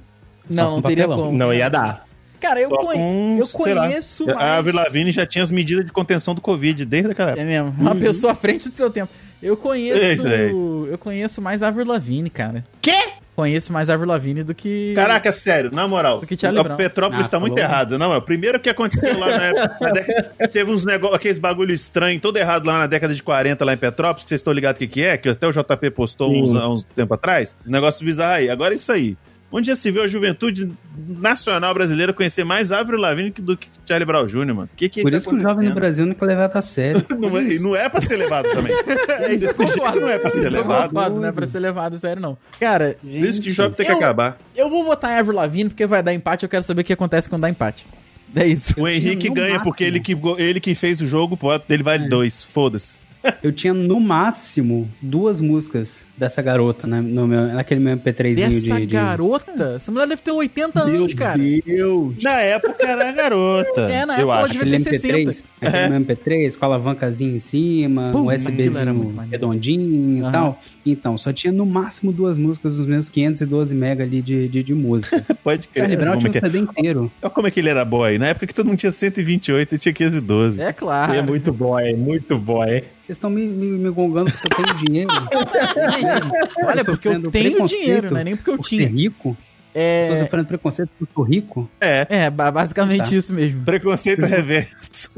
Não, 0.48 0.72
não 0.76 0.82
com 0.82 0.88
teria 0.88 1.04
papelão. 1.06 1.26
como. 1.26 1.38
Não 1.38 1.52
ia 1.54 1.68
dar. 1.68 2.06
Cara, 2.40 2.60
eu, 2.60 2.70
conhe- 2.70 2.98
com, 2.98 3.36
eu 3.38 3.74
lá. 3.76 3.82
conheço 3.86 4.28
A 4.28 4.34
mais... 4.34 4.50
Avril 4.58 4.74
Lavigne 4.74 5.12
já 5.12 5.24
tinha 5.24 5.44
as 5.44 5.50
medidas 5.52 5.86
de 5.86 5.92
contenção 5.92 6.34
do 6.34 6.40
Covid 6.40 6.84
desde 6.84 7.12
aquela 7.12 7.30
época. 7.30 7.42
É 7.42 7.46
mesmo, 7.46 7.72
uma 7.78 7.94
pessoa 7.94 8.32
à 8.32 8.34
frente 8.34 8.68
do 8.68 8.74
seu 8.74 8.90
tempo. 8.90 9.12
Eu 9.42 9.54
É 9.54 9.56
conheço. 9.56 10.04
isso 10.04 10.26
aí. 10.26 10.50
Eu 10.90 10.98
conheço 10.98 11.42
mais 11.42 11.62
a 11.62 11.68
Avril 11.68 11.86
Lavigne, 11.86 12.30
cara. 12.30 12.64
Quê? 12.80 12.96
Conheço 13.34 13.72
mais 13.72 13.88
a 13.88 13.94
Avril 13.94 14.08
Lavigne 14.08 14.42
do 14.44 14.54
que. 14.54 14.92
Caraca, 14.94 15.32
sério, 15.32 15.70
na 15.72 15.88
moral. 15.88 16.20
Do 16.20 16.26
que 16.26 16.38
Charlie 16.38 16.60
a 16.60 16.62
Brown. 16.62 16.76
Petrópolis 16.76 17.26
Ah, 17.26 17.30
tá 17.30 17.40
muito 17.40 17.56
errada. 17.58 17.96
Não, 17.98 18.14
o 18.14 18.20
primeiro 18.22 18.60
que 18.60 18.68
aconteceu 18.68 19.18
lá 19.18 19.26
na, 19.26 19.52
na 19.80 19.90
década. 19.90 20.48
Teve 20.48 20.70
uns 20.70 20.84
negócios, 20.84 21.16
aqueles 21.16 21.38
bagulho 21.38 21.72
estranho, 21.72 22.20
todo 22.20 22.36
errado 22.36 22.66
lá 22.66 22.80
na 22.80 22.86
década 22.86 23.14
de 23.14 23.22
40, 23.22 23.64
lá 23.64 23.72
em 23.72 23.76
Petrópolis, 23.78 24.24
que 24.24 24.28
vocês 24.28 24.40
estão 24.40 24.52
ligados 24.52 24.76
o 24.78 24.80
que, 24.80 24.86
que 24.86 25.02
é, 25.02 25.16
que 25.16 25.30
até 25.30 25.46
o 25.46 25.50
JP 25.52 25.90
postou 25.92 26.30
uns, 26.30 26.54
há 26.54 26.68
uns 26.68 26.82
tempo 26.94 27.14
atrás. 27.14 27.56
Os 27.64 27.70
negócios 27.70 28.02
bizarros 28.02 28.36
aí. 28.36 28.50
Agora 28.50 28.74
é 28.74 28.76
isso 28.76 28.92
aí. 28.92 29.16
Onde 29.52 29.66
já 29.66 29.76
se 29.76 29.90
viu 29.90 30.02
a 30.02 30.06
juventude 30.08 30.72
nacional 31.08 31.74
brasileira 31.74 32.12
conhecer 32.12 32.42
mais 32.42 32.72
Avril 32.72 32.98
Lavigne 32.98 33.30
que- 33.30 33.42
do 33.42 33.54
que 33.56 33.68
Charlie 33.86 34.06
Brown 34.06 34.24
Jr., 34.26 34.54
mano? 34.54 34.70
Que 34.74 34.88
que 34.88 35.02
Por 35.02 35.10
tá 35.10 35.16
isso 35.18 35.28
que 35.28 35.34
o 35.36 35.40
jovem 35.40 35.68
no? 35.68 35.74
Brasil 35.74 36.06
não 36.06 36.14
quer 36.14 36.24
levar 36.24 36.50
a 36.56 36.62
sério. 36.62 37.04
Não 37.18 37.36
é, 37.38 37.42
não 37.58 37.76
é 37.76 37.88
pra 37.88 38.00
ser 38.00 38.16
levado 38.16 38.48
também. 38.50 38.72
É, 39.22 39.34
isso 39.34 39.54
concordo. 39.54 40.00
não 40.00 40.08
é 40.08 40.18
pra 40.18 40.30
ser 40.30 40.38
Isso 40.46 40.56
eu 40.56 40.62
levado. 40.62 40.88
concordo, 40.90 41.20
não 41.20 41.28
é 41.28 41.32
pra 41.32 41.46
ser 41.46 41.58
levado, 41.60 41.98
sério, 41.98 42.20
não. 42.22 42.36
Cara, 42.58 42.96
Por 43.00 43.08
isso 43.10 43.40
que 43.42 43.50
o 43.50 43.52
jovem 43.52 43.72
tem 43.74 43.86
que 43.86 43.92
Eu- 43.92 43.96
acabar. 43.96 44.38
eu 44.56 44.68
vou 44.70 44.84
votar 44.84 45.12
em 45.12 45.18
Avril 45.18 45.36
Lavigne 45.36 45.68
porque 45.70 45.86
vai 45.86 46.02
dar 46.02 46.12
empate. 46.14 46.44
Eu 46.44 46.48
quero 46.48 46.62
saber 46.62 46.80
o 46.80 46.84
que 46.84 46.92
acontece 46.92 47.28
quando 47.28 47.42
dá 47.42 47.48
empate. 47.50 47.86
É 48.34 48.46
isso. 48.46 48.74
O 48.80 48.88
Henrique 48.88 49.28
ganha 49.28 49.60
porque 49.60 49.84
ele 49.84 50.00
que, 50.00 50.16
ele 50.38 50.58
que 50.60 50.74
fez 50.74 51.00
o 51.02 51.06
jogo, 51.06 51.34
o 51.34 51.36
voto 51.36 51.68
dele 51.68 51.82
vale 51.82 52.08
dois. 52.08 52.42
Foda-se. 52.42 52.98
Eu 53.42 53.52
tinha 53.52 53.72
no 53.72 54.00
máximo 54.00 54.88
duas 55.00 55.40
músicas 55.40 56.04
dessa 56.16 56.40
garota 56.40 56.86
né, 56.86 57.00
no 57.00 57.26
meu, 57.26 57.48
naquele 57.48 57.80
meu 57.80 57.96
MP3zinho 57.96 58.34
Dessa 58.36 58.74
de, 58.74 58.86
de... 58.86 58.94
garota? 58.94 59.74
Essa 59.76 59.90
mulher 59.90 60.06
deve 60.06 60.22
ter 60.22 60.30
80 60.30 60.80
anos, 60.80 61.14
cara. 61.14 61.38
Deus! 61.38 62.14
Na 62.22 62.40
época 62.40 62.86
era 62.86 63.10
garota. 63.12 63.82
É, 63.82 64.06
na 64.06 64.20
eu 64.20 64.20
época 64.20 64.32
ela 64.32 64.40
acho. 64.40 64.52
devia 64.52 64.76
Aquele 64.76 64.84
ter 64.84 64.90
MP3, 64.90 65.34
60. 65.34 65.48
aquele 65.60 65.88
meu 65.88 66.00
MP3 66.00 66.56
com 66.56 66.64
a 66.64 66.68
alavancazinha 66.68 67.34
em 67.34 67.38
cima, 67.38 68.10
Pum, 68.12 68.24
um 68.24 68.30
aquilo 68.30 68.78
era 68.78 68.92
muito 68.92 69.10
USBzinho 69.10 69.30
redondinho 69.30 70.24
Aham. 70.24 70.28
e 70.28 70.32
tal. 70.32 70.60
Então, 70.84 71.18
só 71.18 71.32
tinha 71.32 71.52
no 71.52 71.64
máximo 71.66 72.12
duas 72.12 72.36
músicas 72.36 72.76
dos 72.76 72.86
meus 72.86 73.08
512 73.08 73.74
mega 73.74 74.04
ali 74.04 74.22
de, 74.22 74.48
de, 74.48 74.62
de 74.62 74.74
música. 74.74 75.24
Pode 75.42 75.68
crer. 75.68 75.82
Charlie 75.82 75.96
Brown 75.96 76.14
Como 76.14 76.28
tinha 76.28 76.28
é, 76.28 76.30
um 76.30 76.32
que 76.32 76.38
é? 76.38 76.50
CD 76.50 76.58
inteiro. 76.58 77.12
Olha 77.22 77.30
como 77.30 77.46
é 77.46 77.50
que 77.50 77.60
ele 77.60 77.68
era 77.68 77.84
boy. 77.84 78.18
Na 78.18 78.28
época 78.28 78.46
que 78.46 78.54
todo 78.54 78.66
mundo 78.66 78.78
tinha 78.78 78.92
128, 78.92 79.74
ele 79.74 79.80
tinha 79.80 79.92
512. 79.92 80.60
É 80.60 80.72
claro. 80.72 81.12
Ele 81.12 81.18
é 81.18 81.22
muito 81.22 81.52
boy, 81.52 81.94
muito 81.94 82.38
boy. 82.38 82.82
Vocês 83.12 83.18
estão 83.18 83.28
me, 83.30 83.44
me, 83.46 83.66
me 83.66 83.90
gongando 83.90 84.32
porque 84.32 84.46
eu 84.62 84.64
tenho 84.64 84.78
dinheiro. 84.78 85.10
Gente, 85.92 86.66
olha, 86.66 86.84
porque 86.84 87.08
eu 87.08 87.30
tenho 87.30 87.66
dinheiro, 87.66 88.10
não 88.10 88.20
é 88.20 88.24
nem 88.24 88.36
porque 88.36 88.50
eu 88.50 88.56
por 88.56 88.64
ser 88.64 88.76
tinha. 88.76 88.88
rico. 88.88 89.36
Tô 89.74 89.78
É, 89.78 90.18
sofrendo 90.18 90.46
preconceito 90.46 90.90
porque 90.98 91.04
eu 91.10 91.14
sou 91.14 91.24
rico. 91.24 91.70
É. 91.80 92.06
é 92.08 92.30
ba- 92.30 92.50
basicamente 92.50 93.10
Tá. 93.10 93.16
isso 93.16 93.32
mesmo. 93.32 93.64
Preconceito 93.64 94.20
reverso. 94.26 95.10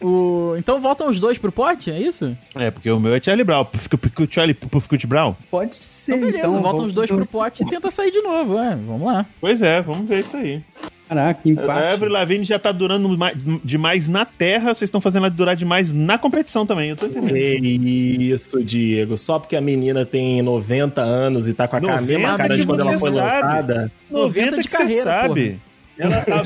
O... 0.00 0.54
Então 0.56 0.80
voltam 0.80 1.08
os 1.08 1.18
dois 1.18 1.36
pro 1.38 1.50
pote, 1.50 1.90
é 1.90 1.98
isso? 2.00 2.36
É, 2.54 2.70
porque 2.70 2.88
o 2.90 3.00
meu 3.00 3.14
é 3.14 3.20
Charlie 3.20 3.44
Brown. 3.44 3.62
O 3.64 4.26
Charlie 4.32 4.54
Puffcut 4.54 5.04
Brown? 5.06 5.34
Pode 5.50 5.76
ser. 5.76 6.12
Então 6.16 6.26
beleza, 6.26 6.48
voltam 6.48 6.62
vamos- 6.72 6.86
os 6.86 6.92
dois 6.92 7.10
pro 7.10 7.26
pote 7.28 7.62
e 7.62 7.66
tenta 7.66 7.90
sair 7.90 8.10
de 8.12 8.20
novo. 8.20 8.56
É, 8.58 8.70
vamos 8.76 9.06
lá. 9.12 9.26
Pois 9.40 9.62
é, 9.62 9.82
vamos 9.82 10.08
ver 10.08 10.20
isso 10.20 10.36
aí. 10.36 10.62
Caraca, 11.08 11.40
A 11.44 11.48
empate. 11.50 11.84
Avril 11.94 12.12
Lavigne 12.12 12.44
já 12.44 12.58
tá 12.58 12.70
durando 12.70 13.08
mais- 13.16 13.36
demais 13.64 14.08
na 14.08 14.24
terra, 14.24 14.74
vocês 14.74 14.88
estão 14.88 15.00
fazendo 15.00 15.22
ela 15.24 15.30
durar 15.30 15.56
demais 15.56 15.92
na 15.92 16.18
competição 16.18 16.66
também, 16.66 16.90
eu 16.90 16.96
tô 16.96 17.06
entendendo. 17.06 17.32
Isso, 17.64 18.62
Diego. 18.62 19.16
Só 19.16 19.38
porque 19.38 19.56
a 19.56 19.60
menina 19.60 20.04
tem 20.04 20.42
90 20.42 21.00
anos 21.00 21.48
e 21.48 21.54
tá 21.54 21.66
com 21.66 21.76
a 21.76 21.80
cara, 21.80 22.00
90 22.00 22.18
mesma 22.18 22.36
cara 22.36 22.56
de 22.56 22.66
quando 22.66 22.80
ela 22.80 22.98
foi 22.98 23.10
sabe. 23.10 23.42
lançada. 23.46 23.92
90 24.10 24.62
de 24.62 24.68
carreira, 24.68 25.02
sabe. 25.04 25.60
Ela 25.98 26.20
tava... 26.22 26.44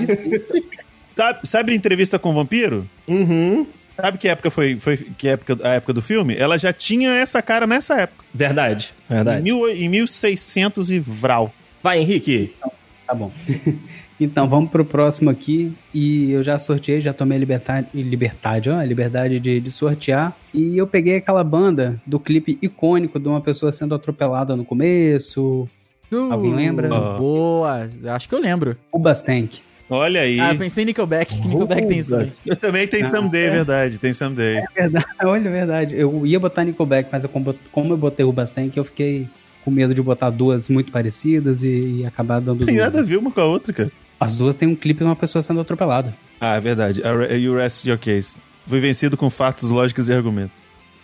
sabe. 1.14 1.38
Sabe 1.44 1.72
a 1.72 1.74
entrevista 1.76 2.18
com 2.18 2.30
o 2.30 2.34
vampiro? 2.34 2.88
Uhum. 3.06 3.66
Sabe 3.94 4.16
que 4.16 4.26
época 4.26 4.50
foi, 4.50 4.78
foi 4.78 4.96
que 4.96 5.28
época, 5.28 5.58
a 5.62 5.74
época 5.74 5.92
do 5.92 6.00
filme? 6.00 6.34
Ela 6.36 6.56
já 6.58 6.72
tinha 6.72 7.10
essa 7.10 7.42
cara 7.42 7.66
nessa 7.66 7.94
época. 8.00 8.24
Verdade, 8.32 8.94
Em, 9.10 9.14
verdade. 9.14 9.42
mil, 9.42 9.68
em 9.68 9.88
1600 9.88 10.90
e 10.90 10.98
vral. 10.98 11.52
Vai, 11.82 11.98
Henrique. 11.98 12.54
Tá 13.06 13.14
bom. 13.14 13.30
então, 14.22 14.48
vamos 14.48 14.70
pro 14.70 14.84
próximo 14.84 15.30
aqui. 15.30 15.72
E 15.94 16.30
eu 16.32 16.42
já 16.42 16.58
sorteei, 16.58 17.00
já 17.00 17.12
tomei 17.12 17.36
a 17.36 17.40
liberdade, 17.40 17.86
liberdade, 17.94 18.70
ó, 18.70 18.76
a 18.78 18.84
liberdade 18.84 19.40
de, 19.40 19.60
de 19.60 19.70
sortear. 19.70 20.36
E 20.52 20.76
eu 20.76 20.86
peguei 20.86 21.16
aquela 21.16 21.42
banda 21.44 22.00
do 22.06 22.18
clipe 22.18 22.58
icônico 22.60 23.18
de 23.18 23.28
uma 23.28 23.40
pessoa 23.40 23.72
sendo 23.72 23.94
atropelada 23.94 24.54
no 24.56 24.64
começo. 24.64 25.68
Alguém 26.30 26.54
lembra? 26.54 26.88
Uh, 26.92 27.18
Boa, 27.18 27.90
acho 28.08 28.28
que 28.28 28.34
eu 28.34 28.40
lembro. 28.40 28.76
O 28.90 28.98
Bastank. 28.98 29.60
Olha 29.88 30.22
aí. 30.22 30.40
Ah, 30.40 30.52
eu 30.52 30.58
pensei 30.58 30.84
em 30.84 30.86
Nickelback, 30.86 31.38
que 31.38 31.48
Nickelback 31.48 31.86
tem 31.86 31.98
isso 31.98 32.10
também. 32.10 32.32
Eu 32.46 32.56
também 32.56 32.86
tem 32.88 33.02
Ah, 33.02 33.08
Someday, 33.10 33.44
é. 33.44 33.50
verdade. 33.50 33.98
Tem 33.98 34.12
Someday. 34.12 34.62
Verdade, 34.74 35.06
olha, 35.22 35.48
é 35.48 35.52
verdade. 35.52 35.94
Eu 35.94 36.26
ia 36.26 36.40
botar 36.40 36.64
Nickelback, 36.64 37.08
mas 37.12 37.24
eu, 37.24 37.28
como 37.28 37.54
como 37.70 37.92
eu 37.92 37.96
botei 37.98 38.24
o 38.24 38.32
Bastank, 38.32 38.76
eu 38.76 38.84
fiquei 38.84 39.28
com 39.64 39.70
medo 39.70 39.94
de 39.94 40.02
botar 40.02 40.30
duas 40.30 40.68
muito 40.68 40.90
parecidas 40.90 41.62
e, 41.62 41.98
e 41.98 42.06
acabar 42.06 42.40
dando. 42.40 42.64
Tem 42.64 42.68
dúvida. 42.68 42.84
nada 42.84 43.00
a 43.00 43.02
ver 43.02 43.18
uma 43.18 43.30
com 43.30 43.40
a 43.40 43.44
outra, 43.44 43.72
cara. 43.72 43.92
As 44.22 44.36
duas 44.36 44.56
têm 44.56 44.68
um 44.68 44.76
clipe 44.76 45.00
de 45.00 45.04
uma 45.04 45.16
pessoa 45.16 45.42
sendo 45.42 45.60
atropelada. 45.60 46.14
Ah, 46.40 46.56
é 46.56 46.60
verdade. 46.60 47.02
You 47.40 47.56
rest 47.56 47.84
your 47.84 47.98
case. 47.98 48.36
Fui 48.66 48.78
vencido 48.78 49.16
com 49.16 49.28
fatos, 49.28 49.70
lógicos 49.70 50.08
e 50.08 50.12
argumentos. 50.12 50.52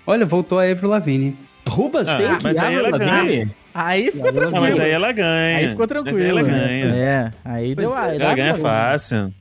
Olha, 0.06 0.24
voltou 0.24 0.58
a 0.58 0.62
Avril 0.64 0.88
Lavigne. 0.88 1.36
Rubas 1.66 2.08
Ah, 2.08 2.16
tem 2.16 2.26
mas 2.42 2.56
aí 2.56 2.74
ela 2.74 2.96
ganha. 2.96 3.50
Aí 3.74 4.10
ficou 4.10 4.32
tranquilo. 4.32 4.60
Mas 4.60 4.78
aí 4.78 4.90
ela 4.90 5.12
ganha. 5.12 5.58
Aí 5.58 5.68
ficou 5.68 5.80
Mas 5.80 5.88
tranquilo. 5.88 6.18
aí 6.18 6.28
ela 6.28 6.42
né? 6.42 6.48
ganha. 6.50 6.94
É, 6.94 7.32
aí 7.44 7.74
deu 7.74 7.94
a. 7.94 8.14
Ela 8.14 8.34
ganha 8.34 8.56
fácil. 8.56 9.32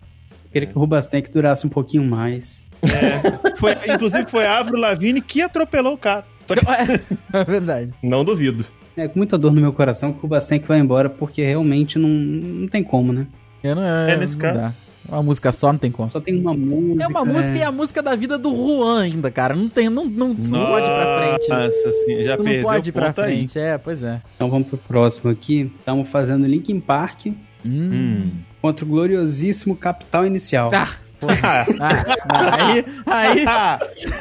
Queria 0.51 0.67
que 0.67 0.75
o 0.75 0.79
Rubastank 0.79 1.31
durasse 1.31 1.65
um 1.65 1.69
pouquinho 1.69 2.03
mais. 2.03 2.65
Foi, 3.57 3.73
inclusive 3.93 4.25
foi 4.27 4.45
a 4.45 4.59
Avril 4.59 4.79
Lavigne 4.79 5.21
que 5.21 5.41
atropelou 5.41 5.93
o 5.93 5.97
cara. 5.97 6.25
É 7.33 7.43
verdade. 7.43 7.93
Não 8.01 8.23
duvido. 8.23 8.65
É 8.95 9.07
com 9.07 9.19
muita 9.19 9.37
dor 9.37 9.51
no 9.51 9.61
meu 9.61 9.73
coração 9.73 10.11
que 10.11 10.19
o 10.19 10.21
Rubastank 10.23 10.67
vai 10.67 10.79
embora, 10.79 11.09
porque 11.09 11.43
realmente 11.43 11.99
não, 11.99 12.09
não 12.09 12.67
tem 12.67 12.81
como, 12.83 13.13
né? 13.13 13.27
Eu 13.63 13.75
não, 13.75 13.83
É, 13.83 14.17
nesse 14.17 14.35
não 14.37 14.41
caso. 14.41 14.73
Uma 15.07 15.23
música 15.23 15.51
só 15.53 15.71
não 15.71 15.79
tem 15.79 15.89
como. 15.89 16.11
Só 16.11 16.19
tem 16.19 16.37
uma 16.37 16.53
música. 16.53 17.03
É 17.03 17.07
uma 17.07 17.23
música 17.23 17.57
e 17.57 17.63
a 17.63 17.71
música 17.71 18.03
da 18.03 18.13
vida 18.13 18.37
do 18.37 18.53
Juan 18.53 19.03
ainda, 19.03 19.31
cara. 19.31 19.55
Não 19.55 19.69
tem, 19.69 19.89
não, 19.89 20.03
não, 20.05 20.33
isso 20.33 20.51
não 20.51 20.65
pode 20.65 20.85
ir 20.85 20.93
pra 20.93 21.17
frente. 21.37 21.49
Nossa, 21.49 21.89
assim, 21.89 22.23
já 22.25 22.33
Isso 22.33 22.43
perdeu 22.43 22.61
não 22.63 22.69
pode 22.69 22.89
ir 22.89 22.91
pra 22.91 23.05
ponto 23.07 23.21
aí. 23.21 23.35
frente. 23.37 23.57
É, 23.57 23.77
pois 23.77 24.03
é. 24.03 24.21
Então 24.35 24.49
vamos 24.49 24.67
pro 24.67 24.77
próximo 24.77 25.31
aqui. 25.31 25.71
Estamos 25.79 26.09
fazendo 26.09 26.45
Linkin 26.45 26.79
Park 26.79 27.27
Hum. 27.65 28.31
Contra 28.61 28.83
o 28.85 28.87
gloriosíssimo 28.87 29.75
Capital 29.75 30.25
Inicial. 30.25 30.69
Ah, 30.73 30.87
porra. 31.19 31.65
Ah, 31.79 32.55
aí, 32.57 32.85
aí, 33.05 33.45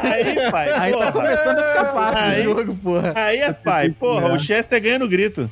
aí, 0.03 0.51
pai. 0.51 0.71
aí 0.73 0.93
tá 0.93 0.99
porra. 0.99 1.13
começando 1.13 1.59
a 1.59 1.63
ficar 1.65 1.85
fácil 1.87 2.25
Aí- 2.31 2.41
o 2.41 2.45
jogo, 2.45 2.77
porra. 2.77 3.13
Aí 3.15 3.39
é 3.39 3.53
pai. 3.53 3.91
Porra, 3.91 4.33
o 4.33 4.39
Chester 4.39 4.81
ganha 4.81 4.99
no 5.01 5.09
grito. 5.09 5.51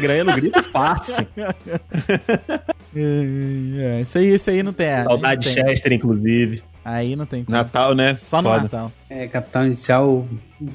Ganhando 0.00 0.32
grito 0.32 0.62
fácil. 0.64 1.26
É, 3.00 4.00
isso 4.02 4.18
aí, 4.18 4.34
isso 4.34 4.50
aí 4.50 4.62
não 4.62 4.72
tem. 4.72 5.02
Saudade 5.02 5.46
não 5.46 5.52
de 5.54 5.54
tem. 5.54 5.66
Chester, 5.68 5.92
inclusive. 5.92 6.62
Aí 6.84 7.14
não 7.16 7.26
tem. 7.26 7.44
como. 7.44 7.56
Natal, 7.56 7.94
né? 7.94 8.16
Só 8.20 8.40
no 8.42 8.48
Foda. 8.48 8.62
Natal. 8.62 8.92
É, 9.10 9.26
Capital 9.28 9.66
Inicial 9.66 10.26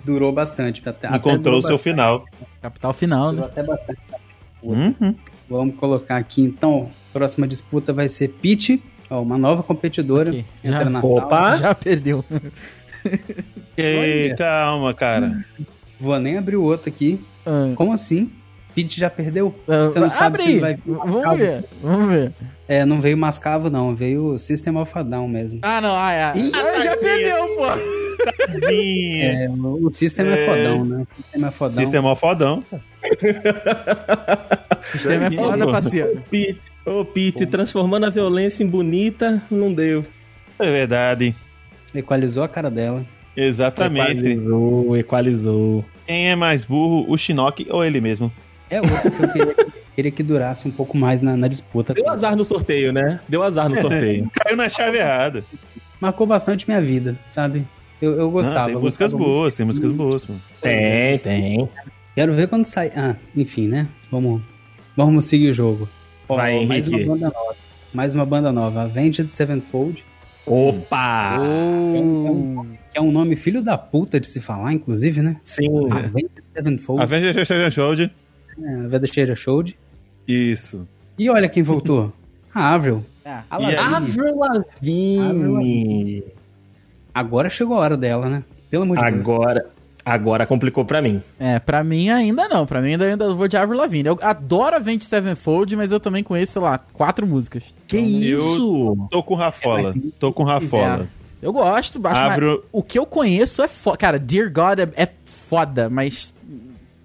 durou 0.06 0.32
bastante. 0.32 0.82
Até, 0.88 1.08
Encontrou 1.16 1.58
o 1.58 1.62
seu 1.62 1.72
bastante, 1.78 1.84
final. 1.96 2.26
Capital 2.62 2.94
final, 2.94 3.32
Durou 3.32 3.46
né? 3.46 3.52
até 3.52 3.64
bastante. 3.64 4.00
Uhum. 4.62 5.16
Vamos 5.50 5.76
colocar 5.76 6.18
aqui 6.18 6.42
então. 6.42 6.90
Próxima 7.12 7.48
disputa 7.48 7.92
vai 7.92 8.08
ser 8.10 8.30
Pete, 8.30 8.82
ó, 9.10 9.22
uma 9.22 9.38
nova 9.38 9.62
competidora. 9.64 10.30
Aqui, 10.30 10.46
Entra 10.64 10.84
já- 10.86 10.90
na 10.90 11.00
Opa. 11.02 11.30
sala. 11.30 11.58
Já 11.58 11.76
perdeu. 11.76 12.24
Ei, 13.76 14.34
calma, 14.36 14.94
cara. 14.94 15.44
Vou 16.00 16.18
nem 16.20 16.38
abrir 16.38 16.56
o 16.58 16.64
outro 16.64 16.90
aqui. 16.90 17.20
Ah, 17.46 17.74
Como 17.76 17.92
assim? 17.94 18.32
Pete 18.76 19.00
já 19.00 19.10
perdeu? 19.10 19.54
ah, 19.68 19.88
Você 19.88 20.00
não 20.00 20.10
sabe 20.10 20.26
abre 20.26 20.44
se 20.44 20.50
aí. 20.50 20.60
vai- 20.60 20.78
Vamos 20.86 21.38
ver. 21.38 21.64
Vamos 21.82 22.08
ver. 22.08 22.32
É, 22.68 22.86
não 22.86 23.00
veio 23.02 23.18
Mascavo, 23.18 23.70
não. 23.70 23.96
Veio 23.96 24.38
System 24.40 24.78
of 24.78 24.92
a 24.98 25.04
Down 25.04 25.28
mesmo. 25.28 25.60
Ah, 25.62 25.80
não. 25.82 25.96
Ah, 25.98 26.12
é. 26.12 26.24
Ah, 26.24 26.80
já 26.82 26.98
perdeu, 26.98 27.48
pô. 27.56 27.66
É, 28.72 29.48
o 29.50 29.92
System 29.92 30.26
é, 30.28 30.44
É. 30.44 30.48
fodão, 30.48 30.86
né? 30.86 31.04
O 31.04 31.16
System 31.22 31.46
é 31.46 31.52
fodão. 31.52 31.84
Sistema 31.84 32.12
é 32.12 32.16
fodão. 32.16 32.64
O 32.72 32.76
sistema 34.92 35.26
é 35.26 35.32
foda, 35.32 35.68
parceiro. 35.68 36.22
Pete, 36.30 36.62
ô 36.86 37.04
Pete, 37.06 37.46
transformando 37.46 38.06
a 38.06 38.10
violência 38.10 38.64
em 38.64 38.68
bonita, 38.68 39.42
não 39.52 39.74
deu. 39.74 40.06
É 40.60 40.72
verdade. 40.72 41.36
Equalizou 41.94 42.44
a 42.44 42.48
cara 42.48 42.70
dela. 42.72 43.06
Exatamente. 43.36 44.12
Equalizou, 44.20 44.98
equalizou. 44.98 45.86
Quem 46.06 46.30
é 46.32 46.36
mais 46.36 46.64
burro, 46.64 47.06
o 47.12 47.18
Shinnok 47.18 47.68
ou 47.70 47.84
ele 47.84 48.00
mesmo? 48.00 48.32
É 48.74 48.82
outra 48.82 49.12
que 49.12 49.22
eu 49.22 49.30
queria, 49.32 49.56
queria 49.96 50.12
que 50.12 50.24
durasse 50.24 50.68
um 50.68 50.72
pouco 50.72 50.98
mais 50.98 51.22
na, 51.22 51.38
na 51.38 51.48
disputa. 51.48 51.94
Deu 51.94 52.10
azar 52.10 52.36
no 52.36 52.44
sorteio, 52.44 52.92
né? 52.92 53.20
Deu 53.30 53.44
azar 53.44 53.70
no 53.70 53.76
sorteio. 53.76 54.28
Caiu 54.34 54.58
na 54.58 54.68
chave 54.68 54.98
errada. 54.98 55.46
Marcou 56.02 56.26
bastante 56.26 56.68
minha 56.68 56.82
vida, 56.82 57.16
sabe? 57.30 57.68
Eu, 58.02 58.14
eu 58.14 58.32
gostava. 58.32 58.62
Não, 58.62 58.74
tem 58.74 58.76
músicas 58.82 59.12
gostava 59.12 59.24
muito. 59.24 59.40
boas, 59.40 59.54
tem 59.54 59.66
músicas 59.66 59.92
boas. 59.92 60.26
Mano. 60.26 60.42
tem, 60.60 61.18
tem. 61.20 61.70
Quero 62.16 62.34
ver 62.34 62.48
quando 62.48 62.66
sai. 62.66 62.92
Ah, 62.96 63.16
enfim, 63.36 63.68
né? 63.68 63.88
Vamos, 64.10 64.42
vamos 64.98 65.26
seguir 65.26 65.52
o 65.52 65.54
jogo. 65.54 65.88
Ó, 66.28 66.36
Vai, 66.36 66.66
mais 66.66 66.88
Henrique. 66.88 67.04
uma 67.06 67.16
banda 67.16 67.26
nova. 67.30 67.56
Mais 67.94 68.16
uma 68.16 68.26
banda 68.26 68.52
nova. 68.52 68.82
Avenged 68.82 69.32
Sevenfold. 69.32 70.04
Opa! 70.48 71.38
Oh. 71.40 72.66
Que 72.92 72.98
é 72.98 73.02
um 73.02 73.12
nome 73.12 73.36
filho 73.36 73.62
da 73.62 73.78
puta 73.78 74.20
de 74.20 74.28
se 74.28 74.42
falar, 74.42 74.74
inclusive, 74.74 75.22
né? 75.22 75.38
Sim. 75.44 75.68
Avenged 75.92 76.44
Sevenfold. 76.56 77.04
Avengers 77.04 77.48
Sevenfold. 77.48 78.12
É, 78.62 78.76
Avenged 78.86 79.36
Showed. 79.36 79.78
Isso. 80.28 80.88
E 81.18 81.30
olha 81.30 81.48
quem 81.50 81.64
voltou. 81.64 82.12
A 82.54 82.74
Avril. 82.74 83.04
Ah, 83.26 83.44
A. 83.50 83.98
Avril 83.98 84.38
Lavigne. 84.38 86.24
Agora 87.14 87.50
chegou 87.50 87.78
a 87.78 87.80
hora 87.82 87.98
dela, 87.98 88.30
né? 88.30 88.44
Pelo 88.70 88.84
amor 88.84 88.98
de 88.98 89.04
Deus. 89.04 89.16
Agora, 89.22 89.66
agora 90.06 90.46
complicou 90.46 90.84
pra 90.84 91.02
mim. 91.02 91.22
É, 91.40 91.60
pra 91.60 91.84
mim 91.84 92.10
ainda 92.10 92.48
não. 92.48 92.66
Pra 92.66 92.82
mim 92.82 92.92
ainda, 92.92 93.06
ainda 93.06 93.34
vou 93.34 93.48
de 93.48 93.56
Avril 93.58 93.78
Lavigne. 93.80 94.08
Eu 94.10 94.18
adoro 94.22 94.76
Avenged 94.76 95.06
Sevenfold, 95.06 95.76
mas 95.76 95.92
eu 95.92 96.00
também 96.00 96.24
conheço, 96.24 96.54
sei 96.54 96.62
lá, 96.62 96.78
quatro 96.78 97.26
músicas. 97.28 97.64
Que 97.88 98.28
Eu- 98.30 99.08
Tô 99.12 99.22
com 99.24 99.36
Rafola. 99.36 99.94
Tô 100.20 100.32
com 100.34 100.44
Rafola. 100.44 101.08
Eu 101.42 101.52
gosto, 101.54 102.00
mas 102.00 102.18
Avril- 102.18 102.64
o 102.72 102.82
que 102.82 102.98
eu 102.98 103.06
conheço 103.06 103.62
é 103.62 103.68
foda. 103.68 103.98
Cara, 103.98 104.18
Dear 104.18 104.52
God 104.52 104.80
é, 104.80 105.04
é 105.04 105.10
foda, 105.26 105.90
mas 105.90 106.34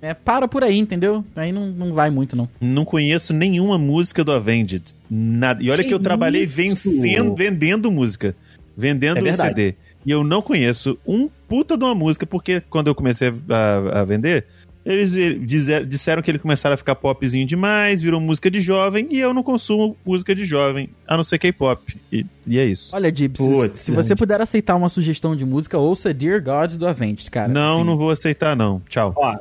é, 0.00 0.14
para 0.14 0.46
por 0.46 0.62
aí, 0.62 0.78
entendeu? 0.78 1.24
Aí 1.34 1.52
não, 1.52 1.66
não 1.66 1.92
vai 1.92 2.10
muito, 2.10 2.36
não. 2.36 2.48
Não 2.60 2.84
conheço 2.84 3.34
nenhuma 3.34 3.78
música 3.78 4.22
do 4.24 4.32
Avenged. 4.32 4.94
Nada. 5.10 5.62
E 5.62 5.70
olha 5.70 5.82
que, 5.82 5.88
Que 5.88 5.94
eu 5.94 5.98
trabalhei 5.98 6.44
isso? 6.44 6.56
vencendo, 6.56 7.34
vendendo 7.34 7.90
música. 7.90 8.34
Vendendo 8.76 9.18
É 9.18 9.22
verdade. 9.22 9.48
CD. 9.54 9.74
E 10.06 10.10
eu 10.10 10.22
não 10.22 10.40
conheço 10.40 10.96
um 11.06 11.28
puta 11.48 11.76
de 11.76 11.84
uma 11.84 11.94
música, 11.94 12.24
porque 12.24 12.60
quando 12.60 12.86
eu 12.86 12.94
comecei 12.94 13.32
a, 13.50 14.00
a 14.00 14.04
vender, 14.04 14.46
eles 14.84 15.12
dizer- 15.46 15.84
disseram 15.84 16.22
que 16.22 16.30
eles 16.30 16.40
começaram 16.40 16.74
a 16.74 16.76
ficar 16.76 16.94
popzinho 16.94 17.46
demais, 17.46 18.00
virou 18.00 18.20
música 18.20 18.50
de 18.50 18.60
jovem, 18.60 19.06
e 19.10 19.18
eu 19.20 19.34
não 19.34 19.42
consumo 19.42 19.96
música 20.04 20.34
de 20.34 20.44
jovem, 20.44 20.88
a 21.06 21.16
não 21.16 21.22
ser 21.22 21.38
K-pop. 21.38 21.96
E, 22.10 22.24
e 22.46 22.58
é 22.58 22.64
isso. 22.64 22.94
Olha, 22.94 23.12
Dib, 23.12 23.36
se, 23.36 23.46
Putz, 23.46 23.80
se 23.80 23.90
você 23.92 24.16
puder 24.16 24.40
aceitar 24.40 24.76
uma 24.76 24.88
sugestão 24.88 25.36
de 25.36 25.44
música, 25.44 25.76
ouça 25.78 26.14
Dear 26.14 26.42
God 26.42 26.72
do 26.76 26.86
Avenged, 26.86 27.30
cara. 27.30 27.48
não, 27.52 27.76
Assim, 27.78 27.84
não 27.86 27.98
vou 27.98 28.10
aceitar, 28.10 28.56
não. 28.56 28.80
Tchau. 28.88 29.12
Ó, 29.16 29.36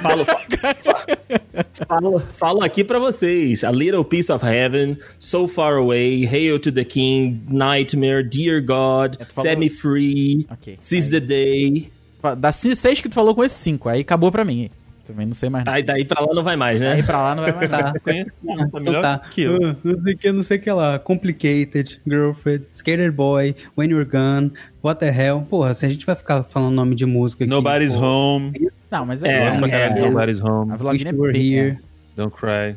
falo, 0.00 0.26
falo, 1.88 2.18
falo 2.34 2.64
aqui 2.64 2.84
pra 2.84 2.98
vocês. 2.98 3.64
A 3.64 3.70
Little 3.70 4.04
Piece 4.04 4.30
of 4.30 4.44
Heaven, 4.44 4.98
So 5.18 5.48
Far 5.48 5.76
Away, 5.76 6.24
Hail 6.26 6.58
to 6.58 6.70
the 6.72 6.84
King, 6.84 7.40
Nightmare, 7.48 8.22
Dear 8.22 8.60
God, 8.60 9.16
É, 9.18 9.40
Set 9.40 9.56
Me 9.58 9.68
Free, 9.70 10.46
Ok. 10.50 10.78
Seize 10.80 11.10
the 11.10 11.20
Day. 11.20 11.90
Das 12.38 12.56
seis 12.56 13.00
que 13.00 13.08
tu 13.08 13.14
falou 13.14 13.34
com 13.34 13.42
esses 13.44 13.58
cinco, 13.58 13.88
aí 13.88 14.00
acabou 14.00 14.30
pra 14.30 14.44
mim. 14.44 14.70
Também 15.04 15.26
não 15.26 15.34
sei 15.34 15.50
mais 15.50 15.64
nada. 15.64 15.76
Aí 15.76 15.82
daí 15.82 16.04
pra 16.04 16.20
lá 16.24 16.32
não 16.32 16.44
vai 16.44 16.54
mais, 16.54 16.80
né? 16.80 16.92
Aí 16.92 17.02
pra 17.02 17.20
lá 17.20 17.34
não 17.34 17.42
vai 17.42 17.52
mais 17.52 17.68
nada. 17.68 17.92
Tá. 17.92 18.12
Não, 18.42 18.56
tá 18.56 18.64
Então 18.68 18.80
melhor 18.80 19.02
tá. 19.02 19.18
que 19.32 19.42
eu. 19.42 19.56
Ah, 19.56 19.76
não 19.82 20.00
sei 20.04 20.14
o 20.14 20.16
que, 20.16 20.32
não 20.32 20.42
sei 20.44 20.58
o 20.58 20.60
que 20.60 20.70
lá. 20.70 20.98
Complicated, 21.00 22.00
Girlfriend, 22.06 22.66
Skater 22.72 23.10
Boy, 23.12 23.56
When 23.76 23.90
You're 23.90 24.08
Gone, 24.08 24.52
What 24.82 25.00
the 25.00 25.08
Hell. 25.08 25.42
Porra, 25.50 25.74
se 25.74 25.84
a 25.84 25.90
gente 25.90 26.06
vai 26.06 26.14
ficar 26.14 26.44
falando 26.44 26.74
nome 26.74 26.94
de 26.94 27.04
música 27.04 27.42
aqui. 27.42 27.50
Nobody's 27.50 27.94
porra, 27.94 28.06
Home. 28.06 28.70
Não, 28.88 29.04
mas 29.04 29.24
É, 29.24 29.48
é. 29.48 29.50
De 29.50 30.00
é. 30.00 30.08
Nobody's 30.10 30.40
Home. 30.40 30.70
A 30.72 30.76
Lavigne 30.80 31.08
é 31.08 31.12
bem- 31.12 31.52
Here. 31.54 31.78
Don't 32.16 32.32
Cry. 32.36 32.76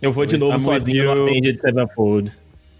Eu 0.00 0.12
vou 0.12 0.24
de 0.24 0.38
novo 0.38 0.58
sozinho 0.58 1.04
no 1.04 1.14
you. 1.14 1.26
Avenged 1.28 1.60
Sevenfold. 1.60 2.32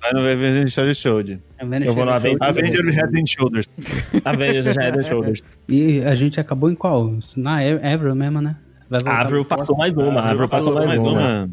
Vai 0.07 0.13
no 0.13 0.21
Avenged 0.21 0.95
Shoulders. 0.95 1.39
Avenged 1.59 1.87
Eu 1.87 1.95
vou 1.95 2.05
no 2.05 2.13
Avenged 2.13 2.91
Head 2.91 3.21
and 3.21 3.27
Shoulders. 3.27 3.67
Avenged 4.25 4.79
Head 4.79 4.99
and 4.99 5.03
Shoulders. 5.03 5.43
E 5.69 6.01
a 6.03 6.15
gente 6.15 6.39
acabou 6.39 6.71
em 6.71 6.75
qual? 6.75 7.13
Na 7.37 7.59
Avril 7.93 8.15
mesmo, 8.15 8.41
né? 8.41 8.57
Vai 8.89 9.01
A 9.05 9.21
Avril 9.23 9.45
passou 9.45 9.77
mais 9.77 9.95
uma. 9.95 10.21
A 10.21 10.31
Avril 10.31 10.49
passou 10.49 10.75
mais 10.75 10.99
uma. 10.99 11.21
Ela 11.21 11.51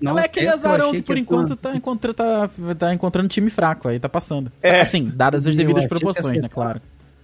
Nossa, 0.00 0.20
é 0.20 0.24
aquele 0.26 0.48
azarão 0.48 0.92
que, 0.92 1.02
por 1.02 1.16
ia 1.16 1.22
enquanto, 1.22 1.56
tá, 1.56 1.74
encontra, 1.74 2.12
tá, 2.12 2.50
tá 2.78 2.92
encontrando 2.92 3.28
time 3.28 3.48
fraco, 3.48 3.88
aí 3.88 3.98
tá 3.98 4.10
passando. 4.10 4.52
É. 4.62 4.82
Assim, 4.82 5.10
dadas 5.14 5.46
as 5.46 5.56
devidas 5.56 5.86
proporções, 5.86 6.40
né, 6.40 6.48
claro. 6.50 6.82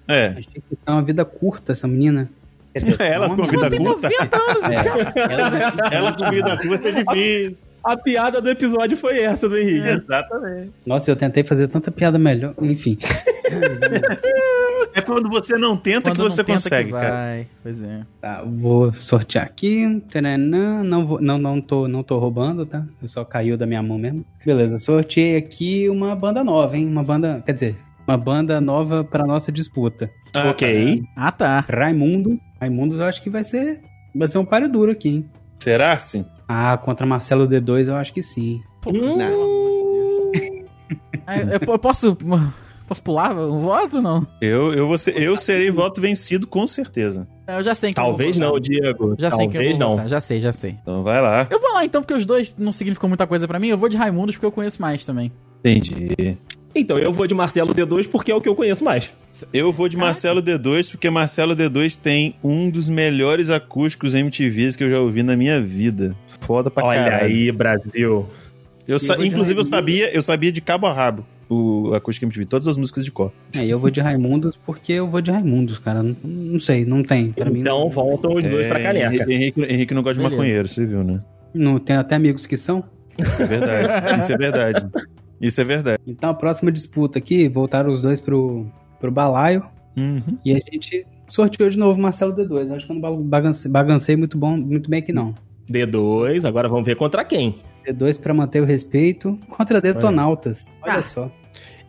É. 0.09 0.29
Achei 0.29 0.45
que 0.45 0.61
ter 0.61 0.90
uma 0.90 1.03
vida 1.03 1.23
curta 1.25 1.73
essa 1.73 1.87
menina. 1.87 2.31
Quer 2.73 2.79
dizer, 2.81 3.01
Ela 3.03 3.27
uma 3.27 3.37
com 3.37 3.43
vida 3.47 3.71
curta? 3.71 4.09
90 4.11 4.37
anos, 4.37 4.63
esse 4.65 4.85
cara. 4.85 5.13
É, 5.17 5.35
ela- 5.35 5.91
Ela 5.93 6.13
com 6.13 6.31
vida 6.31 6.57
curta 6.59 6.89
é 6.89 6.93
difícil. 6.93 7.67
A 7.85 7.97
piada 7.97 8.41
do 8.41 8.49
episódio 8.49 8.97
foi 8.97 9.19
essa 9.19 9.49
do 9.49 9.59
Henrique. 9.59 9.89
Exatamente. 9.89 10.71
Nossa, 10.87 11.11
eu 11.11 11.17
tentei 11.17 11.43
fazer 11.43 11.67
tanta 11.67 11.91
piada 11.91 12.17
melhor. 12.17 12.55
Enfim. 12.63 12.97
É 14.95 15.01
quando 15.01 15.29
você 15.29 15.57
não 15.57 15.77
tenta 15.77 16.03
Quando 16.11 16.17
que 16.17 16.23
não 16.23 16.31
você 16.31 16.45
tenta 16.45 16.59
consegue, 16.62 16.89
que 16.91 16.95
cara. 16.95 17.11
vai. 17.11 17.47
Pois 17.62 17.83
é. 17.83 18.03
Tá, 18.20 18.43
vou 18.47 18.93
sortear 18.95 19.45
aqui. 19.47 19.85
Não, 20.85 21.07
vou, 21.07 21.20
não, 21.20 21.39
não, 21.39 21.61
tô, 21.61 21.89
não 21.89 22.03
tô 22.03 22.18
roubando, 22.18 22.64
tá? 22.66 22.85
Só 23.07 23.25
caiu 23.25 23.57
da 23.57 23.66
minha 23.66 23.83
mão 23.83 23.99
mesmo. 23.99 24.25
Beleza, 24.45 24.79
sorteei 24.79 25.37
aqui 25.37 25.89
uma 25.89 26.14
banda 26.14 26.45
nova, 26.45 26.77
hein? 26.77 26.87
Uma 26.87 27.03
banda, 27.03 27.43
quer 27.45 27.53
dizer, 27.53 27.77
uma 28.07 28.16
banda 28.16 28.61
nova 28.61 29.03
pra 29.03 29.27
nossa 29.27 29.51
disputa. 29.51 30.11
Ah, 30.35 30.51
ok. 30.51 31.03
Ah, 31.16 31.33
tá. 31.33 31.64
Raimundo. 31.68 32.39
Raimundos 32.63 32.99
eu 33.01 33.05
acho 33.05 33.21
que 33.21 33.29
vai 33.29 33.43
ser, 33.43 33.81
vai 34.15 34.29
ser 34.29 34.39
um 34.39 34.45
páreo 34.45 34.69
duro 34.69 34.93
aqui, 34.93 35.09
hein? 35.09 35.31
Será 35.59 35.99
sim? 35.99 36.25
Ah, 36.49 36.77
contra 36.77 37.05
Marcelo 37.05 37.49
D2 37.49 37.89
eu 37.89 37.97
acho 37.97 38.13
que 38.13 38.23
sim. 38.23 38.61
Pô, 38.81 38.91
Hum. 38.91 38.93
pelo 38.93 39.13
amor 39.15 40.31
de 40.33 40.41
Deus. 40.41 40.65
Ah, 41.27 41.39
eu, 41.39 41.49
eu 41.73 41.79
posso. 41.79 42.17
Posso 42.87 43.03
pular 43.03 43.35
um 43.35 43.61
voto 43.63 43.97
ou 43.97 44.03
não? 44.03 44.27
Eu, 44.41 44.73
eu, 44.75 44.87
vou 44.87 44.99
ser- 44.99 45.17
eu 45.21 45.37
serei 45.37 45.71
voto 45.71 46.01
vencido, 46.01 46.47
com 46.47 46.67
certeza. 46.67 47.27
Eu 47.49 47.63
já 47.63 47.75
sei 47.75 47.91
em 47.91 47.93
quem 47.93 48.05
Talvez 48.05 48.37
eu 48.37 48.43
vou 48.43 48.53
não. 48.55 48.61
Diego. 48.61 49.15
Já 49.19 49.31
sei 49.31 49.49
Talvez 49.49 49.71
vou 49.79 49.79
não. 49.79 49.91
votar. 49.93 50.09
Já 50.09 50.21
sei, 50.21 50.41
já 50.41 50.53
sei. 50.53 50.77
Então 50.83 51.03
vai 51.03 51.21
lá. 51.23 51.47
Eu 51.51 51.59
vou 51.61 51.73
lá 51.73 51.85
então, 51.85 52.03
porque 52.03 52.13
os 52.15 52.27
dois 52.27 52.55
não 52.59 52.71
significam 52.71 53.09
muita 53.09 53.27
coisa 53.27 53.49
pra 53.49 53.59
mim. 53.59 53.69
Eu 53.69 53.79
vou 53.79 53.89
de 53.89 53.97
Raimundos 53.97 54.35
porque 54.35 54.45
eu 54.47 54.53
conheço 54.53 54.83
mais 54.83 55.05
também. 55.07 55.33
Entendi. 55.61 56.37
Então, 56.75 56.97
eu 56.99 57.12
vou 57.12 57.27
de 57.27 57.35
Marcelo 57.35 57.75
D2 57.75 58.09
porque 58.09 58.33
é 58.33 58.35
o 58.35 58.41
que 58.41 58.49
eu 58.49 58.55
conheço 58.55 58.83
mais. 58.85 59.12
Eu 59.53 59.73
vou 59.73 59.89
de 59.89 59.97
Marcelo 59.97 60.43
D2, 60.43 60.91
porque 60.91 61.09
Marcelo 61.11 61.55
D2 61.55 61.99
tem 61.99 62.35
um 62.43 62.70
dos 62.70 62.89
melhores 62.89 63.51
acústicos 63.51 64.14
MTVs 64.14 64.77
que 64.77 64.85
eu 64.85 64.91
já 64.91 65.01
ouvi 65.01 65.23
na 65.23 65.37
minha 65.37 65.61
vida. 65.61 66.16
Foda 66.41 66.70
pra 66.70 66.85
Olha 66.85 67.05
caralho. 67.05 67.25
aí, 67.27 67.53
Brasil. 67.53 68.27
Eu 68.87 68.99
Eu 68.99 68.99
de 68.99 69.27
inclusive, 69.27 69.61
eu 69.61 69.66
sabia, 69.66 70.14
eu 70.14 70.23
sabia 70.23 70.51
de 70.51 70.61
cabo 70.61 70.87
a 70.87 70.93
rabo 70.93 71.25
o 71.53 71.95
acústico 71.95 72.25
MTV, 72.25 72.47
todas 72.47 72.66
as 72.66 72.77
músicas 72.77 73.05
de 73.05 73.12
cor. 73.12 73.31
Aí 73.57 73.68
eu 73.68 73.79
vou 73.79 73.91
de 73.91 74.01
Raimundos 74.01 74.59
porque 74.64 74.93
eu 74.95 75.07
vou 75.07 75.20
de 75.20 75.31
Raimundos, 75.31 75.79
cara. 75.79 76.03
Não, 76.03 76.16
não 76.25 76.61
sei, 76.61 76.85
não 76.85 77.03
tem. 77.03 77.31
Pra 77.33 77.51
mim 77.51 77.61
Então 77.61 77.81
não, 77.81 77.91
voltam 77.91 78.35
os 78.35 78.43
dois 78.43 78.66
pra 78.66 78.81
caneca. 78.81 79.31
Henrique, 79.31 79.61
Henrique, 79.62 79.95
não 79.95 80.03
gosta 80.03 80.14
de 80.14 80.20
Beleza. 80.20 80.37
maconheiro, 80.37 80.68
você 80.68 80.87
viu, 80.87 81.05
né? 81.05 81.20
não 81.55 81.79
tem 81.79 81.97
até 81.97 82.14
amigos 82.14 82.47
que 82.47 82.57
são. 82.57 82.83
É 83.39 83.45
verdade. 83.45 84.23
Isso 84.23 84.33
é 84.33 84.37
verdade. 84.39 84.87
Isso 85.43 85.61
é 85.61 85.64
verdade. 85.64 86.01
Então 86.07 86.30
a 86.30 86.34
próxima 86.34 86.70
disputa 86.72 87.18
aqui, 87.18 87.49
voltaram 87.49 87.93
os 87.93 88.01
dois 88.01 88.20
pro, 88.20 88.64
pro 89.01 89.11
balaio. 89.11 89.62
Uhum. 89.97 90.38
E 90.45 90.53
a 90.53 90.61
gente 90.72 91.05
sorteou 91.28 91.68
de 91.68 91.76
novo 91.76 92.01
Marcelo 92.01 92.32
D2. 92.34 92.72
Acho 92.72 92.86
que 92.86 92.93
eu 92.93 92.97
não 92.99 93.22
bagancei, 93.22 93.70
bagancei 93.70 94.16
muito, 94.16 94.38
bom, 94.38 94.57
muito 94.57 94.88
bem 94.88 95.01
aqui 95.01 95.12
não. 95.12 95.34
D2, 95.70 96.45
agora 96.47 96.68
vamos 96.68 96.86
ver 96.86 96.97
contra 96.97 97.24
quem. 97.24 97.57
D2 97.86 98.18
pra 98.20 98.32
manter 98.32 98.62
o 98.62 98.64
respeito 98.64 99.36
contra 99.49 99.80
Detonautas. 99.80 100.66
Olha 100.82 100.95
Ah. 100.95 101.03
só. 101.03 101.30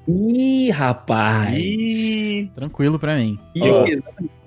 Ih, 0.07 0.69
rapaz. 0.71 1.57
E 1.57 2.49
Tranquilo 2.53 2.99
pra 2.99 3.15
mim. 3.17 3.39
Ó, 3.61 3.85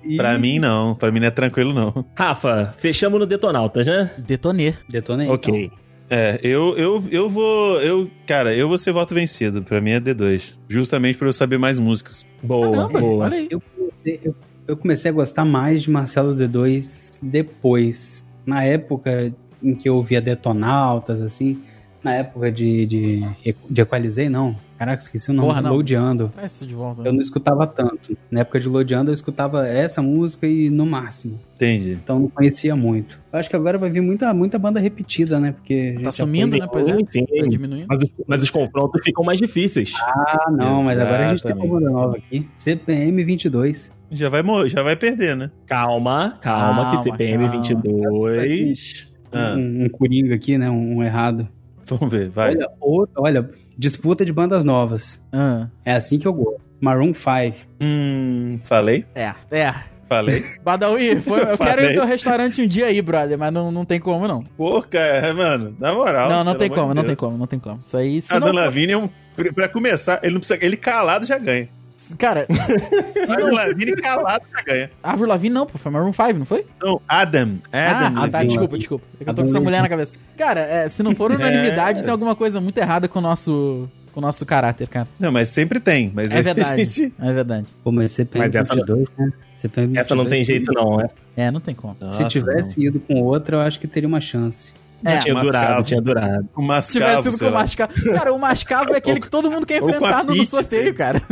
e- 0.05 0.15
pra 0.15 0.37
mim 0.37 0.59
não, 0.59 0.93
pra 0.93 1.11
mim 1.11 1.19
não 1.19 1.27
é 1.27 1.31
tranquilo 1.31 1.73
não. 1.73 2.05
Rafa, 2.15 2.73
fechamos 2.77 3.19
no 3.19 3.25
Detonautas, 3.25 3.87
né? 3.87 4.11
Detonê. 4.19 4.75
Detonei. 4.89 5.27
ok. 5.27 5.71
É, 6.09 6.39
eu, 6.41 6.77
eu, 6.77 7.03
eu 7.11 7.29
vou, 7.29 7.81
eu, 7.81 8.09
cara, 8.25 8.55
eu 8.55 8.67
vou 8.67 8.77
ser 8.77 8.91
voto 8.91 9.13
vencido. 9.13 9.61
Pra 9.61 9.81
mim 9.81 9.91
é 9.91 9.99
D2, 9.99 10.57
justamente 10.67 11.17
pra 11.17 11.27
eu 11.27 11.33
saber 11.33 11.57
mais 11.57 11.77
músicas. 11.79 12.25
Boa, 12.41 12.71
Caramba, 12.71 12.99
boa. 12.99 13.25
olha 13.25 13.37
aí. 13.37 13.47
Eu 13.49 13.61
comecei, 13.61 14.19
eu, 14.23 14.35
eu 14.67 14.77
comecei 14.77 15.11
a 15.11 15.13
gostar 15.13 15.45
mais 15.45 15.83
de 15.83 15.91
Marcelo 15.91 16.35
D2 16.35 17.19
depois. 17.21 18.23
Na 18.45 18.63
época 18.63 19.33
em 19.61 19.75
que 19.75 19.89
eu 19.89 19.95
ouvia 19.95 20.21
Detonautas, 20.21 21.21
assim. 21.21 21.61
Na 22.03 22.13
época 22.13 22.51
de, 22.51 22.85
de, 22.85 23.21
de 23.69 23.81
Equalizei, 23.81 24.29
não. 24.29 24.55
Caraca, 24.77 25.01
esqueci 25.01 25.31
o 25.31 25.33
nome. 25.33 25.47
Porra, 25.47 25.61
não. 25.61 25.73
Lodeando. 25.75 26.29
Traz 26.29 26.51
isso 26.53 26.65
de 26.67 26.75
volta. 26.75 27.01
Eu 27.03 27.11
não 27.11 27.19
escutava 27.19 27.65
tanto. 27.65 28.15
Na 28.29 28.41
época 28.41 28.59
de 28.59 28.67
Lodeando, 28.67 29.09
eu 29.09 29.13
escutava 29.13 29.67
essa 29.67 30.01
música 30.01 30.45
e 30.45 30.69
no 30.69 30.85
máximo. 30.85 31.39
Entendi. 31.55 31.93
Então 32.03 32.19
não 32.19 32.29
conhecia 32.29 32.75
muito. 32.75 33.19
Eu 33.33 33.39
acho 33.39 33.49
que 33.49 33.55
agora 33.55 33.77
vai 33.77 33.89
vir 33.89 34.01
muita, 34.01 34.31
muita 34.33 34.59
banda 34.59 34.79
repetida, 34.79 35.39
né? 35.39 35.51
Porque. 35.53 35.97
Tá 36.03 36.11
sumindo, 36.11 36.55
né? 36.57 36.67
Pois 36.71 36.87
é. 36.87 36.95
Sim, 37.07 37.25
Tá 37.25 37.47
diminuindo. 37.47 37.87
Mas, 37.89 38.03
os- 38.03 38.11
mas 38.27 38.43
os 38.43 38.51
confrontos 38.51 39.01
ficam 39.03 39.23
mais 39.23 39.39
difíceis. 39.39 39.91
Ah, 39.99 40.51
não, 40.51 40.83
mas 40.83 40.99
agora 40.99 41.27
a 41.27 41.31
gente 41.31 41.43
tem 41.43 41.55
uma 41.55 41.67
banda 41.67 41.89
nova 41.89 42.17
aqui. 42.17 42.47
CPM 42.57 43.23
22. 43.23 43.91
Já 44.11 44.29
vai, 44.29 44.41
morrer, 44.43 44.69
já 44.69 44.83
vai 44.83 44.95
perder, 44.95 45.35
né? 45.35 45.51
Calma, 45.65 46.37
calma, 46.41 46.83
Calma, 46.85 46.91
que 46.91 47.03
CPM 47.11 47.43
calma. 47.45 47.61
22. 47.63 49.07
Ah, 49.33 49.55
Um, 49.57 49.83
um 49.85 49.89
coringa 49.89 50.35
aqui, 50.35 50.57
né? 50.57 50.69
Um, 50.69 50.97
um 50.97 51.03
errado. 51.03 51.47
vamos 51.85 52.09
ver, 52.11 52.29
vai. 52.29 52.51
Olha, 52.55 52.69
outra, 52.79 53.21
olha, 53.21 53.49
disputa 53.77 54.25
de 54.25 54.33
bandas 54.33 54.63
novas. 54.65 55.21
Ah, 55.31 55.67
É 55.85 55.93
assim 55.93 56.17
que 56.17 56.27
eu 56.27 56.33
gosto. 56.33 56.61
Maroon 56.81 57.13
5. 57.13 57.57
Hum, 57.81 58.59
falei, 58.63 59.05
é, 59.15 59.33
é. 59.51 59.73
falei. 60.07 60.43
Badawi, 60.63 61.19
foi- 61.21 61.39
eu 61.41 61.45
quero 61.45 61.53
ir 61.53 61.57
Falei. 61.57 61.87
no 61.87 61.93
teu 61.93 62.05
restaurante 62.05 62.61
um 62.61 62.67
dia 62.67 62.85
aí, 62.85 63.01
brother, 63.01 63.37
mas 63.37 63.51
não, 63.51 63.71
não 63.71 63.83
tem 63.85 63.99
como, 63.99 64.27
não. 64.27 64.43
Pô, 64.55 64.81
cara, 64.83 65.33
mano, 65.33 65.75
na 65.79 65.93
moral. 65.93 66.29
não, 66.29 66.43
não 66.43 66.55
tem 66.55 66.69
como, 66.69 66.89
de 66.89 66.95
não 66.95 67.03
Deus. 67.03 67.07
tem 67.07 67.15
como, 67.15 67.37
não 67.37 67.47
tem 67.47 67.59
como. 67.59 67.79
Isso 67.83 67.97
aí, 67.97 68.21
se 68.21 68.31
A 68.33 68.39
não 68.39 68.47
Dona 68.47 68.61
Lavigne 68.61 68.93
é 68.93 68.97
um. 68.97 69.09
Pra 69.53 69.67
começar, 69.69 70.19
ele 70.23 70.33
não 70.33 70.39
precisa. 70.39 70.59
Ele 70.63 70.77
calado 70.77 71.25
já 71.25 71.37
ganha. 71.37 71.69
Cara, 72.15 72.45
se 73.13 73.19
A 73.19 73.25
Dona 73.35 73.39
não... 73.47 73.53
Lavigne 73.53 73.95
calado 73.97 74.45
já 74.55 74.61
ganha. 74.63 74.91
Avril 75.01 75.27
Lavigne 75.27 75.53
não, 75.53 75.65
pô, 75.65 75.77
foi 75.77 75.91
Maroon 75.91 76.13
5, 76.13 76.33
não 76.39 76.45
foi? 76.45 76.65
Então, 76.77 77.01
Adam. 77.07 77.57
Adam. 77.71 78.17
ah, 78.17 78.23
ah, 78.23 78.29
tá, 78.29 78.43
desculpa, 78.43 78.77
desculpa. 78.77 79.05
É 79.19 79.23
que 79.23 79.29
eu 79.29 79.33
tô 79.33 79.43
com 79.43 79.49
essa 79.49 79.59
mulher 79.59 79.81
na 79.81 79.89
cabeça. 79.89 80.11
Cara, 80.37 80.61
é, 80.61 80.87
se 80.89 81.01
não 81.03 81.13
for 81.15 81.31
unanimidade, 81.33 81.99
É. 81.99 82.03
tem 82.03 82.11
alguma 82.11 82.35
coisa 82.35 82.61
muito 82.61 82.77
errada 82.77 83.07
com 83.07 83.19
o 83.19 83.21
nosso, 83.21 83.89
com 84.13 84.19
o 84.19 84.21
nosso 84.21 84.45
caráter, 84.45 84.87
cara. 84.87 85.07
Não, 85.19 85.31
mas 85.31 85.49
sempre 85.49 85.79
tem. 85.79 86.11
Mas 86.13 86.31
É 86.33 86.41
verdade, 86.41 86.83
gente- 86.83 87.13
é 87.19 87.33
verdade. 87.33 87.67
Pô, 87.83 87.91
mas 87.91 88.11
CPM 88.11 88.45
Mas 88.45 88.55
essa 88.55 88.75
não- 88.75 88.83
22, 88.85 89.07
né? 89.17 89.33
CPM 89.55 89.97
Essa 89.97 90.13
não 90.15 90.23
tem 90.25 90.43
22, 90.43 90.45
jeito, 90.45 90.71
não. 90.73 90.97
né? 90.97 91.07
É, 91.35 91.49
não 91.51 91.59
tem 91.59 91.73
como. 91.73 91.95
Nossa, 91.99 92.17
Se 92.23 92.29
tivesse 92.29 92.79
ido 92.85 92.99
com 92.99 93.15
outra, 93.23 93.57
eu 93.57 93.61
acho 93.61 93.79
que 93.79 93.87
teria 93.87 94.07
uma 94.07 94.21
chance. 94.21 94.71
É, 95.05 95.17
tinha 95.17 95.33
Mascavo. 95.33 95.51
durado, 95.67 95.83
tinha 95.83 96.01
durado. 96.01 96.49
O 96.55 96.61
se 96.61 96.67
mascavo, 96.67 96.91
tivesse 96.93 97.23
sido 97.31 97.39
com 97.39 97.45
o. 97.45 97.53
Mascavo. 97.53 97.93
Cara, 98.13 98.33
o 98.33 98.39
Mascavo 98.39 98.93
é 98.93 98.97
aquele 98.97 99.21
que 99.21 99.29
todo 99.29 99.49
mundo 99.51 99.65
quer 99.65 99.81
enfrentar 99.81 100.23
no, 100.23 100.35
no 100.35 100.45
sorteio, 100.45 100.83
sei. 100.83 100.93
cara. 100.93 101.21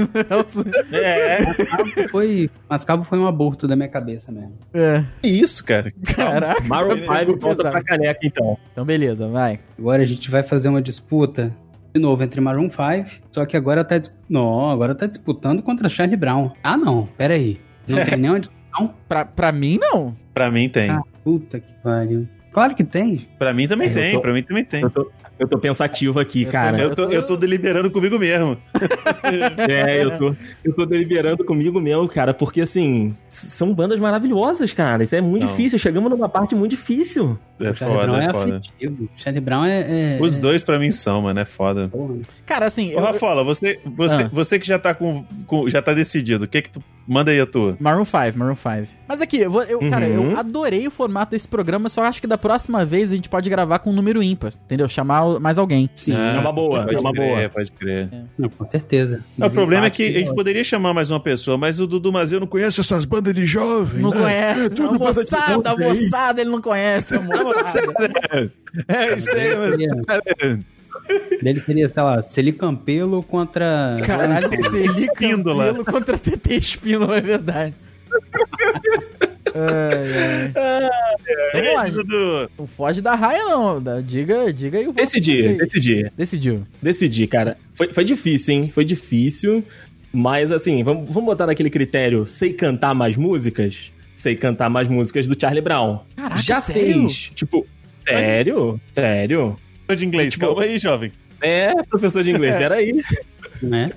É, 0.92 1.44
Mascavo 1.46 2.10
foi, 2.10 2.50
Mascavo 2.70 3.04
foi 3.04 3.20
um 3.20 3.28
aborto 3.28 3.68
da 3.68 3.76
minha 3.76 3.90
cabeça 3.90 4.32
mesmo. 4.32 4.54
É, 4.74 5.04
que 5.22 5.28
isso, 5.28 5.64
cara. 5.64 5.92
caraca. 6.16 6.64
Maroon 6.64 7.00
Pegou 7.00 7.16
5 7.16 7.40
volta 7.40 7.58
pesado. 7.58 7.72
pra 7.72 7.84
caneca, 7.84 8.20
então. 8.24 8.58
Então, 8.72 8.86
beleza, 8.86 9.28
vai. 9.28 9.60
Agora 9.78 10.04
a 10.04 10.06
gente 10.06 10.30
vai 10.30 10.44
fazer 10.44 10.70
uma 10.70 10.82
disputa 10.82 11.52
de 11.94 12.00
novo 12.00 12.24
entre 12.24 12.40
Maroon 12.42 12.70
5, 12.70 13.22
só 13.32 13.46
que 13.46 13.56
agora 13.56 13.84
tá, 13.84 14.02
não, 14.30 14.70
agora 14.70 14.94
tá 14.94 15.08
disputando 15.08 15.62
contra 15.64 15.88
Charlie 15.90 16.18
Brown. 16.18 16.52
Ah, 16.64 16.78
não, 16.78 17.08
pera 17.18 17.34
aí. 17.34 17.60
Não 17.88 18.04
tem 18.04 18.18
nenhuma 18.20 18.40
discussão? 18.40 18.94
Pra, 19.08 19.26
pra 19.26 19.52
mim, 19.52 19.80
não. 19.80 20.16
Pra 20.34 20.52
mim 20.52 20.68
tem. 20.70 20.90
Ah, 20.90 21.02
puta 21.24 21.60
que 21.60 21.72
pariu. 21.84 22.28
Claro 22.56 22.74
que 22.74 22.86
tem. 22.86 23.28
Pra 23.38 23.54
mim 23.54 23.68
também 23.68 23.90
Eu 23.90 23.94
tem. 23.94 24.14
tô- 24.14 24.22
Pra 24.22 24.32
mim 24.34 24.42
também 24.42 24.64
tem. 24.64 24.82
Eu 24.82 24.90
tô, 24.90 25.12
eu 25.38 25.46
tô 25.46 25.58
pensativo 25.60 26.22
aqui, 26.22 26.44
Eu 26.44 26.46
tô- 26.46 26.52
cara. 26.54 26.82
Eu 26.82 26.96
tô, 26.96 27.04
eu 27.12 27.28
tô 27.28 27.36
deliberando 27.36 27.92
comigo 27.92 28.18
mesmo. 28.18 28.58
É, 29.68 30.04
eu 30.04 30.18
tô, 30.18 30.36
eu 30.64 30.74
tô 30.74 30.86
deliberando 30.86 31.44
comigo 31.44 31.82
mesmo, 31.82 32.08
cara, 32.08 32.34
porque 32.34 32.62
assim, 32.62 33.14
são 33.28 33.74
bandas 33.74 34.00
maravilhosas, 34.00 34.72
cara. 34.72 35.04
Isso 35.04 35.16
é 35.16 35.22
muito 35.22 35.44
Não. 35.46 35.52
difícil. 35.52 35.78
Chegamos 35.80 36.10
numa 36.10 36.30
parte 36.30 36.56
muito 36.56 36.72
difícil. 36.72 37.38
É 37.60 37.70
o 37.70 37.76
Charlie 37.76 37.98
Brown 37.98 38.14
foda, 38.16 38.24
é 38.24 38.26
é 38.28 38.32
foda. 38.34 38.58
afetivo. 38.58 39.10
Charlie 39.16 39.42
Brown 39.42 39.66
é... 39.66 39.80
é 39.80 40.18
Os 40.22 40.38
é- 40.38 40.40
dois 40.40 40.64
pra 40.64 40.78
mim 40.80 40.92
são, 40.92 41.22
mano. 41.22 41.40
É 41.40 41.46
foda. 41.46 41.88
Porra. 41.88 42.16
Cara, 42.46 42.66
assim, 42.66 42.90
Ô, 42.94 43.00
eu, 43.00 43.02
Rafola, 43.04 43.44
você, 43.44 43.80
você, 43.96 44.16
Ah. 44.24 44.30
você 44.32 44.60
que 44.60 44.68
já 44.68 44.78
tá 44.80 44.94
com, 44.94 45.24
com- 45.48 45.70
Já 45.70 45.82
tá 45.82 45.94
decidido. 45.94 46.46
O 46.46 46.48
que 46.48 46.62
que 46.62 46.70
tu. 46.70 46.84
Manda 47.08 47.30
aí 47.30 47.40
a 47.40 47.46
tua. 47.46 47.78
Maroon 47.80 48.04
5, 48.04 48.36
Maroon 48.36 48.56
5. 48.56 48.88
Mas 49.08 49.22
aqui, 49.22 49.38
eu 49.38 49.52
vou, 49.52 49.62
eu, 49.62 49.80
cara, 49.92 50.08
Uhum. 50.08 50.32
eu 50.32 50.40
adorei 50.40 50.88
o 50.88 50.90
formato 50.92 51.30
desse 51.34 51.48
programa, 51.48 51.88
só 51.88 52.04
acho 52.04 52.20
que 52.20 52.26
da 52.26 52.36
próxima 52.36 52.84
vez 52.84 53.12
a 53.12 53.16
gente 53.16 53.30
pode 53.30 53.48
gravar 53.48 53.78
com 53.78 53.92
um 53.92 53.94
número 53.94 54.24
ímpar, 54.24 54.52
entendeu? 54.66 54.90
Chamar 54.90 55.24
o- 55.24 55.40
mais 55.40 55.60
alguém. 55.60 55.88
Sim, 55.96 56.14
é 56.16 56.40
uma 56.40 56.52
boa, 56.52 56.82
pode 56.84 56.96
é 56.96 57.00
uma 57.00 57.14
crer, 57.14 57.28
boa. 57.38 57.50
Pode 57.50 57.72
crer. 57.74 58.10
não, 58.36 58.50
com 58.50 58.66
certeza. 58.66 59.24
o 59.38 59.50
problema 59.52 59.86
é 59.86 59.90
que 59.92 60.04
a 60.04 60.12
gente 60.20 60.34
poderia 60.34 60.64
chamar 60.64 60.96
mais 60.96 61.12
uma 61.12 61.20
pessoa, 61.20 61.60
mas 61.60 61.80
o 61.80 61.86
Dudu 61.86 62.12
Mazeu 62.12 62.40
não 62.40 62.48
conhece 62.48 62.82
essas 62.82 63.06
bandas 63.06 63.36
de 63.36 63.46
jovem. 63.46 64.02
Não 64.02 64.10
né? 64.10 64.22
conhece. 64.22 64.70
De 64.74 64.82
moçada, 64.82 65.76
moçada, 65.78 66.42
ele 66.42 66.50
não 66.50 66.62
conhece. 66.62 67.14
A 67.14 67.20
moçada. 67.46 68.52
É 68.88 69.14
isso 69.16 69.36
aí, 69.36 69.56
mas. 69.56 71.40
Dele 71.42 71.60
seria, 71.60 71.88
sei 71.88 72.02
lá, 72.04 72.22
Celi 72.24 72.52
Campelo 72.54 73.22
contra... 73.22 73.98
Caralho, 74.06 74.50
Celi 74.72 75.04
Espíndola. 75.04 75.66
Campelo 75.68 75.86
contra 75.86 76.18
TT 76.18 76.56
Espíndola, 76.56 77.18
é 77.18 77.22
verdade. 77.22 77.74
Ai, 79.58 80.52
ai. 80.56 81.62
Beijo, 81.86 81.98
Dudu. 82.04 82.50
Não 82.60 82.68
foge 82.68 83.00
da 83.02 83.16
raia, 83.16 83.46
não. 83.46 83.82
Da- 83.82 84.02
Diga, 84.02 84.52
diga 84.52 84.80
aí 84.80 84.88
o 84.88 84.92
Decidi, 84.92 85.54
decidi. 85.58 86.12
Decidiu. 86.18 86.68
Decidi, 86.82 87.26
cara. 87.28 87.58
Foi, 87.74 87.94
foi 87.94 88.04
difícil, 88.04 88.54
hein? 88.54 88.70
Foi 88.70 88.84
difícil. 88.84 89.64
Mas 90.12 90.52
assim, 90.52 90.84
vamos, 90.84 91.08
vamos 91.10 91.26
botar 91.26 91.46
naquele 91.46 91.70
critério: 91.70 92.26
sei 92.26 92.52
cantar 92.54 92.94
mais 92.94 93.16
músicas? 93.16 93.92
Sei 94.16 94.36
cantar 94.36 94.70
mais 94.70 94.88
músicas 94.88 95.28
do 95.28 95.40
Charlie 95.40 95.62
Brown. 95.62 96.00
Caraca, 96.16 96.42
Já 96.42 96.62
sério? 96.62 97.02
fez. 97.02 97.32
Tipo, 97.36 97.66
sério? 98.08 98.80
Sério? 98.88 99.58
De 99.96 100.06
inglês, 100.06 100.34
Tipo- 100.34 100.48
calma 100.48 100.64
aí, 100.64 100.80
jovem. 100.80 101.12
É, 101.42 101.74
professor 101.84 102.24
de 102.24 102.32
inglês, 102.32 102.56
peraí. 102.58 103.02
Né? 103.62 103.92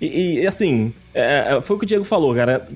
E, 0.00 0.40
e, 0.40 0.46
assim, 0.46 0.92
é, 1.12 1.58
foi 1.62 1.76
o 1.76 1.78
que 1.78 1.84
o 1.84 1.88
Diego 1.88 2.04
falou, 2.04 2.34
cara. 2.34 2.66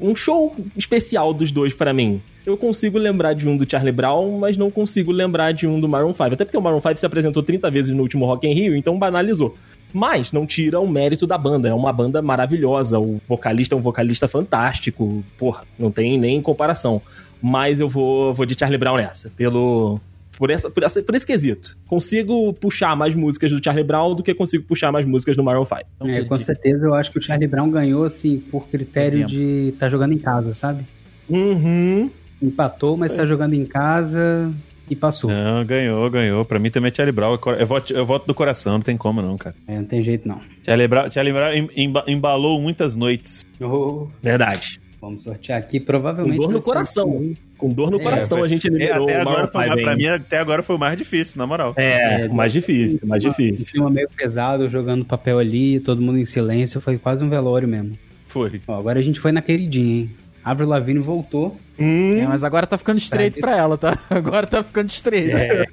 Um 0.00 0.16
show 0.16 0.56
especial 0.76 1.34
dos 1.34 1.52
dois 1.52 1.74
pra 1.74 1.92
mim. 1.92 2.22
Eu 2.46 2.56
consigo 2.56 2.96
lembrar 2.98 3.34
de 3.34 3.46
um 3.46 3.54
do 3.56 3.70
Charlie 3.70 3.92
Brown, 3.92 4.38
mas 4.38 4.56
não 4.56 4.70
consigo 4.70 5.12
lembrar 5.12 5.52
de 5.52 5.66
um 5.66 5.78
do 5.78 5.86
Maroon 5.88 6.14
5. 6.14 6.24
Até 6.34 6.44
porque 6.44 6.56
o 6.56 6.60
Maroon 6.62 6.80
5 6.80 6.96
se 6.98 7.04
apresentou 7.06 7.42
30 7.42 7.70
vezes 7.70 7.94
no 7.94 8.02
último 8.02 8.24
Rock 8.24 8.46
in 8.46 8.54
Rio, 8.54 8.74
então 8.76 8.98
banalizou. 8.98 9.56
Mas 9.94 10.32
não 10.32 10.44
tira 10.44 10.80
o 10.80 10.88
mérito 10.88 11.24
da 11.24 11.38
banda. 11.38 11.68
É 11.68 11.72
uma 11.72 11.92
banda 11.92 12.20
maravilhosa. 12.20 12.98
O 12.98 13.20
vocalista 13.28 13.76
é 13.76 13.78
um 13.78 13.80
vocalista 13.80 14.26
fantástico. 14.26 15.22
Porra, 15.38 15.62
não 15.78 15.88
tem 15.88 16.18
nem 16.18 16.42
comparação. 16.42 17.00
Mas 17.40 17.78
eu 17.78 17.88
vou, 17.88 18.34
vou 18.34 18.44
de 18.44 18.58
Charlie 18.58 18.76
Brown 18.76 18.96
nessa. 18.96 19.30
Pelo, 19.30 20.00
por, 20.36 20.50
essa, 20.50 20.68
por, 20.68 20.82
essa, 20.82 21.00
por 21.00 21.14
esse 21.14 21.24
quesito. 21.24 21.76
Consigo 21.86 22.52
puxar 22.54 22.96
mais 22.96 23.14
músicas 23.14 23.52
do 23.52 23.62
Charlie 23.62 23.84
Brown 23.84 24.16
do 24.16 24.22
que 24.24 24.34
consigo 24.34 24.64
puxar 24.64 24.90
mais 24.90 25.06
músicas 25.06 25.36
do 25.36 25.44
Maroon 25.44 25.64
5. 25.64 25.80
Então, 25.94 26.08
É, 26.08 26.24
com 26.24 26.36
certeza 26.38 26.86
eu 26.86 26.94
acho 26.94 27.12
que 27.12 27.18
o 27.18 27.22
Charlie 27.22 27.46
Brown 27.46 27.70
ganhou, 27.70 28.02
assim, 28.02 28.42
por 28.50 28.66
critério 28.66 29.24
de 29.26 29.68
estar 29.74 29.88
jogando 29.88 30.12
em 30.12 30.18
casa, 30.18 30.52
sabe? 30.54 30.84
Uhum. 31.30 32.10
Empatou, 32.42 32.96
mas 32.96 33.12
tá 33.12 33.24
jogando 33.24 33.54
em 33.54 33.64
casa 33.64 34.52
e 34.88 34.94
passou. 34.96 35.30
Não, 35.30 35.64
ganhou, 35.64 36.08
ganhou. 36.10 36.44
Pra 36.44 36.58
mim 36.58 36.70
também 36.70 36.90
é 36.90 36.94
Charlie 36.94 37.12
Brown. 37.14 37.38
Eu 37.58 37.66
voto, 37.66 37.92
eu 37.92 38.04
voto 38.06 38.26
do 38.26 38.34
coração, 38.34 38.74
não 38.74 38.80
tem 38.80 38.96
como 38.96 39.20
não, 39.22 39.36
cara. 39.36 39.54
É, 39.66 39.76
não 39.76 39.84
tem 39.84 40.02
jeito 40.02 40.26
não. 40.28 40.40
Charlie 40.64 40.88
Brown, 40.88 41.10
Charlie 41.10 41.32
Brown 41.32 41.52
em- 41.52 41.68
emba- 41.84 42.04
embalou 42.06 42.60
muitas 42.60 42.94
noites. 42.96 43.44
Oh, 43.60 44.06
Verdade. 44.22 44.80
vamos 45.00 45.22
sortear 45.22 45.58
aqui, 45.58 45.78
provavelmente. 45.80 46.36
Com 46.36 46.42
dor 46.44 46.52
no 46.52 46.58
ser 46.60 46.64
coração. 46.64 47.10
assim. 47.16 47.36
Com 47.58 47.72
dor 47.72 47.90
no 47.90 48.00
É, 48.00 48.02
coração 48.02 48.38
foi- 48.38 48.46
a 48.46 48.48
gente 48.48 48.66
É, 48.66 48.70
eliminou 48.70 49.04
até 49.04 49.18
o 49.18 49.20
agora 49.20 49.48
foi, 49.48 49.64
5. 49.68 49.76
pra 49.82 49.96
mim, 49.96 50.06
até 50.06 50.38
agora 50.38 50.62
foi 50.62 50.76
o 50.76 50.78
mais 50.78 50.96
difícil, 50.96 51.38
na 51.38 51.46
moral. 51.46 51.72
É, 51.76 52.22
É, 52.22 52.26
o 52.26 52.34
mais 52.34 52.52
difícil, 52.52 53.00
o 53.02 53.06
mais 53.06 53.24
Um 53.24 53.28
difícil. 53.30 53.66
clima 53.72 53.88
meio 53.90 54.08
pesado, 54.14 54.68
jogando 54.68 55.04
papel 55.04 55.38
ali, 55.38 55.78
todo 55.80 56.02
mundo 56.02 56.18
em 56.18 56.24
silêncio, 56.26 56.80
foi 56.80 56.98
quase 56.98 57.22
um 57.24 57.28
velório 57.30 57.68
mesmo. 57.68 57.96
Foi. 58.28 58.60
Ó, 58.66 58.78
agora 58.78 58.98
a 58.98 59.02
gente 59.02 59.20
foi 59.20 59.30
na 59.30 59.40
queridinha, 59.40 60.00
hein? 60.02 60.10
Avril 60.44 60.68
Lavigne 60.68 60.98
voltou. 61.00 61.56
Hum, 61.78 62.18
É, 62.20 62.26
mas 62.26 62.44
agora 62.44 62.66
tá 62.66 62.78
ficando 62.78 62.98
estreito 62.98 63.40
pra 63.40 63.56
ela, 63.56 63.76
tá? 63.76 63.98
Agora 64.08 64.46
tá 64.46 64.62
ficando 64.62 64.88
estreito. 64.88 65.36
É. 65.36 65.64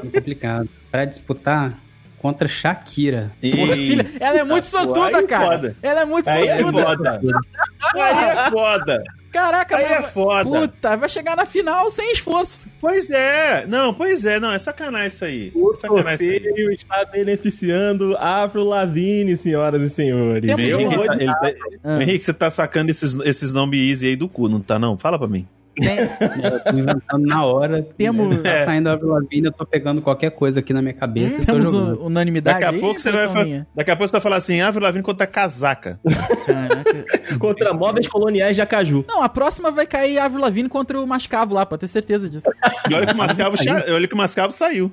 Foi 0.00 0.10
complicado. 0.10 0.68
Pra 0.90 1.04
disputar 1.04 1.74
contra 2.18 2.48
Shakira. 2.48 3.30
Porra, 3.40 3.72
filha, 3.74 4.10
ela 4.18 4.38
é 4.38 4.44
muito 4.44 4.64
Pô, 4.64 4.70
sortuda, 4.70 5.18
aí 5.18 5.26
cara. 5.26 5.46
foda. 5.52 5.76
Ela 5.82 6.00
é 6.00 6.04
muito 6.04 6.28
Aí 6.28 6.48
é 6.48 6.58
sortuda. 6.62 6.84
foda. 6.86 7.20
Aí 7.94 8.24
é 8.30 8.50
foda. 8.50 9.04
Caraca, 9.32 9.76
Aí 9.76 9.84
é 9.84 10.00
mas- 10.00 10.10
foda. 10.12 10.48
Puta, 10.68 10.96
vai 10.96 11.08
chegar 11.08 11.36
na 11.36 11.44
final 11.44 11.90
sem 11.90 12.12
esforço. 12.12 12.66
Pois 12.80 13.08
é. 13.10 13.66
Não, 13.66 13.92
pois 13.92 14.24
é. 14.24 14.40
Não, 14.40 14.50
é 14.52 14.58
sacanagem 14.58 15.08
isso 15.08 15.24
aí. 15.24 15.52
o 15.54 15.74
sacanagem 15.76 16.14
isso 16.14 16.22
aí. 16.24 16.40
sorteio 16.42 16.70
está 16.72 17.04
beneficiando 17.04 18.16
Avril 18.16 18.64
Lavigne, 18.64 19.36
senhoras 19.36 19.82
e 19.82 19.90
senhores. 19.90 20.50
Henrique, 20.50 20.70
Eu 20.94 21.06
tá, 21.06 21.14
ele 21.14 21.26
tá- 21.26 21.52
Ah. 21.84 22.02
Henrique, 22.02 22.24
você 22.24 22.32
tá 22.32 22.50
sacando 22.50 22.90
esses, 22.90 23.14
esses 23.24 23.52
nomes 23.52 23.80
easy 23.90 24.06
aí 24.08 24.16
do 24.16 24.28
cu, 24.28 24.48
não 24.48 24.60
tá 24.60 24.78
não? 24.78 24.96
Fala 24.96 25.18
pra 25.18 25.28
mim. 25.28 25.46
Tem- 25.80 25.98
Eu 26.44 26.60
tô 26.60 26.70
inventando 26.78 27.26
na 27.26 27.44
hora. 27.44 27.82
Temos- 27.82 28.38
Tá 28.42 28.64
saindo 28.66 28.88
a 28.88 28.98
Lavigne, 29.00 29.46
eu 29.46 29.52
tô 29.52 29.64
pegando 29.66 30.00
qualquer 30.02 30.30
coisa 30.30 30.60
aqui 30.60 30.72
na 30.72 30.80
minha 30.82 30.94
cabeça 30.94 31.38
tô 31.40 31.46
temos 31.52 31.72
unanimidade 31.72 32.54
Daqui 32.60 32.64
a 32.64 32.70
aí, 32.76 32.80
pouco 32.80 33.00
você 33.00 33.10
vai 33.10 33.28
falar. 33.28 33.66
Daqui 33.74 33.90
a 33.90 33.96
pouco 33.96 34.08
você 34.08 34.12
vai 34.12 34.20
falar 34.20 34.36
assim, 34.36 34.60
Avril 34.60 34.82
Lavigne 34.84 35.02
contra 35.04 35.26
casaca. 35.26 35.98
Caraca. 36.46 36.98
Contra 37.38 37.72
móveis 37.74 38.06
coloniais 38.08 38.56
de 38.56 38.62
Acaju. 38.62 39.04
Não, 39.06 39.22
a 39.22 39.28
próxima 39.28 39.70
vai 39.70 39.86
cair 39.86 40.18
a 40.18 40.24
Avril 40.24 40.40
Lavigne 40.42 40.68
contra 40.68 40.98
o 41.00 41.06
Mascavo 41.06 41.54
lá, 41.54 41.64
pode 41.66 41.80
ter 41.80 41.88
certeza 41.88 42.28
disso. 42.28 42.48
E 42.90 42.94
olha 42.94 43.06
que 43.06 43.12
o 43.12 43.16
Mascavo, 43.16 43.56
cha- 43.62 43.84
olha 43.90 44.08
que 44.08 44.14
o 44.14 44.16
Mascavo 44.16 44.52
saiu. 44.52 44.90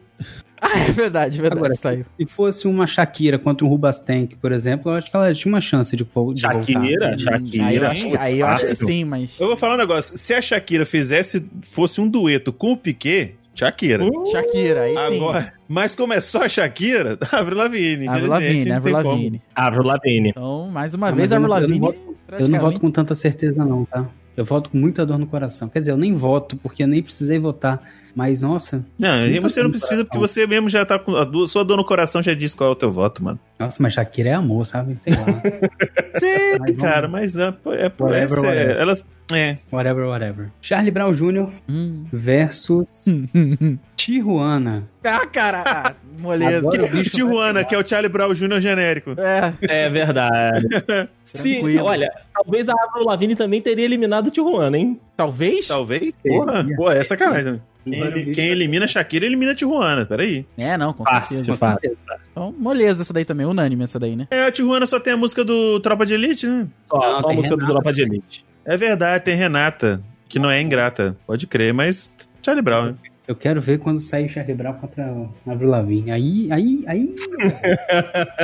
Ah, 0.62 0.80
é 0.88 0.92
verdade, 0.92 1.40
verdade, 1.40 1.60
Agora, 1.60 1.74
saiu. 1.76 2.06
Se 2.18 2.26
fosse 2.26 2.68
uma 2.68 2.88
Shakira 2.88 3.38
contra 3.38 3.66
um 3.66 3.70
Rubastank, 3.70 4.36
por 4.38 4.52
exemplo, 4.52 4.92
eu 4.92 4.96
acho 4.96 5.10
que 5.10 5.16
ela 5.16 5.34
tinha 5.34 5.54
uma 5.54 5.62
chance 5.62 5.96
de, 5.96 6.04
de 6.04 6.40
Shakira, 6.42 6.80
voltar. 6.82 7.14
assim. 7.14 7.24
Shakira. 7.24 7.66
Aí 7.68 7.76
eu 7.78 7.88
acho, 7.88 8.10
que- 8.10 8.18
aí 8.18 8.40
eu 8.40 8.48
acho 8.48 8.62
que 8.64 8.70
fácil. 8.70 8.86
sim, 8.88 9.04
mas... 9.06 9.40
Eu 9.40 9.48
vou 9.48 9.58
falar 9.58 9.76
um 9.76 9.78
negócio. 9.78 10.18
Se 10.18 10.34
a 10.34 10.42
Shakira 10.42 10.86
fizesse, 10.86 11.46
fosse 11.72 12.00
um 12.02 12.10
dueto 12.10 12.52
com 12.54 12.72
o 12.72 12.78
Piquet, 12.78 13.36
Shakira. 13.54 14.04
Shakira, 14.32 14.82
aí 14.82 14.92
sim. 14.96 15.18
Agora, 15.18 15.54
mas 15.68 15.96
como 15.96 16.14
é 16.14 16.20
só 16.22 16.44
a 16.44 16.50
Shakira, 16.50 17.18
Avril 17.32 17.58
Lavigne. 17.58 18.08
Avril 18.08 18.28
Lavigne, 18.30 18.72
Avril. 18.72 18.94
Lavigne. 18.96 19.42
Avril 19.56 19.84
Lavigne. 19.84 20.30
Então, 20.30 20.70
mais 20.72 20.94
uma 20.94 21.10
Não, 21.10 21.18
vez, 21.18 21.32
Avril 21.32 21.48
não- 21.50 21.56
eu 21.58 21.68
não 21.68 21.78
Lavigne... 21.90 22.16
Eu 22.40 22.48
não 22.50 22.60
voto 22.60 22.80
com 22.80 22.90
tanta 22.90 23.14
certeza, 23.14 23.64
não, 23.64 23.86
tá? 23.86 24.06
Eu 24.36 24.44
voto 24.44 24.70
com 24.70 24.78
muita 24.78 25.06
dor 25.06 25.18
no 25.20 25.28
coração. 25.28 25.70
Quer 25.70 25.80
dizer, 25.80 25.92
eu 25.92 25.98
nem 25.98 26.14
voto, 26.14 26.58
porque 26.58 26.82
eu 26.84 26.88
nem 26.88 27.02
precisei 27.02 27.38
votar. 27.40 27.82
Mas, 28.16 28.42
nossa, 28.42 28.84
Não, 28.98 29.28
e 29.28 29.40
você 29.40 29.62
não 29.62 29.70
precisa, 29.70 29.90
coração. 29.90 30.06
porque 30.06 30.18
você 30.20 30.48
mesmo 30.48 30.70
já 30.70 30.86
tá 30.86 30.98
com. 30.98 31.16
A 31.18 31.26
do- 31.26 31.46
sua 31.48 31.66
dor 31.66 31.76
no 31.76 31.84
coração 31.84 32.24
já 32.24 32.34
disse 32.34 32.56
qual 32.56 32.70
é 32.70 32.72
o 32.72 32.76
teu 32.76 32.90
voto, 32.90 33.22
mano. 33.22 33.38
nossa, 33.60 33.84
mas 33.84 33.94
Shakira 33.94 34.30
é 34.30 34.34
amor, 34.34 34.66
sabe? 34.66 34.98
Sei 35.02 35.14
lá. 35.14 35.26
Sei, 36.18 36.58
Mas 36.60 36.76
cara, 36.78 37.08
mas 37.10 37.36
é, 37.36 37.48
é, 37.48 37.92
Whatever, 38.00 38.14
essa 38.24 38.36
é- 38.38 38.50
whatever. 38.50 38.78
ela. 38.78 38.96
É. 39.34 39.58
whatever, 39.72 40.06
whatever. 40.06 40.50
Charlie 40.62 40.92
Brown 40.92 41.12
Jr. 41.12 41.50
Hum. 41.68 42.06
versus 42.14 43.06
Tijuana. 43.98 44.84
ah, 45.04 45.26
cara, 45.26 45.96
moleza. 46.20 46.68
O 46.68 46.72
bicho 46.90 47.10
Tijuana, 47.10 47.64
que 47.64 47.74
é 47.74 47.78
o 47.80 47.86
Charlie 47.88 48.08
Brown 48.12 48.34
Jr. 48.34 48.60
genérico. 48.62 49.16
É, 49.20 49.54
É 49.62 49.90
verdade. 49.90 50.68
Tranquilo. 50.70 51.84
olha, 51.86 52.10
talvez 52.34 52.70
a 52.70 52.74
Avril 52.74 53.06
Lavigne 53.06 53.36
também 53.36 53.62
teria 53.62 53.84
eliminado 53.86 54.28
o 54.28 54.32
Tijuana, 54.32 54.78
hein? 54.78 55.00
talvez? 55.18 55.68
Talvez? 55.68 56.22
Porra, 56.22 56.66
pô, 56.76 56.92
é 56.92 57.04
sacanagem. 57.04 57.62
Quem, 57.86 58.12
bicho 58.12 58.32
quem 58.32 58.48
elimina 58.50 58.88
Shakira, 58.88 59.26
elimina 59.26 59.54
Tijuana. 59.56 60.06
Peraí. 60.06 60.46
É, 60.58 60.76
não, 60.78 60.92
com 60.94 61.04
Fácil, 61.04 61.38
certeza. 61.38 61.58
fácil. 61.58 61.98
Então, 62.32 62.54
moleza 62.58 63.04
essa 63.04 63.14
daí 63.14 63.24
também, 63.26 63.46
unânime 63.46 63.84
essa 63.84 64.00
daí, 64.00 64.16
né? 64.16 64.28
É, 64.32 64.46
a 64.46 64.52
Tijuana 64.52 64.86
só 64.86 65.00
tem 65.00 65.14
a 65.14 65.18
música 65.18 65.44
do 65.46 65.80
Tropa 65.80 66.06
de 66.06 66.14
Elite, 66.16 66.48
né? 66.48 66.68
Só, 66.88 66.98
Não, 67.00 67.22
só 67.22 67.30
a 67.30 67.34
música 67.34 67.56
do 67.56 67.62
Renata. 67.62 67.74
Tropa 67.74 67.94
de 67.94 68.02
Elite. 68.02 68.46
É 68.66 68.76
verdade, 68.76 69.24
tem 69.24 69.36
Renata, 69.36 70.02
que 70.28 70.40
não 70.40 70.50
é 70.50 70.60
ingrata. 70.60 71.16
Pode 71.28 71.46
crer, 71.48 71.74
mas 71.74 72.12
Charlie 72.44 72.64
Brown, 72.64 72.88
né? 72.88 72.96
Eu 73.28 73.36
quero 73.36 73.60
ver 73.60 73.80
quando 73.80 74.00
sair 74.00 74.30
Charlie 74.30 74.54
Brown 74.56 74.74
contra 74.74 75.04
a 75.48 75.52
Avril 75.52 75.70
Lavigne. 75.70 76.12
Aí, 76.12 76.48
aí, 76.52 76.84
aí... 76.88 77.16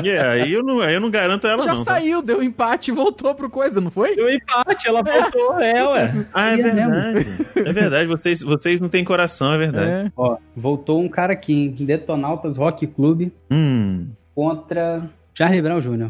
Yeah, 0.04 0.32
aí, 0.44 0.52
eu 0.52 0.64
não, 0.64 0.82
aí 0.82 0.96
eu 0.96 1.00
não 1.00 1.12
garanto 1.12 1.46
ela, 1.46 1.64
Já 1.64 1.74
não. 1.76 1.84
tá? 1.84 1.94
saiu, 1.94 2.22
deu 2.22 2.42
empate 2.42 2.90
e 2.90 2.94
voltou 2.94 3.36
pro 3.36 3.50
coisa, 3.50 3.80
não 3.80 3.92
foi? 3.92 4.16
Deu 4.16 4.28
empate, 4.28 4.88
ela 4.88 5.04
voltou, 5.04 5.60
é, 5.62 5.88
ué. 5.88 6.26
Ah, 6.34 6.50
é 6.52 6.54
É 6.54 6.58
verdade. 6.64 7.28
É 7.56 7.74
verdade, 7.74 8.08
vocês, 8.08 8.42
vocês 8.42 8.80
não 8.80 8.90
têm 8.90 9.04
coração, 9.04 9.54
é 9.54 9.58
verdade. 9.58 10.08
É. 10.08 10.12
Ó, 10.18 10.38
voltou 10.56 11.00
um 11.00 11.08
cara 11.10 11.34
aqui, 11.34 11.54
hein? 11.54 11.76
Detonautas 11.86 12.58
Rock 12.58 12.88
Club 12.88 13.30
Hum. 13.52 14.08
contra 14.34 15.08
Charlie 15.36 15.62
Brown 15.62 15.80
Jr. 15.80 16.10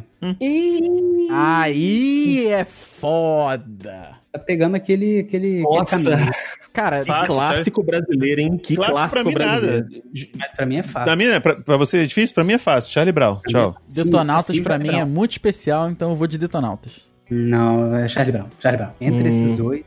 Aí 1.29 2.47
é 2.47 2.63
foda. 2.65 4.20
Tá 4.31 4.39
pegando 4.39 4.75
aquele, 4.75 5.19
aquele, 5.19 5.47
aquele 5.59 5.61
Nossa. 5.63 5.97
caminho. 6.03 6.31
Cara, 6.71 6.99
Que 7.01 7.05
Fácil, 7.07 7.33
clássico 7.35 7.83
brasileiro, 7.83 8.39
hein? 8.41 8.57
Que 8.57 8.75
Clássico 8.77 8.97
clássico, 8.97 9.13
pra 9.21 9.23
mim 9.25 9.33
brasileiro. 9.33 9.83
nada. 9.89 10.01
Mas 10.39 10.51
pra 10.53 10.65
mim 10.65 10.77
é 10.77 10.83
fácil. 10.83 11.05
Pra 11.05 11.15
mim, 11.17 11.25
né? 11.25 11.39
Pra, 11.41 11.55
pra 11.55 11.75
você 11.77 11.97
é 12.03 12.05
difícil? 12.05 12.33
Pra 12.33 12.43
mim 12.45 12.53
é 12.53 12.57
fácil. 12.57 12.91
Charlie 12.93 13.11
Brown. 13.11 13.41
Tchau. 13.47 13.75
Sim, 13.83 14.03
Detonautas 14.05 14.55
sim, 14.55 14.63
pra 14.63 14.79
mim 14.79 14.87
Brown. 14.87 14.99
é 15.01 15.05
muito 15.05 15.31
especial, 15.31 15.89
então 15.89 16.11
eu 16.11 16.15
vou 16.15 16.27
de 16.27 16.37
Detonautas. 16.37 17.09
Não, 17.29 17.93
é 17.95 18.07
Charlie 18.07 18.31
Brown. 18.31 18.47
Charlie 18.61 18.81
Brown. 18.83 18.93
Entre 19.01 19.23
Hum. 19.23 19.27
esses 19.27 19.55
dois. 19.55 19.83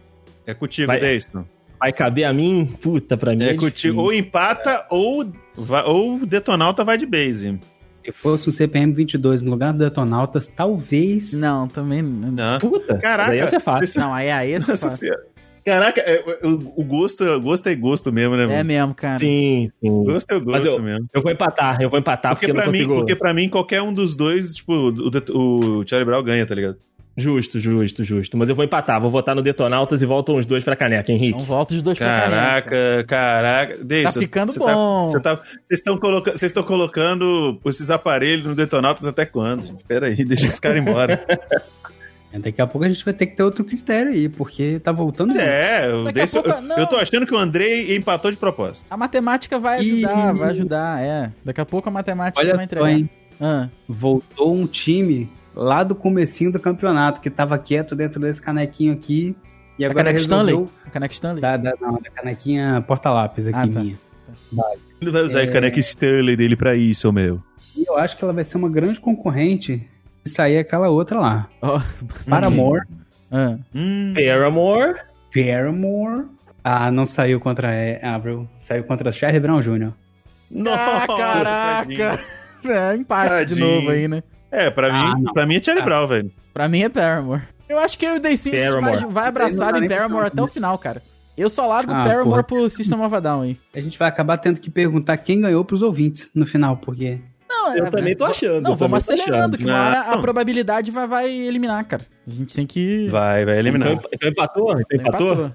É 0.47 0.53
contigo, 0.53 0.89
Vai. 0.89 1.01
Vai 1.81 1.93
caber 1.93 2.25
a 2.25 2.33
mim? 2.33 2.67
Puta, 2.83 3.17
pra 3.17 3.35
mim. 3.35 3.45
É 3.45 3.51
é 3.51 3.55
contigo. 3.55 4.01
Ou 4.03 4.13
empata, 4.13 4.87
ou, 4.91 5.27
va- 5.57 5.85
ou 5.85 6.25
Detonauta 6.27 6.85
vai 6.85 6.97
de 6.99 7.07
base. 7.07 7.59
Se 8.05 8.13
fosse 8.13 8.49
um 8.49 8.53
CPM 8.53 8.93
22 8.93 9.41
no 9.43 9.51
lugar 9.51 9.73
do 9.73 9.79
Detonautas, 9.79 10.47
talvez. 10.47 11.33
Não, 11.33 11.67
também. 11.69 12.03
Não. 12.03 12.59
Puta, 12.59 12.99
Caraca. 12.99 13.35
ia 13.35 13.47
ser 13.49 13.61
fácil. 13.61 13.85
Esse- 13.85 13.99
não 13.99 14.13
aí 14.13 14.29
é 14.29 14.51
esse 14.51 14.71
é. 14.71 14.77
Senhora. 14.77 15.23
Caraca, 15.65 15.99
é, 16.03 16.23
o, 16.47 16.81
o 16.83 16.85
gosto, 16.85 17.25
gosto 17.41 17.67
é 17.69 17.75
gosto 17.75 18.13
mesmo, 18.13 18.37
né? 18.37 18.45
É 18.45 18.47
mano? 18.49 18.65
mesmo, 18.65 18.95
cara. 18.95 19.17
Sim, 19.19 19.71
sim. 19.81 20.05
Gosto 20.05 20.31
é 20.33 20.35
Mas 20.35 20.45
gosto 20.63 20.67
eu- 20.67 20.83
mesmo. 20.83 21.07
Eu 21.15 21.23
vou 21.23 21.33
empatar, 21.33 21.81
eu 21.81 21.89
vou 21.89 21.99
empatar 21.99 22.33
Porque, 22.35 22.49
porque, 22.49 22.51
eu 22.51 22.55
não 22.55 22.63
pra 22.65 22.73
mim, 22.73 22.79
consigo. 22.85 22.95
porque 23.01 23.17
pra 23.17 23.33
mim, 23.35 23.49
qualquer 23.49 23.81
um 23.81 23.95
dos 23.95 24.15
dois, 24.15 24.55
tipo, 24.55 24.75
o, 24.75 25.79
o 25.81 25.89
Charlie 25.89 26.05
Brown 26.05 26.23
ganha, 26.23 26.45
tá 26.47 26.55
ligado? 26.55 26.77
Justo, 27.17 27.61
justo, 27.61 28.03
justo. 28.03 28.37
Mas 28.37 28.49
eu 28.49 28.57
vou 28.57 28.65
empatar, 28.65 29.01
vou 29.01 29.09
votar 29.09 29.37
no 29.37 29.43
Detonautas 29.43 30.03
e 30.03 30.07
voltam 30.07 30.35
os 30.37 30.45
dois 30.47 30.65
pra 30.65 30.75
caneca, 30.75 31.12
Henrique. 31.12 31.35
Então 31.35 31.47
volta 31.47 31.73
os 31.75 31.81
dois 31.81 31.97
pra 31.97 32.07
caneca. 32.21 32.31
Caraca, 32.71 33.05
caraca. 33.07 33.85
Deison, 33.85 34.12
Tá 34.15 34.21
ficando 34.21 34.53
você 34.53 34.59
bom. 34.59 35.09
você 35.09 35.21
tá- 35.21 35.37
Vocês 35.62 35.79
estão 35.81 35.97
colocando, 35.97 36.37
vocês 36.39 36.51
estão 36.51 36.62
colocando 36.65 37.61
esses 37.67 37.89
aparelhos 37.91 38.45
no 38.47 38.55
Detonautas 38.57 39.05
até 39.05 39.25
quando? 39.25 39.65
gente? 39.67 39.85
Pera 39.85 40.09
aí, 40.09 40.25
deixa 40.25 40.47
esse 40.47 40.61
cara 40.61 40.77
embora. 40.79 41.25
Daqui 42.37 42.61
a 42.61 42.67
pouco 42.67 42.85
a 42.85 42.89
gente 42.89 43.05
vai 43.05 43.15
ter 43.15 43.27
que 43.29 43.37
ter 43.37 43.45
outro 43.45 43.65
critério 43.65 44.11
aí, 44.11 44.29
porque 44.29 44.81
tá 44.83 44.91
voltando. 44.91 45.39
é, 45.39 45.89
eu, 45.89 46.11
Deison- 46.11 46.43
pouco- 46.43 46.59
eu, 46.59 46.62
não. 46.62 46.77
eu 46.79 46.87
tô 46.89 46.97
achando 46.97 47.25
que 47.25 47.33
o 47.33 47.39
Andrei 47.39 47.95
empatou 47.97 48.29
de 48.29 48.37
propósito. 48.37 48.85
A 48.91 48.97
matemática 48.97 49.57
vai 49.57 49.81
Ih. 49.81 50.05
ajudar, 50.05 50.33
vai 50.35 50.51
ajudar, 50.51 51.01
é. 51.01 51.31
Daqui 51.45 51.61
a 51.61 51.65
pouco 51.65 51.89
a 51.89 51.93
matemática 51.93 52.43
vai 52.45 52.53
Olha 52.57 52.65
entregar. 52.65 52.87
só, 52.87 52.91
hein? 52.91 53.09
Ah, 53.41 53.69
Voltou 53.89 54.53
um 54.53 54.67
time 54.67 55.31
lá 55.55 55.83
do 55.85 55.95
comecinho 55.95 56.51
do 56.53 56.59
campeonato, 56.61 57.21
que 57.21 57.31
tava 57.31 57.57
quieto 57.59 57.95
dentro 57.95 58.21
desse 58.21 58.41
canequinho 58.43 58.93
aqui. 58.93 59.37
E 59.79 59.85
a 59.85 59.89
agora 59.91 60.05
caneca 60.05 60.21
Stanley? 60.23 60.47
resolveu... 60.55 60.73
A 60.87 60.91
caneca 60.91 61.15
Stanley? 61.15 61.41
Da, 61.41 61.57
da, 61.57 61.75
não, 61.81 61.95
da 61.95 62.11
canequinha 62.11 62.85
porta-lápis 62.87 63.47
aqui 63.49 63.59
Ah, 63.59 63.69
tá. 63.69 63.81
minha. 63.81 63.97
Ele 65.01 65.11
vai 65.11 65.23
usar 65.23 65.41
É. 65.41 65.45
a 65.45 65.51
caneca 65.53 65.81
Stanley 65.81 66.37
dele 66.37 66.57
pra 66.57 66.75
isso, 66.77 67.13
meu. 67.13 67.43
E 67.77 67.85
eu 67.89 67.97
acho 67.99 68.17
que 68.17 68.23
ela 68.25 68.33
vai 68.33 68.45
ser 68.45 68.57
uma 68.57 68.69
grande 68.69 69.01
concorrente 69.01 69.83
e 70.25 70.29
sair 70.29 70.59
aquela 70.59 70.89
outra 70.89 71.19
lá. 71.19 71.49
Ó, 71.61 71.81
Paramore, 72.29 72.83
ah. 73.33 73.57
Hum, 73.75 74.13
Paramore. 74.15 74.95
Paramore. 75.35 76.27
Ah, 76.63 76.91
não 76.91 77.05
saiu 77.05 77.41
contra 77.41 77.69
a 78.01 78.15
Avril, 78.15 78.49
saiu 78.57 78.85
contra 78.85 79.11
Charlie 79.13 79.41
Brown 79.41 79.61
Jr. 79.61 79.91
Ah, 80.69 81.07
tadinho. 81.07 81.99
caraca! 81.99 82.21
É, 82.65 82.97
empate 82.97 83.47
de 83.47 83.55
Tadinho. 83.61 83.67
novo 83.77 83.91
aí, 83.91 84.09
né? 84.09 84.23
É, 84.55 84.71
pra 84.71 84.89
Ah, 84.95 85.17
mim, 85.17 85.25
pra 85.33 85.47
mim 85.47 85.57
é 85.57 85.63
Charlie 85.63 85.83
Ah. 85.83 85.85
Brown, 85.85 86.07
velho. 86.07 86.31
Pra 86.53 86.69
mim 86.69 86.83
é 86.83 86.89
Paramore. 86.89 87.43
Eu 87.69 87.79
acho 87.79 87.99
que 87.99 88.07
o 88.07 88.21
Day 88.21 88.37
vai, 88.81 88.97
vai 88.99 89.27
abraçado 89.29 89.73
Não 89.73 89.81
dá 89.81 89.85
em 89.87 89.89
Paramore 89.89 90.27
até 90.27 90.43
o 90.43 90.47
final, 90.47 90.79
cara. 90.79 91.03
Eu 91.37 91.51
só 91.51 91.67
largo 91.67 91.91
Ah, 91.93 92.05
Paramore 92.05 92.25
porra. 92.25 92.43
pro 92.45 92.71
System 92.71 93.01
of 93.01 93.15
a 93.15 93.21
Down 93.21 93.43
aí. 93.43 93.59
A 93.75 93.81
gente 93.81 93.99
vai 93.99 94.09
acabar 94.09 94.39
tendo 94.39 94.61
que 94.61 94.71
perguntar 94.71 95.17
quem 95.17 95.41
ganhou 95.41 95.65
pros 95.65 95.83
ouvintes 95.83 96.29
no 96.35 96.47
final, 96.47 96.77
porque 96.77 97.19
Não, 97.49 97.77
Eu 97.77 97.91
também 97.91 98.15
tô 98.15 98.25
achando. 98.25 98.63
Não, 98.63 98.77
vamos 98.77 98.99
acelerando, 98.99 99.57
que 99.57 99.65
uma 99.65 99.87
hora 99.87 100.01
a 100.01 100.19
probabilidade 100.19 100.91
vai, 100.91 101.07
vai 101.07 101.31
eliminar, 101.31 101.83
cara. 101.85 102.05
A 102.27 102.31
gente 102.31 102.55
tem 102.55 102.67
que. 102.67 103.07
Vai, 103.09 103.45
vai 103.45 103.59
eliminar. 103.59 103.93
Então, 103.93 104.11
então 104.13 104.29
empatou? 104.29 104.73
Então 104.81 105.01
empatou? 105.01 105.33
Empatou. 105.33 105.53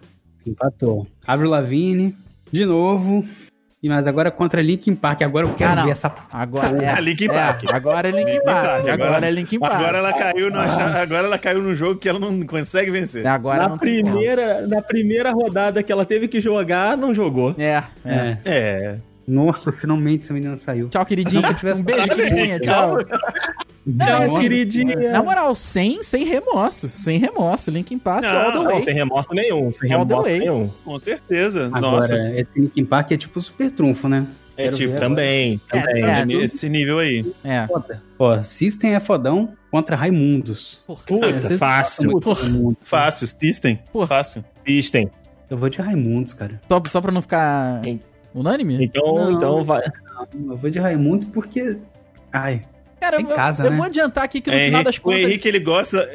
empatou. 0.48 1.08
Avril 1.26 1.50
Lavigne, 1.52 2.16
de 2.52 2.66
novo. 2.66 3.26
E 3.82 3.88
mas 3.88 4.06
agora 4.06 4.30
contra 4.30 4.62
Linkin 4.62 4.94
Park. 4.94 5.22
Agora 5.22 5.48
eu 5.48 5.54
quero 5.54 5.72
Ah, 5.80 5.84
ver 5.86 5.92
essa. 5.92 6.14
Agora 6.32 6.84
é. 6.84 6.90
Ah, 6.90 7.00
Linkin 7.00 7.28
Park. 7.28 7.64
É, 7.64 7.74
agora 7.74 8.10
é 8.10 8.12
Linkin 8.12 8.26
Linkin 8.34 8.44
Park. 8.46 8.66
Park, 8.66 8.80
Agora, 8.90 8.94
agora- 8.94 9.26
é 9.28 9.32
Linkin 9.32 9.60
Park. 9.60 9.74
Agora 9.74 9.98
ela 10.00 10.14
caiu 10.14 10.52
no 10.52 10.60
acha- 10.60 11.02
agora 11.02 11.28
ela 11.28 11.38
caiu 11.38 11.62
num 11.62 11.74
jogo 11.76 11.98
que 11.98 12.10
ela 12.10 12.20
não 12.20 12.42
consegue 12.46 12.92
vencer. 12.92 13.26
Agora 13.26 13.70
na, 13.70 13.78
primeira, 13.78 14.68
na 14.68 14.82
primeira 14.82 15.32
rodada 15.32 15.82
que 15.82 15.92
ela 15.94 16.06
teve 16.06 16.28
que 16.28 16.42
jogar, 16.42 16.98
não 16.98 17.14
jogou. 17.14 17.56
É, 17.58 17.82
é. 18.06 18.14
É. 18.14 18.38
É. 18.46 18.96
Nossa, 19.26 19.72
finalmente 19.72 20.24
essa 20.24 20.34
menina 20.34 20.58
saiu. 20.58 20.90
Tchau, 20.90 21.06
queridinho. 21.06 21.44
Um 21.48 21.84
beijo, 21.84 22.08
queridinha. 22.10 22.56
isso, 22.56 22.64
Tchau. 22.64 22.98
Esse- 23.98 24.40
queridinha. 24.40 25.12
Na 25.12 25.24
moral, 25.24 25.56
sem, 25.56 26.04
sem 26.04 26.26
remorso. 26.26 26.88
Sem 26.90 27.18
remorso. 27.18 27.72
Linkin 27.72 27.98
Park 28.00 28.24
Não, 28.24 28.30
all 28.38 28.52
the 28.52 28.58
Não, 28.58 28.64
way. 28.66 28.82
sem 28.82 28.94
remorso 28.94 29.34
nenhum. 29.34 29.72
Sem 29.72 29.92
All 29.94 30.06
the 30.06 30.14
remorso 30.14 30.30
way. 30.30 30.40
nenhum. 30.40 30.70
Com 30.86 31.00
certeza. 31.00 31.66
Agora, 31.68 31.82
Nossa, 31.82 32.16
esse 32.40 32.50
Linkin 32.60 32.86
Park 32.86 33.12
é 33.12 33.18
tipo 33.18 33.42
super 33.42 33.72
trunfo, 33.72 34.08
né? 34.08 34.26
é 34.58 34.64
Quero 34.66 34.76
tipo 34.78 34.96
Também, 34.96 35.62
É, 35.72 35.80
também. 35.82 36.04
é. 36.04 36.20
é 36.22 36.26
nesse 36.26 36.68
nível 36.68 37.00
aí. 37.00 37.26
É. 37.46 37.66
Foda. 37.68 38.02
Ó, 38.20 38.42
System 38.44 38.94
é 38.94 39.00
fodão 39.00 39.54
contra 39.72 39.96
Raimundos. 39.96 40.82
Puta, 40.86 41.58
fácil. 41.58 42.20
Raimundos. 42.20 42.78
Fácil, 42.84 43.28
System. 43.28 43.80
Pô. 43.94 44.06
Fácil. 44.06 44.44
System. 44.66 45.10
Eu 45.50 45.58
vou 45.58 45.70
de 45.70 45.80
Raimundos, 45.82 46.34
cara. 46.34 46.60
Só, 46.68 46.82
só 46.90 47.00
pra 47.02 47.12
não 47.12 47.22
ficar 47.22 47.84
Hein? 47.86 48.02
unânime? 48.36 48.84
Então, 48.84 49.16
Não. 49.16 49.32
então 49.32 49.64
vai. 49.64 49.84
Eu 50.48 50.58
vou 50.58 50.70
de 50.70 50.78
Raimundos 50.78 51.26
porque. 51.26 51.80
Ai, 52.32 52.62
Cara, 53.00 53.20
Em 53.22 53.24
eu, 53.24 53.36
casa, 53.36 53.64
eu 53.66 53.72
né? 53.72 53.78
vou 53.78 53.86
adiantar 53.86 54.24
aqui 54.24 54.42
que 54.42 54.50
no 54.50 54.56
É, 54.56 54.66
final 54.66 54.82
Henrique- 54.82 54.86
das 54.86 54.98
o 54.98 55.02
contas. 55.02 55.20
Henrique, 55.22 55.48
ele 55.48 55.60
gosta. 55.60 56.10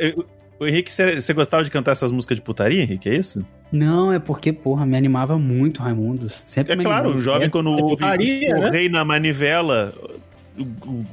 O 0.60 0.66
Henrique, 0.66 0.92
você 0.92 1.32
gostava 1.34 1.64
de 1.64 1.70
cantar 1.70 1.92
essas 1.92 2.12
músicas 2.12 2.36
de 2.36 2.42
putaria, 2.42 2.80
Henrique? 2.82 3.08
É 3.08 3.14
isso? 3.16 3.44
não, 3.72 4.12
é 4.12 4.18
porque, 4.20 4.52
porra, 4.52 4.86
me 4.86 4.96
animava 4.96 5.36
muito 5.36 5.82
Raimundos. 5.82 6.44
Sempre 6.46 6.74
É 6.74 6.76
me 6.76 6.84
claro, 6.84 7.06
animou. 7.06 7.16
o 7.18 7.20
jovem 7.22 7.50
quando 7.50 7.70
é 7.76 7.82
ouve 7.82 7.96
putaria, 7.96 8.56
o 8.56 8.60
né? 8.60 8.70
rei 8.70 8.88
na 8.88 9.04
manivela. 9.04 9.92
O, 10.56 10.62
o- 10.62 11.06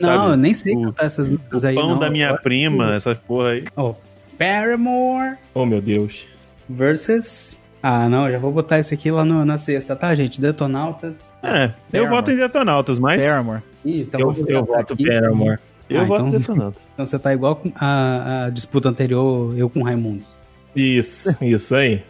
Não, 0.00 0.12
eu 0.14 0.30
sabe? 0.30 0.36
nem 0.42 0.54
sei 0.54 0.74
o- 0.74 0.82
cantar 0.84 1.04
essas 1.04 1.28
músicas 1.28 1.62
O 1.62 1.66
aí. 1.66 1.74
pão 1.74 1.90
não. 1.90 1.98
da 1.98 2.08
minha 2.10 2.28
Eu- 2.30 2.38
prima, 2.38 2.94
essa 2.94 3.14
porra 3.14 3.50
aí. 3.50 3.64
Ó, 3.76 3.94
Paramore 4.38 5.36
Oh, 5.52 5.66
meu 5.66 5.80
Deus. 5.82 6.24
versus. 6.68 7.58
Ah, 7.82 8.08
não, 8.08 8.30
já 8.30 8.38
vou 8.38 8.50
botar 8.50 8.78
esse 8.78 8.94
aqui 8.94 9.10
lá 9.10 9.24
no- 9.24 9.44
na 9.44 9.58
sexta, 9.58 9.94
tá, 9.94 10.14
gente? 10.14 10.40
Detonautas. 10.40 11.32
É, 11.42 11.64
eu 11.66 11.70
Paramore. 11.92 12.10
voto 12.10 12.30
em 12.30 12.36
Detonautas, 12.36 12.98
mas 12.98 13.22
Paramore. 13.24 13.62
Ih, 13.86 14.00
então 14.02 14.20
eu, 14.20 14.32
vou 14.32 14.46
eu 14.48 14.64
voto 14.64 14.92
aqui. 14.94 15.06
Paramore. 15.06 15.58
eu 15.88 16.00
Ah, 16.00 16.04
voto 16.04 16.26
então- 16.26 16.38
Detonautas. 16.40 16.82
Então 16.94 17.06
você 17.06 17.18
tá 17.18 17.32
igual 17.32 17.60
a, 17.76 18.44
a 18.46 18.50
disputa 18.50 18.88
anterior, 18.88 19.56
eu 19.56 19.70
com 19.70 19.82
Raimundos. 19.82 20.26
Isso, 20.74 21.34
isso 21.40 21.74
aí. 21.76 22.02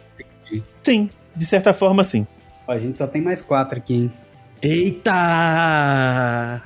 Sim, 0.83 1.09
de 1.35 1.45
certa 1.45 1.73
forma, 1.73 2.03
sim. 2.03 2.25
Ó, 2.67 2.71
a 2.73 2.79
gente 2.79 2.97
só 2.97 3.05
tem 3.07 3.21
mais 3.21 3.41
quatro 3.41 3.77
aqui, 3.77 3.93
hein? 3.93 4.11
Eita! 5.27 6.61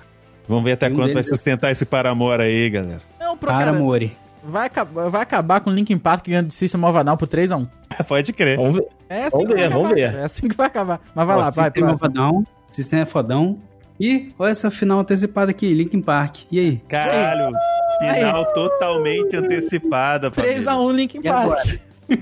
Vamos 0.47 0.63
ver 0.63 0.71
até 0.73 0.87
Um 0.89 0.95
quanto 0.95 1.13
vai 1.13 1.23
sustentar 1.23 1.71
esse 1.71 1.85
Paramore 1.85 2.41
aí, 2.41 2.69
galera. 2.69 3.01
Não, 3.19 3.37
pro 3.37 3.49
cara, 3.49 3.65
Paramore. 3.71 4.11
vai, 4.43 4.67
acabar, 4.67 5.09
vai 5.09 5.21
acabar 5.21 5.59
com 5.61 5.69
o 5.69 5.73
Linkin 5.73 5.97
Park 5.97 6.27
ganhando 6.27 6.47
de 6.47 6.55
System 6.55 6.83
of 6.83 6.97
a 6.97 7.03
Down 7.03 7.17
por 7.17 7.27
3x1. 7.27 7.67
Pode 8.07 8.33
crer. 8.33 8.57
Vamos 8.57 8.75
ver. 8.75 8.87
É 9.09 9.25
assim 9.25 9.31
Vamos 9.31 9.47
que 9.47 9.53
vai 9.53 9.57
ver, 9.61 9.65
acabar, 9.67 9.81
vamos 9.81 9.95
ver. 9.95 10.05
cara. 10.11 10.21
É 10.21 10.23
assim 10.25 10.47
que 10.47 10.55
vai 10.57 10.67
acabar. 10.67 11.01
Mas 11.15 11.27
vai 11.27 11.35
Ó, 11.35 11.39
lá, 11.39 11.49
vai, 11.49 11.65
Sistema 11.65 11.87
próximo. 11.87 12.07
fodão. 12.09 12.47
Sistema 12.69 13.01
é 13.03 13.05
fodão. 13.05 13.59
E 14.01 14.33
olha 14.39 14.49
essa 14.49 14.71
final 14.71 15.01
antecipada 15.01 15.51
aqui, 15.51 15.71
Linkin 15.71 16.01
Park. 16.01 16.39
E 16.51 16.59
aí? 16.59 16.81
Caralho, 16.87 17.55
final 17.99 18.51
totalmente 18.51 19.37
antecipada. 19.37 20.31
família. 20.31 20.57
3x1 20.57 20.95
Linkin 20.95 21.21
Park. 21.21 21.43
agora? 21.43 21.61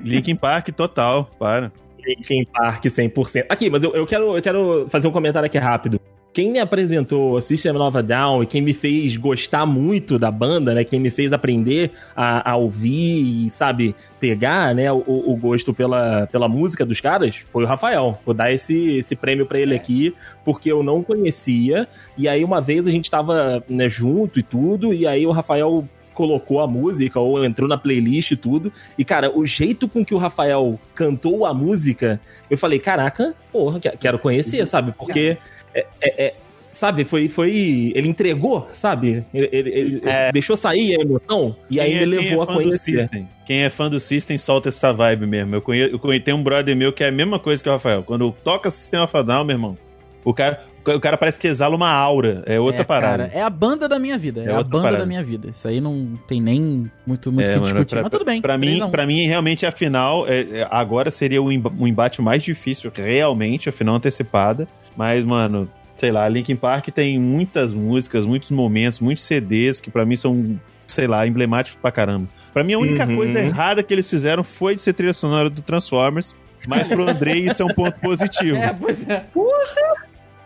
Linkin 0.04 0.36
Park 0.36 0.70
total, 0.72 1.32
para. 1.40 1.72
Linkin 2.06 2.44
Park 2.44 2.84
100%. 2.84 3.46
Aqui, 3.48 3.70
mas 3.70 3.82
eu, 3.82 3.96
eu, 3.96 4.06
quero, 4.06 4.36
eu 4.36 4.42
quero 4.42 4.88
fazer 4.90 5.08
um 5.08 5.12
comentário 5.12 5.46
aqui 5.46 5.58
rápido. 5.58 6.02
Quem 6.32 6.52
me 6.52 6.60
apresentou 6.60 7.42
System 7.42 7.76
of 7.78 7.98
a 7.98 8.02
Down 8.02 8.44
e 8.44 8.46
quem 8.46 8.62
me 8.62 8.74
fez 8.74 9.18
gostar 9.18 9.66
muito 9.66 10.20
da 10.20 10.30
banda, 10.30 10.76
né? 10.76 10.84
Quem 10.84 11.00
me 11.00 11.10
fez 11.10 11.34
aprender 11.34 11.92
a, 12.16 12.52
a 12.52 12.56
ouvir 12.56 13.48
e, 13.48 13.50
sabe, 13.50 13.96
pegar, 14.20 14.76
né, 14.76 14.92
o, 14.92 15.04
o 15.06 15.36
gosto 15.36 15.74
pela, 15.74 16.28
pela 16.28 16.48
música 16.48 16.86
dos 16.86 17.02
caras, 17.02 17.36
foi 17.36 17.64
o 17.64 17.68
Rafael. 17.68 18.20
Vou 18.24 18.36
dar 18.36 18.54
esse, 18.54 18.98
esse 18.98 19.16
prêmio 19.16 19.46
pra 19.46 19.60
ele 19.60 19.74
aqui, 19.74 20.14
porque 20.46 20.72
eu 20.72 20.84
não 20.84 21.02
conhecia. 21.02 21.88
E 22.16 22.28
aí, 22.28 22.44
uma 22.44 22.62
vez 22.62 22.86
a 22.86 22.92
gente 22.92 23.10
tava 23.10 23.64
né, 23.68 23.90
junto 23.90 24.40
e 24.40 24.44
tudo, 24.44 24.94
e 24.94 25.08
aí 25.08 25.26
o 25.26 25.32
Rafael 25.32 25.88
colocou 26.20 26.60
a 26.60 26.68
música 26.68 27.18
ou 27.18 27.46
entrou 27.46 27.66
na 27.70 27.78
playlist 27.78 28.32
e 28.32 28.36
tudo. 28.36 28.74
E, 28.98 29.06
cara, 29.06 29.32
o 29.34 29.46
jeito 29.46 29.88
com 29.88 30.04
que 30.04 30.14
o 30.14 30.18
Rafael 30.18 30.78
cantou 30.94 31.46
a 31.46 31.54
música, 31.54 32.20
eu 32.52 32.58
falei, 32.58 32.78
caraca, 32.78 33.34
porra, 33.54 33.80
que- 33.80 33.90
quero 33.96 34.20
conhecer, 34.20 34.68
sabe? 34.68 34.92
Porque, 34.92 35.38
é, 35.74 35.86
é- 36.02 36.26
é- 36.26 36.34
sabe, 36.70 37.06
foi, 37.06 37.30
foi... 37.30 37.94
Ele 37.96 38.10
entregou, 38.10 38.68
sabe? 38.74 39.24
Ele, 39.34 39.50
ele- 39.50 39.70
ele 39.70 40.02
É. 40.04 40.30
deixou 40.34 40.58
sair 40.58 40.98
a 41.00 41.02
emoção 41.02 41.56
e 41.70 41.80
aí 41.80 41.90
Quem 41.92 41.98
é- 41.98 42.02
ele 42.02 42.18
quem 42.18 42.26
levou 42.30 42.42
é 42.42 42.44
a 42.44 42.54
conhecer. 42.54 43.10
Quem 43.48 43.64
é 43.64 43.70
fã 43.70 43.90
do 43.90 43.98
System 43.98 44.38
solta 44.38 44.68
essa 44.68 44.92
vibe 44.92 45.26
mesmo. 45.26 45.56
Eu 45.56 45.62
conheço, 45.62 45.94
eu 45.96 46.00
conheço 46.00 46.26
tem 46.26 46.34
um 46.34 46.44
brother 46.44 46.76
meu 46.76 46.92
que 46.92 47.02
é 47.02 47.08
a 47.08 47.12
mesma 47.14 47.40
coisa 47.40 47.64
que 47.64 47.70
o 47.70 47.72
Rafael. 47.72 48.04
Quando 48.04 48.30
toca 48.44 48.70
System 48.70 49.00
of 49.00 49.16
a 49.16 49.22
Down, 49.22 49.46
meu 49.46 49.56
irmão, 49.56 49.78
o 50.24 50.34
cara, 50.34 50.62
o 50.86 51.00
cara 51.00 51.18
parece 51.18 51.40
que 51.40 51.48
exala 51.48 51.76
uma 51.76 51.90
aura. 51.92 52.44
É 52.46 52.60
outra 52.60 52.82
é, 52.82 52.84
parada. 52.84 53.28
Cara, 53.30 53.40
é 53.40 53.42
a 53.42 53.50
banda 53.50 53.88
da 53.88 53.98
minha 54.00 54.18
vida. 54.18 54.42
É, 54.42 54.48
É 54.48 54.52
a 54.56 54.64
banda 54.64 54.84
parada. 54.84 54.98
da 55.00 55.06
minha 55.06 55.24
vida. 55.24 55.50
Isso 55.50 55.68
aí 55.68 55.80
não 55.82 56.18
tem 56.28 56.42
nem 56.42 56.90
muito, 57.06 57.32
muito 57.32 57.48
o 57.48 57.50
É, 57.50 57.54
que 57.54 57.60
mano, 57.60 57.66
discutir. 57.74 57.96
pra- 57.96 58.02
mas 58.04 58.12
tudo 58.12 58.26
bem. 58.26 58.42
Pra 58.42 58.58
mim, 58.58 58.76
3x1. 58.80 58.92
pra 58.92 59.06
mim, 59.06 59.26
realmente, 59.28 59.66
a 59.66 59.72
final 59.72 60.28
é, 60.28 60.42
é, 60.62 60.68
agora 60.70 61.10
seria 61.12 61.42
o 61.42 61.48
um 61.48 61.88
embate 61.88 62.22
mais 62.22 62.44
difícil, 62.44 62.92
realmente, 62.96 63.70
a 63.70 63.72
final 63.72 63.96
antecipada. 63.96 64.68
Mas, 64.98 65.24
mano, 65.24 65.70
sei 65.96 66.12
lá, 66.12 66.28
Linkin 66.28 66.56
Park 66.56 66.88
tem 66.90 67.18
muitas 67.20 67.74
músicas, 67.74 68.26
muitos 68.26 68.52
momentos, 68.52 69.00
muitos 69.00 69.24
CDs 69.24 69.80
que 69.82 69.90
pra 69.90 70.06
mim 70.06 70.16
são, 70.16 70.60
sei 70.88 71.08
lá, 71.08 71.26
emblemáticos 71.26 71.80
pra 71.82 71.92
caramba. 71.92 72.28
Pra 72.52 72.64
mim, 72.64 72.74
a 72.74 72.80
única 72.80 73.06
Uhum. 73.06 73.16
coisa 73.16 73.40
errada 73.40 73.84
que 73.84 73.94
eles 73.94 74.10
fizeram 74.10 74.44
foi 74.44 74.76
de 74.76 74.82
ser 74.82 74.94
trilha 74.94 75.14
sonora 75.14 75.50
do 75.50 75.62
Transformers. 75.62 76.36
Mas 76.68 76.88
pro 76.90 77.08
Andrei 77.08 77.48
isso 77.48 77.62
é 77.62 77.66
um 77.66 77.74
ponto 77.74 77.98
positivo. 78.02 78.58
É, 78.60 78.74
pois 78.74 79.08
é. 79.08 79.24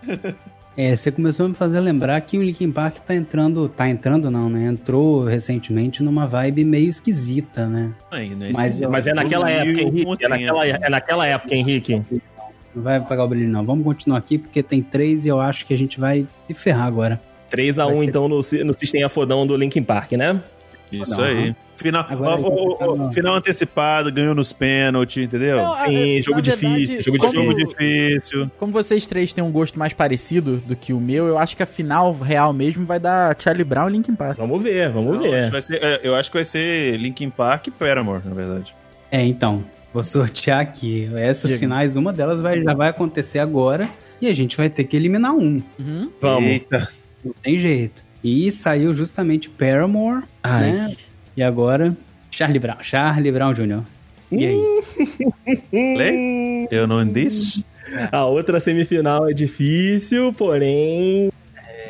É, 0.76 0.96
você 0.96 1.12
começou 1.12 1.46
a 1.46 1.50
me 1.50 1.54
fazer 1.54 1.80
lembrar 1.82 2.20
que 2.22 2.36
o 2.36 2.42
Linkin 2.42 2.72
Park 2.72 2.96
tá 3.06 3.14
entrando, 3.14 3.70
tá 3.70 3.88
entrando 3.88 4.32
não, 4.32 4.50
né? 4.50 4.66
Entrou 4.66 5.24
recentemente 5.24 6.02
numa 6.02 6.26
vibe 6.26 6.64
meio 6.66 6.90
esquisita, 6.90 7.68
né? 7.68 7.92
Né? 8.12 8.52
Mas- 8.56 8.82
Mas 8.82 9.06
é 9.06 9.14
naquela 9.14 9.52
época, 9.52 9.82
Henrique. 9.84 10.26
É 10.26 10.28
naquela, 10.28 10.64
tempo. 10.64 10.84
é 10.84 10.90
naquela 10.90 11.28
época, 11.28 11.54
Henrique. 11.56 12.02
Não 12.74 12.82
vai 12.82 12.98
apagar 12.98 13.24
o 13.24 13.30
brilho 13.30 13.48
não. 13.50 13.64
Vamos 13.64 13.84
continuar 13.84 14.18
aqui 14.18 14.40
porque 14.40 14.64
tem 14.64 14.82
três 14.82 15.28
e 15.28 15.30
eu 15.30 15.40
acho 15.40 15.64
que 15.64 15.76
a 15.76 15.78
gente 15.78 16.00
vai 16.00 16.26
se 16.48 16.56
ferrar 16.56 16.88
agora. 16.88 17.22
3x1, 17.52 17.76
Vai 17.86 17.96
ser- 17.98 18.04
então, 18.06 18.28
no, 18.28 18.38
no 18.38 18.74
System 18.74 19.04
Afodão 19.04 19.46
do 19.46 19.56
Linkin 19.56 19.84
Park, 19.84 20.14
né? 20.14 20.42
Isso 21.02 21.12
Não. 21.18 21.24
aí. 21.24 21.56
Final, 21.76 22.06
Agora 22.08 22.40
ó, 22.40 22.48
ó, 22.50 22.76
ó, 22.94 22.98
tá 23.08 23.12
final 23.12 23.34
antecipado, 23.36 24.12
ganhou 24.12 24.36
nos 24.36 24.54
pênaltis, 24.54 25.24
entendeu? 25.24 25.58
Não, 25.58 25.74
a- 25.74 25.86
Sim, 25.86 26.16
na 26.18 26.22
jogo 26.22 26.42
verdade, 26.42 26.76
difícil, 26.78 27.02
jogo 27.02 27.18
como- 27.18 27.34
Jogo 27.34 27.54
difícil. 27.56 28.52
Como 28.60 28.72
vocês 28.72 29.08
três 29.08 29.34
têm 29.34 29.44
um 29.44 29.52
gosto 29.52 29.78
mais 29.78 29.92
parecido 29.92 30.58
do 30.58 30.76
que 30.76 30.94
o 30.94 31.00
meu, 31.00 31.26
eu 31.28 31.38
acho 31.38 31.58
que 31.58 31.64
a 31.64 31.66
final 31.66 32.14
real 32.14 32.54
mesmo 32.54 32.86
vai 32.86 33.00
dar 33.00 33.36
Charlie 33.40 33.64
Brown 33.66 33.90
e 33.90 33.94
Linkin 33.94 34.16
Park. 34.16 34.38
Vamos 34.38 34.62
ver, 34.62 34.90
vamos 34.92 35.18
Não, 35.18 35.24
acho 35.26 35.32
ver. 35.32 35.50
vai 35.52 35.62
ser- 35.62 35.80
é, 35.84 36.00
eu 36.04 36.16
acho 36.16 36.30
que 36.32 36.38
vai 36.38 36.46
ser 36.46 36.96
Linkin 36.98 37.30
Park 37.32 37.68
e 37.68 37.72
Paramore, 37.72 38.22
na 38.24 38.34
verdade. 38.36 38.74
É, 39.12 39.26
então, 39.26 39.66
vou 39.92 40.04
sortear 40.04 40.60
aqui. 40.62 41.10
Essas 41.16 41.50
Diga. 41.50 41.60
finais, 41.60 41.96
uma 41.96 42.14
delas 42.14 42.40
vai, 42.40 42.62
já 42.62 42.74
vai 42.76 42.90
acontecer 42.90 43.40
agora 43.40 43.90
e 44.22 44.28
a 44.28 44.34
gente 44.34 44.56
vai 44.56 44.70
ter 44.70 44.84
que 44.84 44.96
eliminar 44.96 45.34
um. 45.34 45.62
Uhum. 45.80 46.10
Vamos. 46.22 46.50
Eita. 46.50 46.88
Não 47.26 47.34
tem 47.42 47.58
jeito. 47.58 48.04
E 48.24 48.52
saiu 48.52 48.94
justamente 48.96 49.50
Paramore, 49.50 50.24
Ai. 50.42 50.72
né? 50.72 50.96
E 51.36 51.44
agora, 51.44 51.96
Charlie 52.32 52.60
Brown. 52.60 52.78
Charlie 52.82 53.32
Brown 53.32 53.54
Jr. 53.54 53.82
E 54.32 54.46
aí? 54.46 54.84
Lê? 55.72 56.68
Eu 56.72 56.88
não 56.88 57.06
disse? 57.06 57.66
A 58.12 58.26
outra 58.26 58.60
semifinal 58.60 59.30
é 59.30 59.34
difícil, 59.34 60.32
porém. 60.34 61.32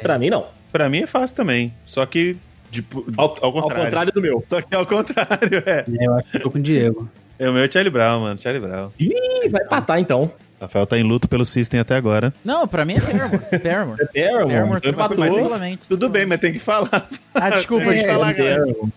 Pra 0.02 0.18
mim, 0.18 0.30
não. 0.30 0.48
Pra 0.72 0.90
mim 0.90 1.00
é 1.04 1.08
fácil 1.08 1.36
também. 1.36 1.74
Só 1.86 2.06
que 2.06 2.36
Tipo, 2.72 3.06
Ao, 3.16 3.36
ao 3.40 3.54
contrário. 3.54 4.12
do 4.12 4.20
meu. 4.20 4.44
Só 4.48 4.60
que 4.60 4.74
ao 4.74 4.84
contrário, 4.84 5.62
é. 5.64 5.86
É, 5.88 6.08
eu 6.08 6.14
acho 6.16 6.32
que 6.32 6.38
eu 6.38 6.42
tô 6.42 6.50
com 6.50 6.58
o 6.58 6.62
Diego. 6.62 7.08
É 7.38 7.48
o 7.48 7.54
meu 7.54 7.64
é 7.64 7.70
Charlie 7.70 7.92
Brown, 7.92 8.22
mano. 8.22 8.40
Charlie 8.42 8.60
Brown. 8.66 8.90
Ih, 9.00 9.48
vai 9.50 9.62
empatar 9.64 10.00
então. 10.00 10.32
Rafael 10.64 10.86
tá 10.88 10.98
em 10.98 11.04
luto 11.04 11.28
pelo 11.28 11.44
System 11.46 11.80
até 11.80 11.96
agora. 11.96 12.34
Não, 12.44 12.68
pra 12.68 12.86
mim 12.86 12.94
é 12.94 13.02
Paramore. 13.02 13.40
Paramore. 13.62 14.02
É 14.02 14.06
Paramore, 14.30 14.50
Paramore 14.54 14.78
então 14.80 14.92
empatou. 14.92 15.78
Tudo 15.90 16.10
bem, 16.10 16.26
mas 16.26 16.40
tem 16.40 16.54
que 16.54 16.60
falar. 16.60 17.08
Ah, 17.34 17.50
desculpa, 17.50 17.86
Tem 17.90 18.02
que 18.04 18.08
falar, 18.10 18.34
cara. 18.34 18.56
Paramore. 18.66 18.94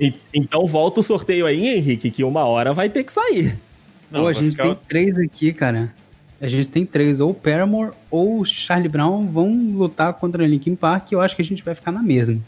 E- 0.00 0.14
então 0.32 0.66
volta 0.66 1.00
o 1.00 1.02
sorteio 1.02 1.46
aí, 1.46 1.76
Henrique, 1.76 2.10
que 2.10 2.24
uma 2.24 2.44
hora 2.44 2.72
vai 2.72 2.88
ter 2.88 3.04
que 3.04 3.12
sair. 3.12 3.56
Não, 4.10 4.22
Pô, 4.22 4.28
a 4.28 4.32
gente 4.32 4.52
ficar- 4.52 4.64
tem 4.64 4.78
três 4.88 5.18
aqui, 5.18 5.52
cara. 5.52 5.92
A 6.40 6.48
gente 6.48 6.68
tem 6.68 6.84
três. 6.84 7.20
Ou 7.20 7.30
o 7.30 7.34
Paramore 7.34 7.92
ou 8.10 8.40
o 8.40 8.44
Charlie 8.44 8.88
Brown 8.88 9.22
vão 9.26 9.48
lutar 9.74 10.12
contra 10.14 10.42
o 10.42 10.46
Linkin 10.46 10.74
Park. 10.74 11.12
Eu 11.12 11.20
acho 11.20 11.34
que 11.36 11.42
a 11.42 11.44
gente 11.44 11.62
vai 11.64 11.74
ficar 11.74 11.92
na 11.92 12.02
mesma. 12.02 12.38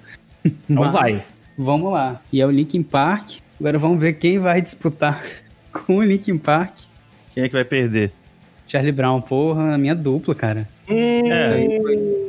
Então 0.45 0.91
vai. 0.91 1.21
Vamos 1.59 1.93
lá. 1.93 2.21
E 2.33 2.41
é 2.41 2.47
o 2.47 2.51
Linkin 2.51 2.83
Park. 2.83 3.39
Agora 3.61 3.79
vamos 3.79 3.99
ver 4.01 4.15
quem 4.15 4.39
vai 4.39 4.61
disputar 4.61 5.23
com 5.87 5.97
o 5.99 6.03
Linkin 6.03 6.37
Park. 6.39 6.73
Quem 7.37 7.45
é 7.45 7.49
que 7.51 7.55
vai 7.55 7.67
perder? 7.67 8.11
Charlie 8.67 8.93
Brown, 8.93 9.21
porra, 9.21 9.75
a 9.75 9.79
minha 9.79 9.95
dupla, 9.95 10.35
cara. 10.35 10.67
Hum, 10.89 11.31
É. 11.31 11.53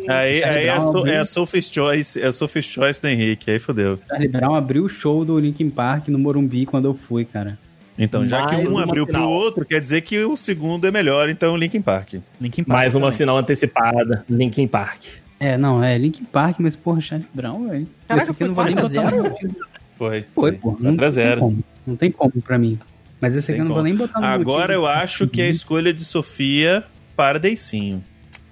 Aí, 0.09 0.43
aí 0.43 0.65
é, 0.65 0.69
a 0.69 0.75
Brown, 0.79 0.91
so- 0.91 1.03
viu? 1.03 1.13
é 1.13 1.17
a 1.17 1.25
Sophie's 1.25 1.69
Choice, 1.71 2.21
é 2.21 2.25
a 2.27 2.31
Sophie's 2.33 2.65
Choice 2.65 3.01
do 3.01 3.07
Henrique, 3.07 3.49
aí 3.49 3.57
fodeu. 3.57 3.97
Charlie 4.07 4.27
Brown 4.27 4.53
abriu 4.53 4.83
o 4.83 4.89
show 4.89 5.23
do 5.23 5.39
Linkin 5.39 5.69
Park 5.69 6.09
no 6.09 6.19
Morumbi 6.19 6.65
quando 6.65 6.85
eu 6.85 6.93
fui, 6.93 7.23
cara. 7.23 7.57
Então, 7.97 8.25
já 8.25 8.45
que 8.47 8.55
Mais 8.55 8.67
um 8.67 8.71
uma 8.71 8.83
abriu 8.83 9.05
final. 9.05 9.21
pro 9.23 9.31
outro, 9.31 9.65
quer 9.65 9.79
dizer 9.79 10.01
que 10.01 10.19
o 10.25 10.35
segundo 10.35 10.85
é 10.85 10.91
melhor, 10.91 11.29
então 11.29 11.55
Linkin 11.55 11.81
Park. 11.81 12.15
Linkin 12.39 12.63
Park 12.65 12.77
mais 12.81 12.95
uma 12.95 13.05
também. 13.07 13.17
final 13.17 13.37
antecipada, 13.37 14.25
Linkin 14.29 14.67
Park. 14.67 15.01
É, 15.39 15.57
não, 15.57 15.81
é 15.83 15.97
Linkin 15.97 16.25
Park, 16.25 16.57
mas 16.59 16.75
porra, 16.75 16.99
Charlie 16.99 17.27
Brown, 17.33 17.69
velho. 17.69 17.87
Caraca, 18.07 18.23
Esse 18.23 18.31
aqui 18.31 18.39
foi 18.39 18.47
não 18.49 18.53
vou 18.55 18.65
nem 18.65 18.75
4 18.75 18.85
a 18.97 19.01
botar 19.01 19.09
0? 19.09 19.23
no 19.23 19.55
Foi. 19.97 20.25
Foi, 20.35 20.51
pô. 20.51 20.71
Não, 20.79 20.91
4 20.91 21.05
a 21.05 21.09
0. 21.09 21.31
tem 21.31 21.39
como. 21.39 21.63
Não 21.87 21.95
tem 21.95 22.11
como 22.11 22.31
pra 22.43 22.57
mim. 22.59 22.77
Mas 23.19 23.35
esse 23.35 23.51
aqui 23.51 23.61
eu 23.61 23.65
não 23.65 23.73
vou 23.75 23.83
nem 23.83 23.95
botar 23.95 24.19
no 24.19 24.25
Agora 24.25 24.73
eu 24.73 24.81
motivo. 24.81 24.99
acho 25.01 25.27
que 25.27 25.41
é 25.41 25.45
a 25.45 25.49
escolha 25.49 25.93
de 25.93 26.05
Sofia 26.05 26.83
para 27.15 27.39
Deicinho. 27.39 28.03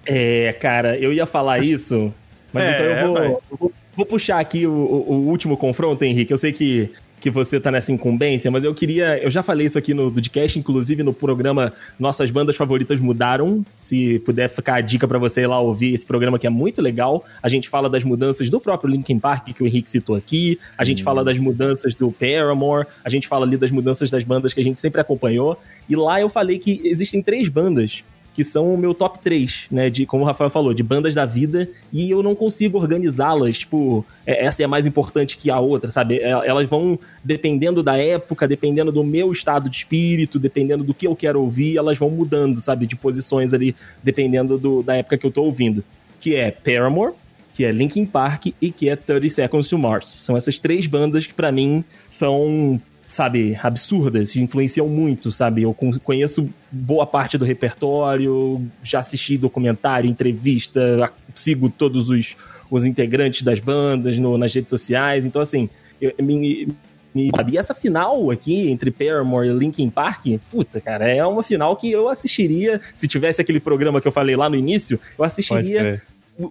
É, 0.05 0.53
cara, 0.59 0.97
eu 0.97 1.13
ia 1.13 1.25
falar 1.25 1.59
isso, 1.63 2.13
mas 2.51 2.63
É, 2.63 2.71
então 2.73 2.85
eu 2.85 3.05
vou, 3.07 3.13
vai. 3.15 3.27
eu 3.27 3.41
vou, 3.59 3.73
vou 3.95 4.05
puxar 4.05 4.39
aqui 4.39 4.65
o- 4.65 4.71
o 4.71 5.27
último 5.27 5.55
confronto, 5.57 6.03
Henrique. 6.03 6.31
Eu 6.33 6.37
sei 6.37 6.51
que, 6.51 6.91
que 7.19 7.29
você 7.29 7.59
tá 7.59 7.71
nessa 7.71 7.91
incumbência, 7.91 8.51
mas 8.51 8.63
eu 8.63 8.73
queria. 8.73 9.17
Eu 9.17 9.31
já 9.31 9.41
falei 9.41 9.65
isso 9.65 9.77
aqui 9.77 9.93
no 9.93 10.11
podcast, 10.11 10.59
inclusive 10.59 11.03
no 11.03 11.13
programa 11.13 11.73
Nossas 11.99 12.29
Bandas 12.29 12.55
Favoritas 12.55 12.99
Mudaram. 12.99 13.65
Se 13.81 14.19
puder 14.19 14.49
ficar 14.49 14.75
a 14.75 14.81
dica 14.81 15.07
pra 15.07 15.17
você 15.17 15.41
ir 15.41 15.47
lá 15.47 15.59
ouvir 15.59 15.93
esse 15.93 16.05
programa 16.05 16.37
que 16.37 16.45
é 16.45 16.49
muito 16.49 16.81
legal. 16.81 17.25
A 17.41 17.47
gente 17.47 17.69
fala 17.69 17.89
das 17.89 18.03
mudanças 18.03 18.49
do 18.49 18.59
próprio 18.59 18.91
Linkin 18.91 19.19
Park, 19.19 19.53
que 19.53 19.63
o 19.63 19.67
Henrique 19.67 19.89
citou 19.89 20.15
aqui. 20.15 20.59
A 20.77 20.83
gente 20.83 21.03
fala 21.03 21.23
das 21.23 21.39
mudanças 21.39 21.95
do 21.95 22.11
Paramore. 22.11 22.87
A 23.03 23.09
gente 23.09 23.27
fala 23.27 23.45
ali 23.45 23.57
das 23.57 23.71
mudanças 23.71 24.09
das 24.09 24.23
bandas 24.23 24.53
que 24.53 24.61
a 24.61 24.63
gente 24.63 24.79
sempre 24.79 25.01
acompanhou. 25.01 25.59
E 25.89 25.95
lá 25.95 26.21
eu 26.21 26.29
falei 26.29 26.59
que 26.59 26.81
existem 26.83 27.21
três 27.21 27.49
bandas 27.49 28.03
que 28.35 28.43
são 28.43 28.73
o 28.73 28.77
meu 28.77 28.93
top 28.93 29.17
3, 29.19 29.67
né? 29.71 29.89
De, 29.89 30.05
como 30.05 30.23
o 30.23 30.27
Rafael 30.27 30.49
falou, 30.49 30.73
de 30.73 30.83
bandas 30.83 31.15
da 31.15 31.25
vida, 31.25 31.69
e 31.91 32.11
eu 32.11 32.21
não 32.21 32.35
consigo 32.35 32.77
organizá-las, 32.77 33.59
tipo, 33.59 34.05
é, 34.27 34.45
essa 34.45 34.61
é 34.61 34.67
mais 34.67 34.85
importante 34.85 35.37
que 35.37 35.49
a 35.49 35.57
outra, 35.59 35.89
sabe? 35.89 36.19
É, 36.19 36.31
Elas 36.31 36.67
vão, 36.67 36.99
dependendo 37.23 37.81
da 37.81 37.97
época, 37.97 38.45
dependendo 38.45 38.91
do 38.91 39.03
meu 39.03 39.31
estado 39.31 39.69
de 39.69 39.77
espírito, 39.77 40.37
dependendo 40.37 40.83
do 40.83 40.93
que 40.93 41.07
eu 41.07 41.15
quero 41.15 41.41
ouvir, 41.41 41.77
elas 41.77 41.97
vão 41.97 42.09
mudando, 42.09 42.61
sabe? 42.61 42.85
De 42.85 42.95
posições 42.95 43.53
ali, 43.53 43.73
dependendo 44.03 44.57
do, 44.57 44.83
da 44.83 44.95
época 44.95 45.17
que 45.17 45.25
eu 45.25 45.31
tô 45.31 45.43
ouvindo. 45.43 45.81
Que 46.19 46.35
é 46.35 46.51
Paramore, 46.51 47.13
que 47.53 47.63
é 47.63 47.71
Linkin 47.71 48.05
Park 48.05 48.47
e 48.61 48.69
que 48.69 48.89
é 48.89 48.97
30 48.97 49.29
Seconds 49.29 49.69
to 49.69 49.77
Mars. 49.77 50.13
São 50.19 50.35
essas 50.35 50.59
três 50.59 50.87
bandas 50.87 51.25
que 51.25 51.33
pra 51.33 51.53
mim 51.53 51.85
são, 52.09 52.81
sabe, 53.07 53.57
absurdas, 53.61 54.35
influenciam 54.35 54.87
muito, 54.89 55.31
sabe? 55.31 55.61
Eu 55.63 55.73
con- 55.73 55.97
conheço 55.99 56.49
boa 56.71 57.05
parte 57.05 57.37
do 57.37 57.45
repertório, 57.45 58.61
já 58.83 58.99
assisti 58.99 59.37
documentário, 59.37 60.09
entrevista, 60.09 61.11
sigo 61.33 61.69
todos 61.69 62.09
os, 62.09 62.35
os 62.69 62.85
integrantes 62.85 63.41
das 63.43 63.59
bandas 63.59 64.17
no- 64.17 64.37
nas 64.37 64.53
redes 64.53 64.69
sociais, 64.69 65.25
então 65.25 65.41
assim, 65.41 65.69
eu, 66.01 66.13
me, 66.21 66.67
me- 67.13 67.29
sabe? 67.35 67.53
E 67.53 67.57
essa 67.57 67.73
final 67.75 68.31
aqui 68.31 68.69
entre 68.69 68.89
Paramore 68.91 69.49
e 69.49 69.53
Linkin 69.53 69.89
Park, 69.89 70.25
puta, 70.49 70.81
cara, 70.81 71.07
é 71.09 71.23
uma 71.25 71.43
final 71.43 71.75
que 71.75 71.91
eu 71.91 72.09
assistiria, 72.09 72.81
se 72.95 73.07
tivesse 73.07 73.39
aquele 73.39 73.59
programa 73.59 74.01
que 74.01 74.07
eu 74.07 74.11
falei 74.11 74.35
lá 74.35 74.49
no 74.49 74.55
início, 74.55 74.99
eu 75.17 75.23
assistiria 75.23 76.01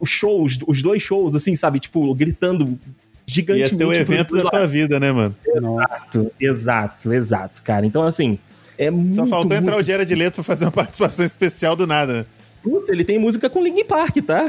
os 0.00 0.08
shows, 0.08 0.58
os 0.66 0.80
dois 0.80 1.02
shows, 1.02 1.34
assim, 1.34 1.54
sabe? 1.56 1.78
Tipo, 1.80 2.14
gritando 2.14 2.78
gigantemente. 3.26 3.72
Ia 3.72 3.78
ter 3.78 3.84
o 3.84 3.92
evento 3.92 4.36
da 4.36 4.50
tua 4.50 4.66
vida, 4.66 4.98
né, 5.00 5.12
mano? 5.12 5.34
Exato, 5.46 6.32
exato, 6.40 7.12
exato, 7.12 7.62
cara. 7.62 7.84
Então, 7.86 8.02
assim, 8.02 8.38
é 8.78 8.90
muito. 8.90 9.14
Só 9.16 9.26
faltou 9.26 9.56
entrar 9.56 9.72
o 9.72 9.74
muito... 9.76 9.86
Diário 9.86 10.04
de 10.06 10.14
Leto 10.14 10.34
pra 10.36 10.44
fazer 10.44 10.64
uma 10.64 10.72
participação 10.72 11.24
especial 11.24 11.74
do 11.76 11.86
nada. 11.86 12.26
Putz, 12.62 12.88
ele 12.88 13.04
tem 13.04 13.18
música 13.18 13.50
com 13.50 13.62
Linkin 13.62 13.84
Park, 13.84 14.16
tá? 14.26 14.44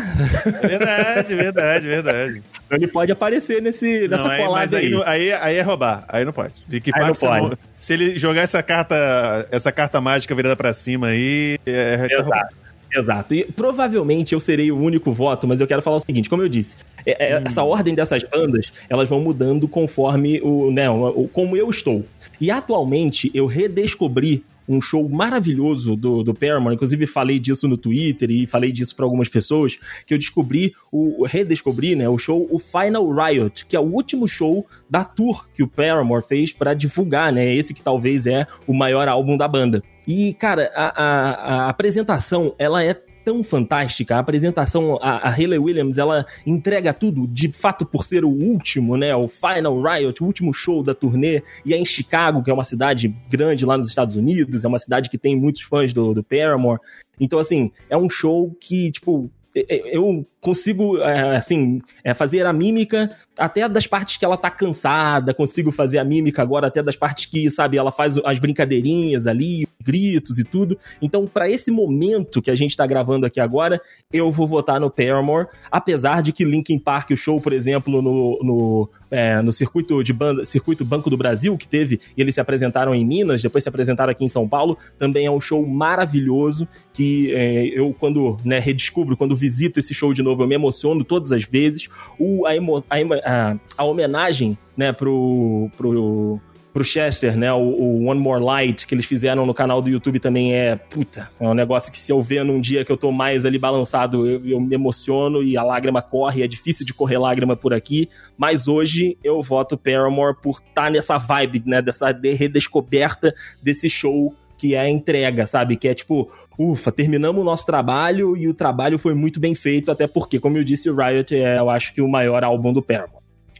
Verdade, 0.61 1.35
verdade, 1.35 1.85
verdade. 1.85 2.41
Então 2.65 2.77
ele 2.77 2.87
pode 2.87 3.11
aparecer 3.11 3.61
nesse, 3.61 4.07
nessa 4.07 4.23
Não, 4.23 4.29
aí, 4.31 4.41
colada 4.41 4.61
mas 4.61 4.73
aí, 4.73 4.85
aí. 4.85 4.89
não- 4.91 5.03
aí, 5.03 5.31
aí 5.33 5.55
é 5.57 5.61
roubar. 5.61 6.05
Aí 6.07 6.23
não 6.23 6.31
pode. 6.31 6.53
Linkin 6.69 6.91
Aí 6.95 7.01
Park, 7.01 7.07
não 7.09 7.15
você 7.15 7.27
pode. 7.27 7.57
se 7.77 7.93
ele 7.93 8.17
jogar 8.17 8.43
essa 8.43 8.63
carta, 8.63 9.45
essa 9.51 9.69
carta 9.69 9.99
mágica 9.99 10.33
virada 10.33 10.55
pra 10.55 10.71
cima 10.71 11.07
aí, 11.07 11.59
é, 11.65 12.07
tá 12.07 12.21
roubando. 12.23 12.47
Exato. 12.93 13.33
E 13.33 13.43
provavelmente 13.45 14.33
eu 14.33 14.39
serei 14.39 14.71
o 14.71 14.77
único 14.77 15.11
voto, 15.11 15.47
mas 15.47 15.59
eu 15.59 15.67
quero 15.67 15.81
falar 15.81 15.97
o 15.97 15.99
seguinte, 15.99 16.29
como 16.29 16.41
eu 16.43 16.49
disse, 16.49 16.75
é- 17.05 17.33
é- 17.33 17.41
essa 17.45 17.63
ordem 17.63 17.93
dessas 17.93 18.23
bandas, 18.23 18.71
elas 18.89 19.09
vão 19.09 19.19
mudando 19.19 19.67
conforme 19.67 20.39
o, 20.41 20.71
né, 20.71 20.89
o- 20.89 21.27
como 21.31 21.57
eu 21.57 21.69
estou. 21.69 22.03
E 22.39 22.49
atualmente 22.51 23.29
eu 23.33 23.45
redescobri 23.45 24.43
um 24.67 24.81
show 24.81 25.07
maravilhoso 25.07 25.95
do, 25.95 26.23
do 26.23 26.33
Paramore, 26.33 26.73
inclusive 26.73 27.05
falei 27.05 27.37
disso 27.37 27.67
no 27.67 27.77
Twitter 27.77 28.31
e 28.31 28.47
falei 28.47 28.71
disso 28.71 28.95
para 28.95 29.05
algumas 29.05 29.29
pessoas, 29.29 29.77
que 30.07 30.13
eu 30.13 30.17
descobri, 30.17 30.73
o 30.91 31.23
redescobri, 31.25 31.95
né, 31.95 32.09
o 32.09 32.17
show, 32.17 32.47
o 32.49 32.57
Final 32.57 33.07
Riot, 33.13 33.65
que 33.67 33.75
é 33.75 33.79
o 33.79 33.83
último 33.83 34.27
show 34.27 34.65
da 34.89 35.03
tour 35.03 35.47
que 35.53 35.61
o 35.61 35.67
Paramore 35.67 36.25
fez 36.27 36.51
para 36.51 36.73
divulgar, 36.73 37.31
né, 37.31 37.53
esse 37.53 37.75
que 37.75 37.81
talvez 37.81 38.25
é 38.25 38.47
o 38.65 38.73
maior 38.73 39.07
álbum 39.07 39.37
da 39.37 39.47
banda. 39.47 39.83
E, 40.07 40.33
cara, 40.33 40.71
a, 40.75 41.03
a- 41.03 41.65
a 41.65 41.69
apresentação, 41.69 42.53
ela 42.57 42.83
é 42.83 42.93
tão 42.93 43.43
fantástica. 43.43 44.15
A 44.15 44.19
apresentação, 44.19 44.99
a, 45.01 45.27
a 45.27 45.29
Hayley 45.31 45.57
Williams, 45.57 45.97
ela 45.97 46.25
entrega 46.45 46.93
tudo, 46.93 47.27
de 47.27 47.51
fato, 47.51 47.83
por 47.85 48.03
ser 48.05 48.23
o 48.23 48.29
último, 48.29 48.95
né? 48.95 49.15
O 49.15 49.27
Final 49.27 49.81
Riot, 49.81 50.21
o 50.21 50.25
último 50.27 50.53
show 50.53 50.83
da 50.83 50.93
turnê. 50.93 51.41
E 51.65 51.73
é 51.73 51.77
em 51.77 51.85
Chicago, 51.85 52.43
que 52.43 52.51
é 52.51 52.53
uma 52.53 52.63
cidade 52.63 53.07
grande 53.29 53.65
lá 53.65 53.77
nos 53.77 53.87
Estados 53.87 54.15
Unidos, 54.15 54.63
é 54.63 54.67
uma 54.67 54.77
cidade 54.79 55.09
que 55.09 55.17
tem 55.17 55.35
muitos 55.35 55.63
fãs 55.63 55.91
do, 55.91 56.13
do 56.13 56.23
Paramore. 56.23 56.79
Então, 57.19 57.39
assim, 57.39 57.71
é 57.89 57.97
um 57.97 58.09
show 58.09 58.55
que, 58.59 58.91
tipo, 58.91 59.31
eu 59.55 60.25
consigo, 60.41 60.97
é, 60.99 61.37
assim, 61.37 61.81
é, 62.03 62.13
fazer 62.13 62.45
a 62.45 62.51
mímica 62.51 63.09
até 63.39 63.67
das 63.69 63.87
partes 63.87 64.17
que 64.17 64.25
ela 64.25 64.35
tá 64.37 64.51
cansada, 64.51 65.33
consigo 65.33 65.71
fazer 65.71 65.97
a 65.97 66.03
mímica 66.03 66.41
agora 66.41 66.67
até 66.67 66.83
das 66.83 66.97
partes 66.97 67.25
que, 67.25 67.49
sabe, 67.49 67.77
ela 67.77 67.91
faz 67.91 68.17
as 68.23 68.37
brincadeirinhas 68.37 69.25
ali, 69.27 69.65
gritos 69.85 70.39
e 70.39 70.43
tudo. 70.43 70.77
Então, 71.01 71.27
pra 71.27 71.49
esse 71.49 71.69
momento 71.69 72.41
que 72.41 72.49
a 72.49 72.55
gente 72.55 72.75
tá 72.75 72.85
gravando 72.87 73.25
aqui 73.25 73.39
agora, 73.39 73.79
eu 74.11 74.31
vou 74.31 74.47
votar 74.47 74.79
no 74.79 74.89
Paramore, 74.89 75.47
apesar 75.71 76.23
de 76.23 76.31
que 76.31 76.43
Linkin 76.43 76.79
Park, 76.79 77.11
o 77.11 77.17
show, 77.17 77.39
por 77.39 77.53
exemplo, 77.53 78.01
no, 78.01 78.39
no, 78.41 78.89
é, 79.11 79.41
no 79.41 79.53
circuito 79.53 80.03
de 80.03 80.11
banda, 80.11 80.43
circuito 80.43 80.83
Banco 80.83 81.09
do 81.09 81.17
Brasil 81.17 81.55
que 81.57 81.67
teve, 81.67 81.99
e 82.17 82.21
eles 82.21 82.35
se 82.35 82.41
apresentaram 82.41 82.95
em 82.95 83.05
Minas, 83.05 83.41
depois 83.41 83.63
se 83.63 83.69
apresentaram 83.69 84.11
aqui 84.11 84.25
em 84.25 84.29
São 84.29 84.47
Paulo, 84.47 84.77
também 84.97 85.25
é 85.25 85.31
um 85.31 85.39
show 85.39 85.65
maravilhoso 85.65 86.67
que 86.91 87.33
é, 87.33 87.65
eu 87.67 87.93
quando 87.97 88.37
né, 88.43 88.59
redescubro, 88.59 89.15
quando 89.15 89.35
visito 89.35 89.79
esse 89.79 89.93
show 89.93 90.13
de 90.13 90.23
novo, 90.23 90.43
eu 90.43 90.47
me 90.47 90.55
emociono 90.55 91.03
todas 91.03 91.31
as 91.31 91.43
vezes. 91.43 91.87
O, 92.17 92.45
a, 92.45 92.55
emo, 92.55 92.83
a, 92.89 92.95
a, 93.25 93.57
a 93.77 93.83
homenagem 93.83 94.57
né, 94.75 94.91
pro, 94.91 95.69
pro, 95.77 96.39
pro 96.75 96.83
Chester, 96.83 97.37
né, 97.37 97.53
o, 97.53 97.57
o 97.57 98.05
One 98.07 98.19
More 98.19 98.43
Light 98.43 98.85
que 98.85 98.93
eles 98.93 99.05
fizeram 99.05 99.45
no 99.45 99.53
canal 99.53 99.81
do 99.81 99.87
YouTube 99.87 100.19
também 100.19 100.53
é, 100.53 100.75
puta, 100.75 101.31
é 101.39 101.47
um 101.47 101.53
negócio 101.53 101.89
que 101.89 101.97
se 101.97 102.11
eu 102.11 102.21
ver 102.21 102.43
num 102.43 102.59
dia 102.59 102.83
que 102.83 102.91
eu 102.91 102.97
tô 102.97 103.13
mais 103.13 103.45
ali 103.45 103.57
balançado, 103.57 104.27
eu, 104.27 104.45
eu 104.45 104.59
me 104.59 104.75
emociono 104.75 105.41
e 105.41 105.55
a 105.55 105.63
lágrima 105.63 106.01
corre, 106.01 106.43
é 106.43 106.47
difícil 106.47 106.85
de 106.85 106.93
correr 106.93 107.17
lágrima 107.17 107.55
por 107.55 107.73
aqui, 107.73 108.09
mas 108.37 108.67
hoje 108.67 109.17
eu 109.23 109.41
voto 109.41 109.77
Paramore 109.77 110.35
por 110.43 110.59
estar 110.59 110.91
nessa 110.91 111.17
vibe, 111.17 111.63
né, 111.65 111.81
dessa 111.81 112.11
de- 112.11 112.33
redescoberta 112.33 113.33
desse 113.63 113.89
show 113.89 114.35
que 114.57 114.75
é 114.75 114.79
a 114.81 114.89
entrega, 114.89 115.45
sabe? 115.45 115.77
Que 115.77 115.87
é 115.87 115.93
tipo, 115.93 116.29
ufa, 116.59 116.91
terminamos 116.91 117.41
o 117.41 117.45
nosso 117.45 117.65
trabalho 117.65 118.35
e 118.35 118.47
o 118.49 118.53
trabalho 118.53 118.97
foi 118.97 119.13
muito 119.13 119.39
bem 119.39 119.55
feito, 119.55 119.91
até 119.91 120.07
porque, 120.07 120.39
como 120.39 120.57
eu 120.57 120.63
disse, 120.63 120.89
o 120.89 120.95
Riot 120.95 121.35
é, 121.35 121.57
eu 121.57 121.69
acho 121.69 121.93
que, 121.93 122.01
o 122.01 122.07
maior 122.07 122.43
álbum 122.43 122.73
do 122.73 122.81
Paramore. 122.81 123.14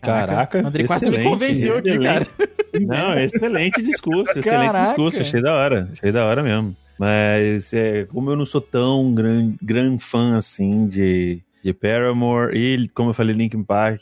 Caraca, 0.06 0.62
O 0.64 0.68
André 0.68 0.84
quase 0.86 1.06
me 1.06 1.12
excelente, 1.16 1.30
convenceu 1.32 1.78
aqui, 1.78 2.00
cara. 2.00 2.28
Não, 2.82 3.20
excelente 3.20 3.82
discurso, 3.82 4.32
excelente 4.40 4.66
Caraca. 4.68 4.88
discurso, 4.88 5.22
achei 5.22 5.42
da 5.42 5.54
hora, 5.56 5.90
achei 5.92 6.12
da 6.12 6.26
hora 6.26 6.44
mesmo. 6.44 6.76
Mas 6.98 7.74
é, 7.74 8.06
como 8.06 8.32
eu 8.32 8.36
não 8.36 8.46
sou 8.46 8.62
tão 8.62 9.14
gran, 9.14 9.54
gran 9.62 9.98
fã 10.00 10.36
assim 10.38 10.88
de, 10.88 11.42
de 11.64 11.74
Paramore 11.74 12.56
e, 12.58 12.88
como 12.90 13.10
eu 13.10 13.14
falei, 13.14 13.36
Linkin 13.36 13.64
Park 13.64 14.02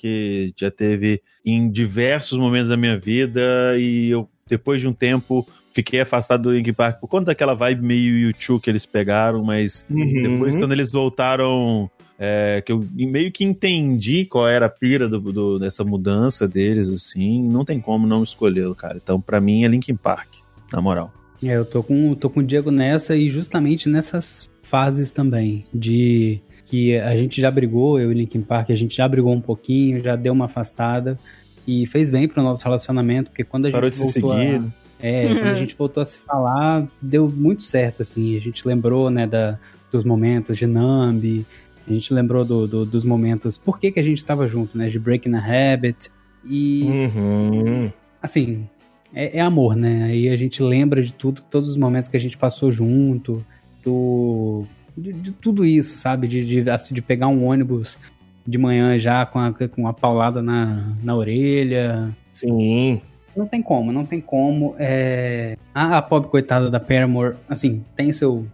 já 0.55 0.69
teve 0.69 1.21
em 1.45 1.69
diversos 1.69 2.37
momentos 2.37 2.69
da 2.69 2.77
minha 2.77 2.97
vida 2.97 3.41
e 3.77 4.09
eu, 4.11 4.29
depois 4.47 4.79
de 4.81 4.87
um 4.87 4.93
tempo, 4.93 5.47
fiquei 5.73 6.01
afastado 6.01 6.43
do 6.43 6.53
Linkin 6.53 6.73
Park 6.73 6.99
por 6.99 7.07
conta 7.07 7.25
daquela 7.25 7.55
vibe 7.55 7.81
meio 7.81 8.15
YouTube 8.15 8.61
que 8.61 8.69
eles 8.69 8.85
pegaram, 8.85 9.43
mas 9.43 9.83
Uhum. 9.89 10.21
depois 10.21 10.53
quando 10.55 10.71
eles 10.73 10.91
voltaram, 10.91 11.89
é, 12.19 12.61
que 12.65 12.71
eu 12.71 12.85
meio 12.93 13.31
que 13.31 13.43
entendi 13.43 14.25
qual 14.25 14.47
era 14.47 14.67
a 14.67 14.69
pira 14.69 15.07
do, 15.09 15.19
do- 15.19 15.59
dessa 15.59 15.83
mudança 15.83 16.47
deles, 16.47 16.89
assim, 16.89 17.41
não 17.43 17.65
tem 17.65 17.79
como 17.79 18.05
não 18.07 18.23
escolhê-lo, 18.23 18.75
cara. 18.75 18.97
Então, 19.01 19.19
pra 19.19 19.41
mim, 19.41 19.63
é 19.63 19.67
Linkin 19.67 19.95
Park, 19.95 20.29
na 20.71 20.79
moral. 20.81 21.11
É, 21.43 21.57
eu 21.57 21.65
tô 21.65 21.83
com, 21.83 22.13
tô 22.15 22.29
com 22.29 22.39
o 22.39 22.43
Diego 22.43 22.71
nessa 22.71 23.15
e 23.15 23.29
justamente 23.29 23.89
nessas 23.89 24.49
fases 24.61 25.11
também, 25.11 25.65
de 25.73 26.39
que 26.65 26.95
a 26.97 27.15
gente 27.15 27.39
já 27.41 27.51
brigou, 27.51 27.99
eu 27.99 28.11
e 28.11 28.15
Linkin 28.15 28.41
Park, 28.41 28.71
a 28.71 28.75
gente 28.75 28.95
já 28.95 29.07
brigou 29.07 29.33
um 29.33 29.41
pouquinho, 29.41 30.01
já 30.01 30.15
deu 30.15 30.33
uma 30.33 30.45
afastada 30.45 31.19
e 31.67 31.85
fez 31.87 32.09
bem 32.09 32.27
pro 32.27 32.41
nosso 32.41 32.63
relacionamento, 32.63 33.29
porque 33.29 33.43
quando 33.43 33.65
a 33.67 33.71
Parou 33.71 33.91
gente 33.91 33.99
voltou 34.01 34.33
seguir, 34.33 34.55
a, 34.55 34.59
né? 34.59 34.71
É, 35.01 35.35
quando 35.35 35.47
a 35.51 35.55
gente 35.55 35.75
voltou 35.75 36.01
a 36.01 36.05
se 36.05 36.17
falar, 36.17 36.87
deu 37.01 37.27
muito 37.29 37.61
certo, 37.63 38.01
assim. 38.03 38.37
A 38.37 38.39
gente 38.39 38.65
lembrou, 38.67 39.09
né, 39.09 39.27
da, 39.27 39.59
dos 39.91 40.03
momentos 40.05 40.57
de 40.57 40.65
Nambi, 40.65 41.45
a 41.87 41.91
gente 41.93 42.13
lembrou 42.13 42.43
do, 42.45 42.67
do- 42.67 42.85
dos 42.85 43.03
momentos, 43.03 43.57
por 43.57 43.79
que, 43.79 43.91
que 43.91 43.99
a 43.99 44.03
gente 44.03 44.23
tava 44.23 44.47
junto, 44.47 44.77
né, 44.77 44.89
de 44.89 44.97
Breaking 44.99 45.33
a 45.35 45.73
Habit. 45.73 46.09
E, 46.45 46.83
Uhum. 47.15 47.91
assim, 48.21 48.67
é, 49.13 49.37
é 49.37 49.41
amor, 49.41 49.75
né? 49.75 50.05
Aí 50.05 50.29
a 50.29 50.35
gente 50.35 50.61
lembra 50.61 51.01
de 51.01 51.13
tudo, 51.13 51.41
todos 51.49 51.69
os 51.69 51.77
momentos 51.77 52.09
que 52.09 52.17
a 52.17 52.19
gente 52.19 52.37
passou 52.37 52.71
junto, 52.71 53.45
do. 53.83 54.65
De, 54.97 55.11
de 55.13 55.31
tudo 55.31 55.65
isso, 55.65 55.97
sabe? 55.97 56.27
De, 56.27 56.43
de, 56.43 56.69
assim, 56.69 56.93
de 56.93 57.01
pegar 57.01 57.27
um 57.27 57.45
ônibus 57.45 57.97
de 58.45 58.57
manhã 58.57 58.97
já 58.99 59.25
com 59.25 59.39
a, 59.39 59.53
com 59.53 59.87
a 59.87 59.93
paulada 59.93 60.41
na, 60.41 60.93
na 61.01 61.15
orelha, 61.15 62.15
Sim. 62.31 63.01
Não 63.35 63.47
tem 63.47 63.61
como, 63.61 63.91
não 63.91 64.05
tem 64.05 64.19
como. 64.21 64.75
É... 64.77 65.57
A, 65.73 65.97
a 65.97 66.01
pobre 66.01 66.29
coitada 66.29 66.69
da 66.69 66.79
Paramore, 66.79 67.35
assim, 67.49 67.83
tem 67.95 68.11
seu, 68.13 68.45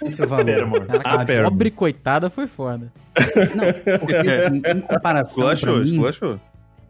tem 0.00 0.10
seu 0.10 0.26
valor. 0.28 0.44
Paramore. 0.46 0.84
A 0.90 0.98
Paramore. 1.24 1.42
Pobre 1.50 1.70
coitada 1.70 2.28
foi 2.30 2.46
foda. 2.46 2.92
Não, 3.54 3.98
porque 3.98 4.14
assim, 4.16 4.56
em 4.66 4.80
comparação 4.80 5.44
pra 5.44 5.52
Esculachou, 5.54 5.78
mim, 5.78 5.84
esculachou. 5.84 6.40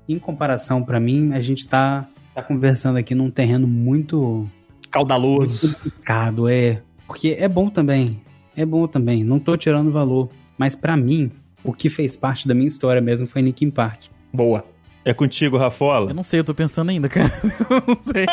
em 0.09 0.19
comparação 0.19 0.83
para 0.83 1.01
mim, 1.01 1.33
a 1.33 1.41
gente 1.41 1.67
tá, 1.67 2.07
tá 2.35 2.43
conversando 2.43 2.97
aqui 2.99 3.15
num 3.15 3.31
terreno 3.31 3.67
muito 3.67 4.49
Caudaloso. 4.91 5.75
complicado, 5.75 6.49
é. 6.49 6.81
Porque 7.07 7.37
é 7.39 7.49
bom 7.49 7.69
também, 7.69 8.23
é 8.57 8.65
bom 8.65 8.87
também, 8.87 9.23
não 9.25 9.39
tô 9.39 9.57
tirando 9.57 9.91
valor. 9.93 10.29
Mas 10.57 10.75
pra 10.77 10.97
mim, 10.97 11.31
o 11.65 11.73
que 11.73 11.91
fez 11.91 12.17
parte 12.17 12.47
da 12.47 12.55
minha 12.55 12.69
história 12.69 13.01
mesmo 13.01 13.27
foi 13.27 13.43
Linkin 13.43 13.71
Park. 13.71 14.05
Boa. 14.33 14.65
É 15.05 15.13
contigo, 15.13 15.57
Eu 15.57 15.61
Rafola? 15.61 16.15
não 16.15 16.23
sei, 16.23 16.41
eu 16.41 16.45
tô 16.45 16.55
pensando 16.55 16.91
ainda, 16.91 17.09
cara. 17.09 17.33
Eu 17.69 17.83
não 17.87 18.03
sei. 18.03 18.25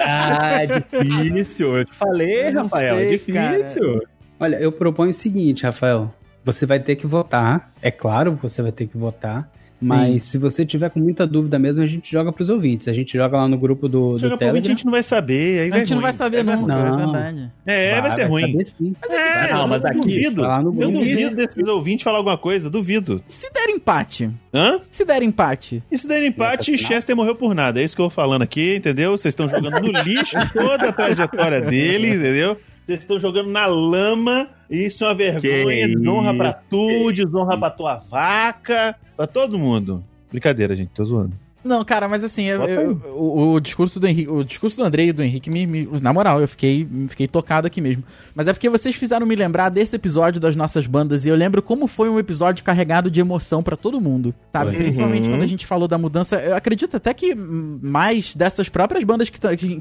Ah, 0.00 0.60
difícil. 0.66 1.78
Eu 1.78 1.84
te 1.84 1.94
falei, 1.94 2.48
Eu 2.48 2.62
Rafael. 2.62 2.96
sei, 2.98 3.10
difícil. 3.10 4.02
Olha, 4.38 4.56
eu 4.56 4.70
proponho 4.72 5.10
o 5.10 5.14
seguinte, 5.14 5.64
Rafael. 5.64 6.12
Você 6.44 6.66
vai 6.66 6.80
ter 6.80 6.96
que 6.96 7.06
votar. 7.06 7.72
É 7.80 7.90
claro 7.90 8.36
que 8.36 8.42
você 8.42 8.62
vai 8.62 8.72
ter 8.72 8.86
que 8.86 8.96
votar. 8.96 9.50
Mas 9.82 10.22
se 10.22 10.38
você 10.38 10.64
tiver 10.64 10.88
com 10.90 11.00
muita 11.00 11.26
dúvida 11.26 11.58
mesmo, 11.58 11.82
a 11.82 11.86
gente 11.86 12.10
joga 12.10 12.32
pros 12.32 12.48
ouvintes. 12.48 12.88
A 12.88 12.92
gente 12.92 13.16
joga 13.18 13.36
lá 13.38 13.48
no 13.48 13.58
grupo 13.58 13.88
do, 13.88 14.12
do 14.12 14.18
Joga 14.18 14.36
pro 14.38 14.46
ouvinte, 14.46 14.60
a 14.60 14.62
Telegram. 14.62 14.70
gente 14.70 14.84
não 14.84 14.92
vai 14.92 15.02
saber. 15.02 15.60
Aí 15.60 15.72
A 15.72 15.78
gente 15.78 15.90
não 15.90 15.96
ruim. 15.96 16.02
vai 16.02 16.12
saber 16.12 16.36
É, 16.38 16.42
nunca, 16.42 16.72
é 16.72 16.76
Não. 16.78 16.96
verdade. 17.12 17.52
É, 17.66 18.00
vai, 18.00 18.10
ser 18.12 18.24
ruim. 18.24 18.52
saber 18.52 18.66
sim. 18.66 18.94
É, 19.10 19.52
Não, 19.52 19.62
eu 19.62 19.68
mas 19.68 19.84
aqui- 19.84 20.00
duvido. 20.00 20.42
Vai 20.42 20.50
lá 20.50 20.62
no 20.62 20.68
Eu 20.68 20.72
grupo. 20.72 20.92
duvido 20.98 21.36
desses 21.36 21.68
ouvintes 21.68 22.04
falar 22.04 22.18
alguma 22.18 22.38
coisa, 22.38 22.70
duvido. 22.70 23.22
Se 23.28 23.52
der 23.52 23.68
empate? 23.70 24.30
Hã? 24.54 24.80
Se 24.90 25.04
der 25.04 25.22
empate? 25.22 25.82
E 25.90 25.98
se 25.98 26.06
der 26.06 26.22
empate? 26.24 26.76
Chester 26.78 27.16
morreu 27.16 27.34
por 27.34 27.54
nada. 27.54 27.80
É 27.80 27.84
isso 27.84 27.94
que 27.96 28.00
eu 28.00 28.04
vou 28.04 28.10
falando 28.10 28.42
aqui, 28.42 28.76
entendeu? 28.76 29.10
Vocês 29.16 29.32
estão 29.32 29.48
jogando 29.48 29.80
no 29.80 30.02
lixo 30.02 30.36
toda 30.52 30.88
a 30.88 30.92
trajetória 30.92 31.60
dele, 31.60 32.14
entendeu? 32.14 32.56
Vocês 32.92 33.04
estão 33.04 33.18
jogando 33.18 33.50
na 33.50 33.66
lama. 33.66 34.48
e 34.70 34.84
Isso 34.86 35.04
é 35.04 35.08
uma 35.08 35.14
vergonha, 35.14 35.88
Que 35.88 35.94
desonra 35.96 36.34
pra 36.34 36.52
tu, 36.52 37.12
desonra 37.12 37.56
pra 37.58 37.70
tua 37.70 37.96
vaca, 37.96 38.94
pra 39.16 39.26
todo 39.26 39.58
mundo. 39.58 40.04
Brincadeira, 40.30 40.74
gente, 40.76 40.90
tô 40.94 41.04
zoando. 41.04 41.32
Não, 41.64 41.84
cara, 41.84 42.08
mas 42.08 42.24
assim, 42.24 42.42
eu- 42.46 42.64
eu- 42.64 43.00
o, 43.14 43.52
o 43.52 43.60
discurso 43.60 44.00
do 44.00 44.08
Henrique, 44.08 44.28
o 44.28 44.42
discurso 44.42 44.76
do 44.78 44.82
André 44.82 45.04
e 45.04 45.12
do 45.12 45.22
Henrique, 45.22 45.48
me, 45.48 45.64
me- 45.64 45.88
na 46.02 46.12
moral, 46.12 46.40
eu 46.40 46.48
fiquei, 46.48 46.84
fiquei 47.06 47.28
tocado 47.28 47.68
aqui 47.68 47.80
mesmo. 47.80 48.02
Mas 48.34 48.48
é 48.48 48.52
porque 48.52 48.68
vocês 48.68 48.96
fizeram 48.96 49.24
me 49.24 49.36
lembrar 49.36 49.68
desse 49.68 49.94
episódio 49.94 50.40
das 50.40 50.56
nossas 50.56 50.88
bandas 50.88 51.24
e 51.24 51.28
eu 51.28 51.36
lembro 51.36 51.62
como 51.62 51.86
foi 51.86 52.08
um 52.10 52.18
episódio 52.18 52.64
carregado 52.64 53.08
de 53.08 53.20
emoção 53.20 53.62
pra 53.62 53.76
todo 53.76 54.00
mundo, 54.00 54.34
sabe? 54.52 54.70
Foi. 54.72 54.78
Principalmente 54.82 55.26
Uhum. 55.28 55.36
quando 55.36 55.42
a 55.42 55.46
gente 55.46 55.64
falou 55.64 55.86
da 55.86 55.96
mudança. 55.96 56.34
Eu 56.40 56.56
acredito 56.56 56.96
até 56.96 57.14
que 57.14 57.32
mais 57.36 58.34
dessas 58.34 58.68
próprias 58.68 59.04
bandas 59.04 59.30
que 59.30 59.38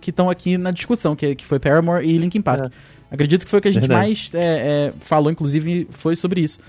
estão 0.09 0.29
aqui 0.29 0.59
na 0.59 0.69
discussão, 0.69 1.15
que, 1.15 1.33
que 1.33 1.45
foi 1.45 1.59
Paramore 1.59 2.05
e 2.05 2.15
Linkin 2.15 2.41
Park. 2.41 2.71
Acredito 3.11 3.43
que 3.43 3.49
foi 3.49 3.59
o 3.59 3.61
que 3.61 3.67
a 3.67 3.71
gente 3.71 3.87
Verdade. 3.87 4.07
mais 4.07 4.29
é, 4.33 4.39
é, 4.39 4.93
falou, 5.01 5.29
inclusive, 5.29 5.85
foi 5.91 6.15
sobre 6.15 6.41
isso. 6.41 6.59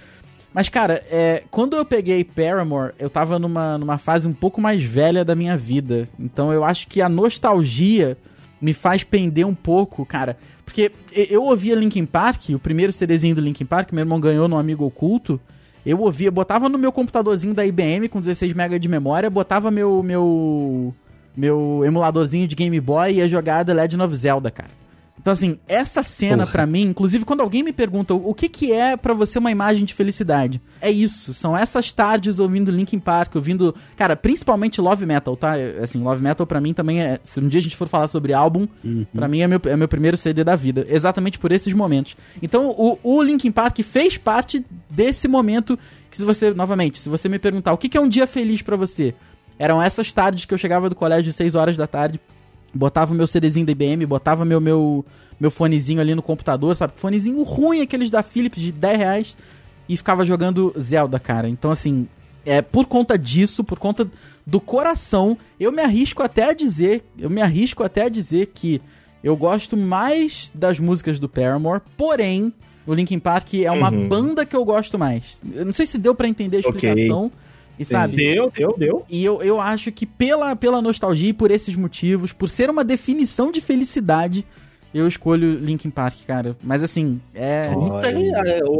Mas, 0.53 0.69
cara, 0.69 1.03
é, 1.09 1.45
quando 1.51 1.77
eu 1.77 1.85
peguei 1.85 2.25
Paramore, 2.25 2.93
eu 2.99 3.09
tava 3.09 3.39
numa, 3.39 3.79
numa 3.79 3.97
fase 3.97 4.29
um 4.29 4.35
pouco 4.35 4.61
mais 4.61 4.83
velha 4.83 5.25
da 5.25 5.35
minha 5.35 5.57
vida. 5.57 6.09
Então 6.19 6.53
eu 6.53 6.65
acho 6.65 6.89
que 6.89 7.01
a 7.01 7.09
nostalgia 7.09 8.19
me 8.61 8.73
faz 8.73 9.03
pender 9.03 9.47
um 9.47 9.55
pouco, 9.55 10.05
cara. 10.05 10.37
Porque 10.65 10.93
eu 11.15 11.45
ouvia 11.45 11.75
Linkin 11.75 12.05
Park, 12.05 12.51
o 12.51 12.59
primeiro 12.59 12.93
CDzinho 12.93 13.35
do 13.35 13.41
Linkin 13.41 13.65
Park, 13.65 13.93
meu 13.93 14.03
irmão 14.03 14.21
ganhou 14.21 14.47
no 14.47 14.59
Amigo 14.59 14.85
Oculto. 14.85 15.41
Eu 15.85 16.01
ouvia, 16.01 16.31
botava 16.31 16.69
no 16.69 16.79
meu 16.79 16.93
computadorzinho 16.93 17.55
da 17.55 17.65
IBM 17.65 18.09
com 18.09 18.21
16 18.21 18.53
MB 18.53 18.79
de 18.79 18.89
memória, 18.89 19.31
botava 19.31 19.71
meu 19.71 20.03
meu 20.03 20.95
meu 21.35 21.83
emuladorzinho 21.85 22.47
de 22.47 22.55
Game 22.55 22.79
Boy 22.79 23.13
e 23.13 23.17
ia 23.17 23.27
jogar 23.27 23.65
The 23.65 23.75
Legend 23.75 24.03
of 24.03 24.15
Zelda, 24.15 24.51
cara. 24.51 24.82
Então, 25.23 25.33
assim, 25.33 25.57
essa 25.69 26.03
cena 26.03 26.39
Porra. 26.39 26.51
pra 26.51 26.67
mim, 26.67 26.83
inclusive 26.83 27.25
quando 27.25 27.41
alguém 27.41 27.63
me 27.63 27.73
pergunta 27.73 28.13
o 28.13 28.35
que 28.35 28.49
que 28.49 28.73
é 28.73 28.97
pra 28.97 29.15
você 29.15 29.39
uma 29.39 29.53
imagem 29.53 29.85
de 29.85 29.95
felicidade, 29.95 30.61
é 30.81 30.91
isso. 30.91 31.33
São 31.33 31.57
essas 31.57 31.93
tardes 31.93 32.41
ouvindo 32.41 32.73
Linkin 32.73 32.99
Park, 32.99 33.37
ouvindo, 33.37 33.73
cara, 33.97 34.17
principalmente 34.17 34.81
Love 34.81 35.07
Metal, 35.07 35.37
tá? 35.37 35.53
Assim, 35.81 36.03
Love 36.03 36.21
Metal 36.21 36.45
pra 36.45 36.61
mim 36.61 36.75
também 36.75 37.01
é, 37.01 37.21
se 37.23 37.39
um 37.39 37.47
dia 37.47 37.61
a 37.61 37.63
gente 37.63 37.77
for 37.77 37.87
falar 37.87 38.09
sobre 38.09 38.35
álbum, 38.35 38.67
pra 39.15 39.29
mim 39.29 39.43
é 39.43 39.47
meu, 39.47 39.61
é 39.65 39.77
meu 39.77 39.87
primeiro 39.87 40.17
CD 40.17 40.43
da 40.43 40.57
vida, 40.57 40.85
exatamente 40.89 41.39
por 41.39 41.53
esses 41.53 41.73
momentos. 41.73 42.17
Então, 42.43 42.71
o, 42.71 42.99
o 43.03 43.23
Linkin 43.23 43.53
Park 43.53 43.79
fez 43.83 44.17
parte 44.17 44.65
desse 44.91 45.29
momento 45.29 45.79
que 46.11 46.17
se 46.17 46.25
você, 46.25 46.53
novamente, 46.53 46.99
se 46.99 47.09
você 47.09 47.29
me 47.29 47.39
perguntar 47.39 47.73
o 47.73 47.79
que 47.79 47.89
que 47.89 47.97
é 47.97 48.01
um 48.01 48.09
dia 48.09 48.27
feliz 48.27 48.61
pra 48.61 48.77
você, 48.77 49.15
eram 49.59 49.81
essas 49.81 50.11
tardes 50.11 50.45
que 50.45 50.53
eu 50.53 50.59
chegava 50.59 50.89
do 50.89 50.97
colégio 50.97 51.31
às 51.31 51.37
6 51.37 51.55
horas 51.55 51.77
da 51.77 51.87
tarde, 51.87 52.21
botava 52.75 53.13
o 53.13 53.17
meu 53.17 53.27
CDzinho 53.27 53.67
da 53.67 53.73
IBM, 53.73 54.07
botava 54.07 54.45
meu, 54.45 54.61
meu, 54.61 55.05
meu 55.39 55.51
fonezinho 55.51 56.01
ali 56.01 56.15
no 56.15 56.23
computador, 56.23 56.75
sabe? 56.75 56.93
Fonezinho 56.97 57.43
ruim, 57.43 57.81
aqueles 57.81 58.11
da 58.11 58.23
Philips 58.23 58.61
de 58.61 58.73
10 58.73 58.99
reais, 58.99 59.37
e 59.89 59.97
ficava 59.97 60.25
jogando 60.25 60.73
Zelda, 60.79 61.19
cara. 61.19 61.49
Então, 61.49 61.71
assim, 61.71 62.07
é 62.47 62.63
por 62.63 62.87
conta 62.87 63.19
disso, 63.19 63.63
por 63.63 63.79
conta 63.79 64.09
do 64.47 64.61
coração, 64.61 65.37
eu 65.61 65.71
me 65.71 65.83
arrisco 65.83 66.23
até 66.23 66.51
a 66.51 66.53
dizer, 66.53 67.05
eu 67.19 67.31
me 67.31 67.41
arrisco 67.43 67.83
até 67.85 68.05
a 68.05 68.09
dizer 68.09 68.47
que 68.55 68.81
eu 69.23 69.37
gosto 69.37 69.77
mais 69.77 70.51
das 70.55 70.81
músicas 70.81 71.19
do 71.19 71.29
Paramore, 71.29 71.81
porém, 71.97 72.53
o 72.85 72.93
Linkin 72.93 73.21
Park 73.21 73.55
é 73.55 73.71
uma 73.71 73.93
Uhum. 73.93 74.09
banda 74.09 74.45
que 74.45 74.57
eu 74.57 74.65
gosto 74.65 74.99
mais. 74.99 75.23
Eu 75.55 75.65
não 75.65 75.73
sei 75.73 75.87
se 75.87 75.97
deu 75.97 76.13
pra 76.15 76.27
entender 76.29 76.57
a 76.57 76.61
explicação. 76.61 77.31
E 77.79 77.85
sabe? 77.85 78.17
Deu, 78.17 78.51
deu, 78.55 78.75
deu. 78.79 79.05
E 79.09 79.25
eu, 79.25 79.43
eu 79.43 79.61
acho 79.61 79.91
que 79.91 80.07
pela, 80.07 80.55
pela 80.55 80.81
nostalgia 80.83 81.31
e 81.31 81.33
por 81.33 81.51
esses 81.51 81.75
motivos, 81.75 82.33
por 82.33 82.49
ser 82.49 82.69
uma 82.71 82.85
definição 82.85 83.51
de 83.51 83.61
felicidade, 83.61 84.45
eu 84.95 85.09
escolho 85.09 85.55
Linkin 85.59 85.89
Park, 85.91 86.17
cara. 86.27 86.55
Mas 86.63 86.83
assim, 86.83 87.21
é. 87.35 87.71
Olha 87.75 88.09
aí. 88.09 88.31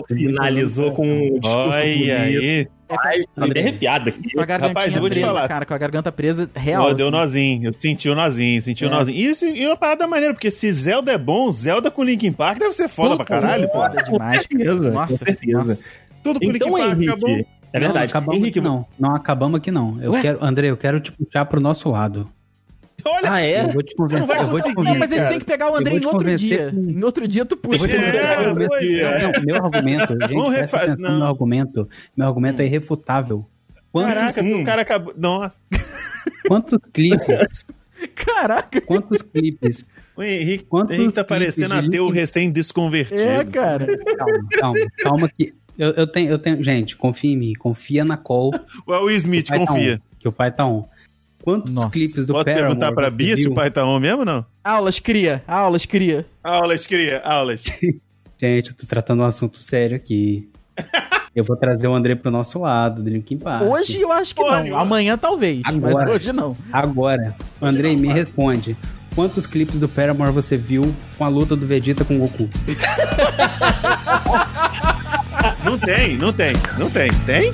Finalizou 0.09 0.93
com 0.93 1.07
um 1.07 1.41
discurso 1.41 1.49
Olha 1.71 1.79
aí. 1.79 2.69
Ai, 3.05 3.23
tô 3.35 3.45
até 3.45 3.61
arrepiado 3.61 4.11
aqui. 4.11 4.31
Com 4.35 4.41
a 4.43 4.45
Rapaz, 4.45 4.95
eu 4.95 5.01
vou 5.01 5.09
te 5.09 5.15
presa, 5.15 5.27
falar. 5.29 5.49
cara, 5.49 5.65
com 5.65 5.73
a 5.73 5.79
garganta 5.79 6.13
presa 6.13 6.51
real. 6.55 6.85
Ó, 6.89 6.93
deu 6.93 7.07
assim. 7.07 7.17
nozinho. 7.17 7.69
Eu 7.71 7.73
senti 7.73 8.09
o 8.11 8.15
nozinho, 8.15 8.61
senti 8.61 8.85
o 8.85 8.89
É. 8.89 8.91
nozinho. 8.91 9.17
E 9.17 9.27
isso 9.31 9.47
e 9.47 9.67
uma 9.67 9.77
parada 9.79 10.07
maneira, 10.07 10.35
porque 10.35 10.51
se 10.51 10.71
Zelda 10.71 11.11
é 11.13 11.17
bom, 11.17 11.51
Zelda 11.51 11.91
com 11.91 12.05
Linkin 12.05 12.33
Park 12.33 12.59
deve 12.59 12.75
ser 12.75 12.89
foda 12.89 13.13
Puta, 13.13 13.25
pra 13.25 13.41
caralho, 13.41 13.67
pô. 13.69 13.79
Foda 13.81 14.03
demais. 14.03 14.47
Com 14.47 14.49
certeza, 14.59 14.91
Nossa, 14.91 15.19
com 15.19 15.25
certeza. 15.25 15.59
nossa. 15.65 15.79
Tudo 16.23 16.39
com 16.41 16.51
Então, 16.51 16.69
Linkin 16.69 16.71
Park 16.83 16.93
Henrique, 16.93 17.09
acabou. 17.11 17.47
É 17.73 17.79
verdade. 17.81 17.99
Não, 17.99 18.03
acabamos 18.21 18.41
Henrique, 18.41 18.59
aqui 18.59 18.69
não. 18.69 18.87
Não 18.99 19.15
acabamos 19.15 19.59
aqui 19.59 19.71
não. 19.71 20.01
Eu 20.03 20.13
Ué? 20.13 20.23
quero, 20.23 20.45
André, 20.45 20.71
eu 20.71 20.77
quero 20.77 21.01
te 21.01 21.11
puxar 21.13 21.45
pro 21.47 21.61
nosso 21.61 21.91
lado. 21.91 22.29
Olha, 23.05 23.33
Ah, 23.33 23.41
é? 23.41 23.65
Eu 23.65 23.69
vou 23.71 23.83
te 23.83 23.95
convencer. 23.97 24.19
Você 24.19 24.21
não 24.21 24.27
vai 24.29 24.39
eu 24.45 24.49
vou 24.49 24.61
te 24.61 24.63
conseguir, 24.63 24.75
convencer. 24.77 24.93
Não, 24.95 24.99
mas 25.01 25.13
ele 25.13 25.27
tem 25.29 25.39
que 25.41 25.45
pegar 25.45 25.71
o 25.73 25.77
André 25.77 25.95
em 25.97 26.05
outro 26.07 26.37
dia. 26.37 26.71
com- 26.71 26.91
Em 26.91 27.03
outro 27.05 27.27
dia 27.27 27.45
tu 27.45 27.55
Eu 27.57 27.71
vou 27.71 27.79
puxa. 27.79 27.97
É, 27.97 28.07
é. 28.07 29.33
Não, 29.33 29.43
meu 29.45 29.57
argumento, 29.57 30.13
gente, 30.29 30.29
presta 30.29 30.51
refa- 30.61 30.77
atenção 30.77 30.97
não. 31.03 31.11
no 31.13 31.19
meu 31.19 31.27
argumento. 31.29 31.89
Meu 32.17 32.27
argumento 32.29 32.63
é 32.63 32.65
irrefutável. 32.67 33.45
Quantos, 33.91 34.15
Caraca, 34.15 34.43
o 34.43 34.65
cara 34.65 34.83
acabou. 34.83 35.13
Nossa. 35.19 35.61
quantos 36.47 36.79
clipes, 36.93 37.67
Caraca. 38.15 38.81
quantos 38.83 39.21
clipes, 39.23 39.85
O 40.17 40.23
Henrique, 40.23 40.65
Quantos 40.65 40.97
Henrique 40.97 41.13
tá 41.15 41.25
parecendo 41.25 41.75
ateu 41.75 42.09
recém-desconvertido. 42.09 43.21
É, 43.21 43.45
cara. 43.45 43.87
calma, 44.17 44.39
calma, 44.51 44.79
calma 44.99 45.29
que 45.37 45.53
Eu, 45.79 45.91
eu, 45.91 46.07
tenho, 46.07 46.31
eu 46.31 46.39
tenho. 46.39 46.63
Gente, 46.63 46.97
confia 46.97 47.33
em 47.33 47.37
mim. 47.37 47.53
Confia 47.55 48.05
na 48.05 48.17
call. 48.17 48.53
O 48.87 48.93
Will 48.93 49.17
Smith, 49.17 49.47
que 49.47 49.55
o 49.55 49.57
pai 49.57 49.67
tá 49.67 49.73
confia. 49.73 49.95
on, 49.95 50.19
que 50.19 50.29
o 50.29 50.33
pai 50.33 50.53
tá 50.53 50.67
on. 50.67 50.85
Quantos 51.43 51.73
Nossa. 51.73 51.91
clipes 51.91 52.27
do 52.27 52.35
Posso 52.35 52.45
Paramore 52.45 52.67
perguntar 52.67 52.93
pra 52.93 53.11
você 53.11 53.17
Bia 53.17 53.37
se 53.37 53.49
o 53.49 53.55
pai 53.55 53.71
tá 53.71 53.85
on 53.85 53.99
mesmo 53.99 54.21
ou 54.21 54.25
não? 54.25 54.47
Aulas, 54.63 55.01
cria. 55.01 55.43
Aulas, 55.47 55.85
cria. 55.85 56.25
Aulas, 56.43 56.87
cria, 56.87 57.21
aulas. 57.25 57.65
Gente, 58.39 58.71
eu 58.71 58.77
tô 58.77 58.87
tratando 58.87 59.23
um 59.23 59.27
assunto 59.27 59.59
sério 59.59 59.97
aqui. 59.97 60.49
eu 61.35 61.45
vou 61.45 61.57
trazer 61.57 61.89
o 61.89 61.95
André 61.95 62.15
pro 62.15 62.31
nosso 62.31 62.61
lado, 62.61 63.03
do 63.03 63.11
Linkin 63.11 63.39
Park. 63.39 63.69
Hoje 63.69 64.01
eu 64.01 64.13
acho 64.13 64.35
que 64.35 64.43
Porra 64.43 64.63
não. 64.65 64.79
Amanhã 64.79 65.19
talvez. 65.19 65.63
Mas 65.65 65.77
Agora. 65.77 66.11
hoje 66.13 66.33
não. 66.33 66.57
Agora, 66.73 67.35
o 67.61 67.67
Andrei 67.67 67.97
me 67.97 68.09
responde. 68.09 68.77
Quantos 69.15 69.47
clipes 69.47 69.79
do 69.79 69.89
Paramore 69.89 70.33
você 70.33 70.57
viu 70.57 70.95
com 71.19 71.25
a 71.25 71.29
luta 71.29 71.55
do 71.55 71.67
Vegeta 71.67 72.05
com 72.05 72.17
o 72.17 72.19
Goku? 72.21 72.49
Não 75.65 75.79
tem, 75.79 76.17
não 76.17 76.33
tem, 76.33 76.55
não 76.79 76.91
tem. 76.91 77.11
Tem? 77.25 77.53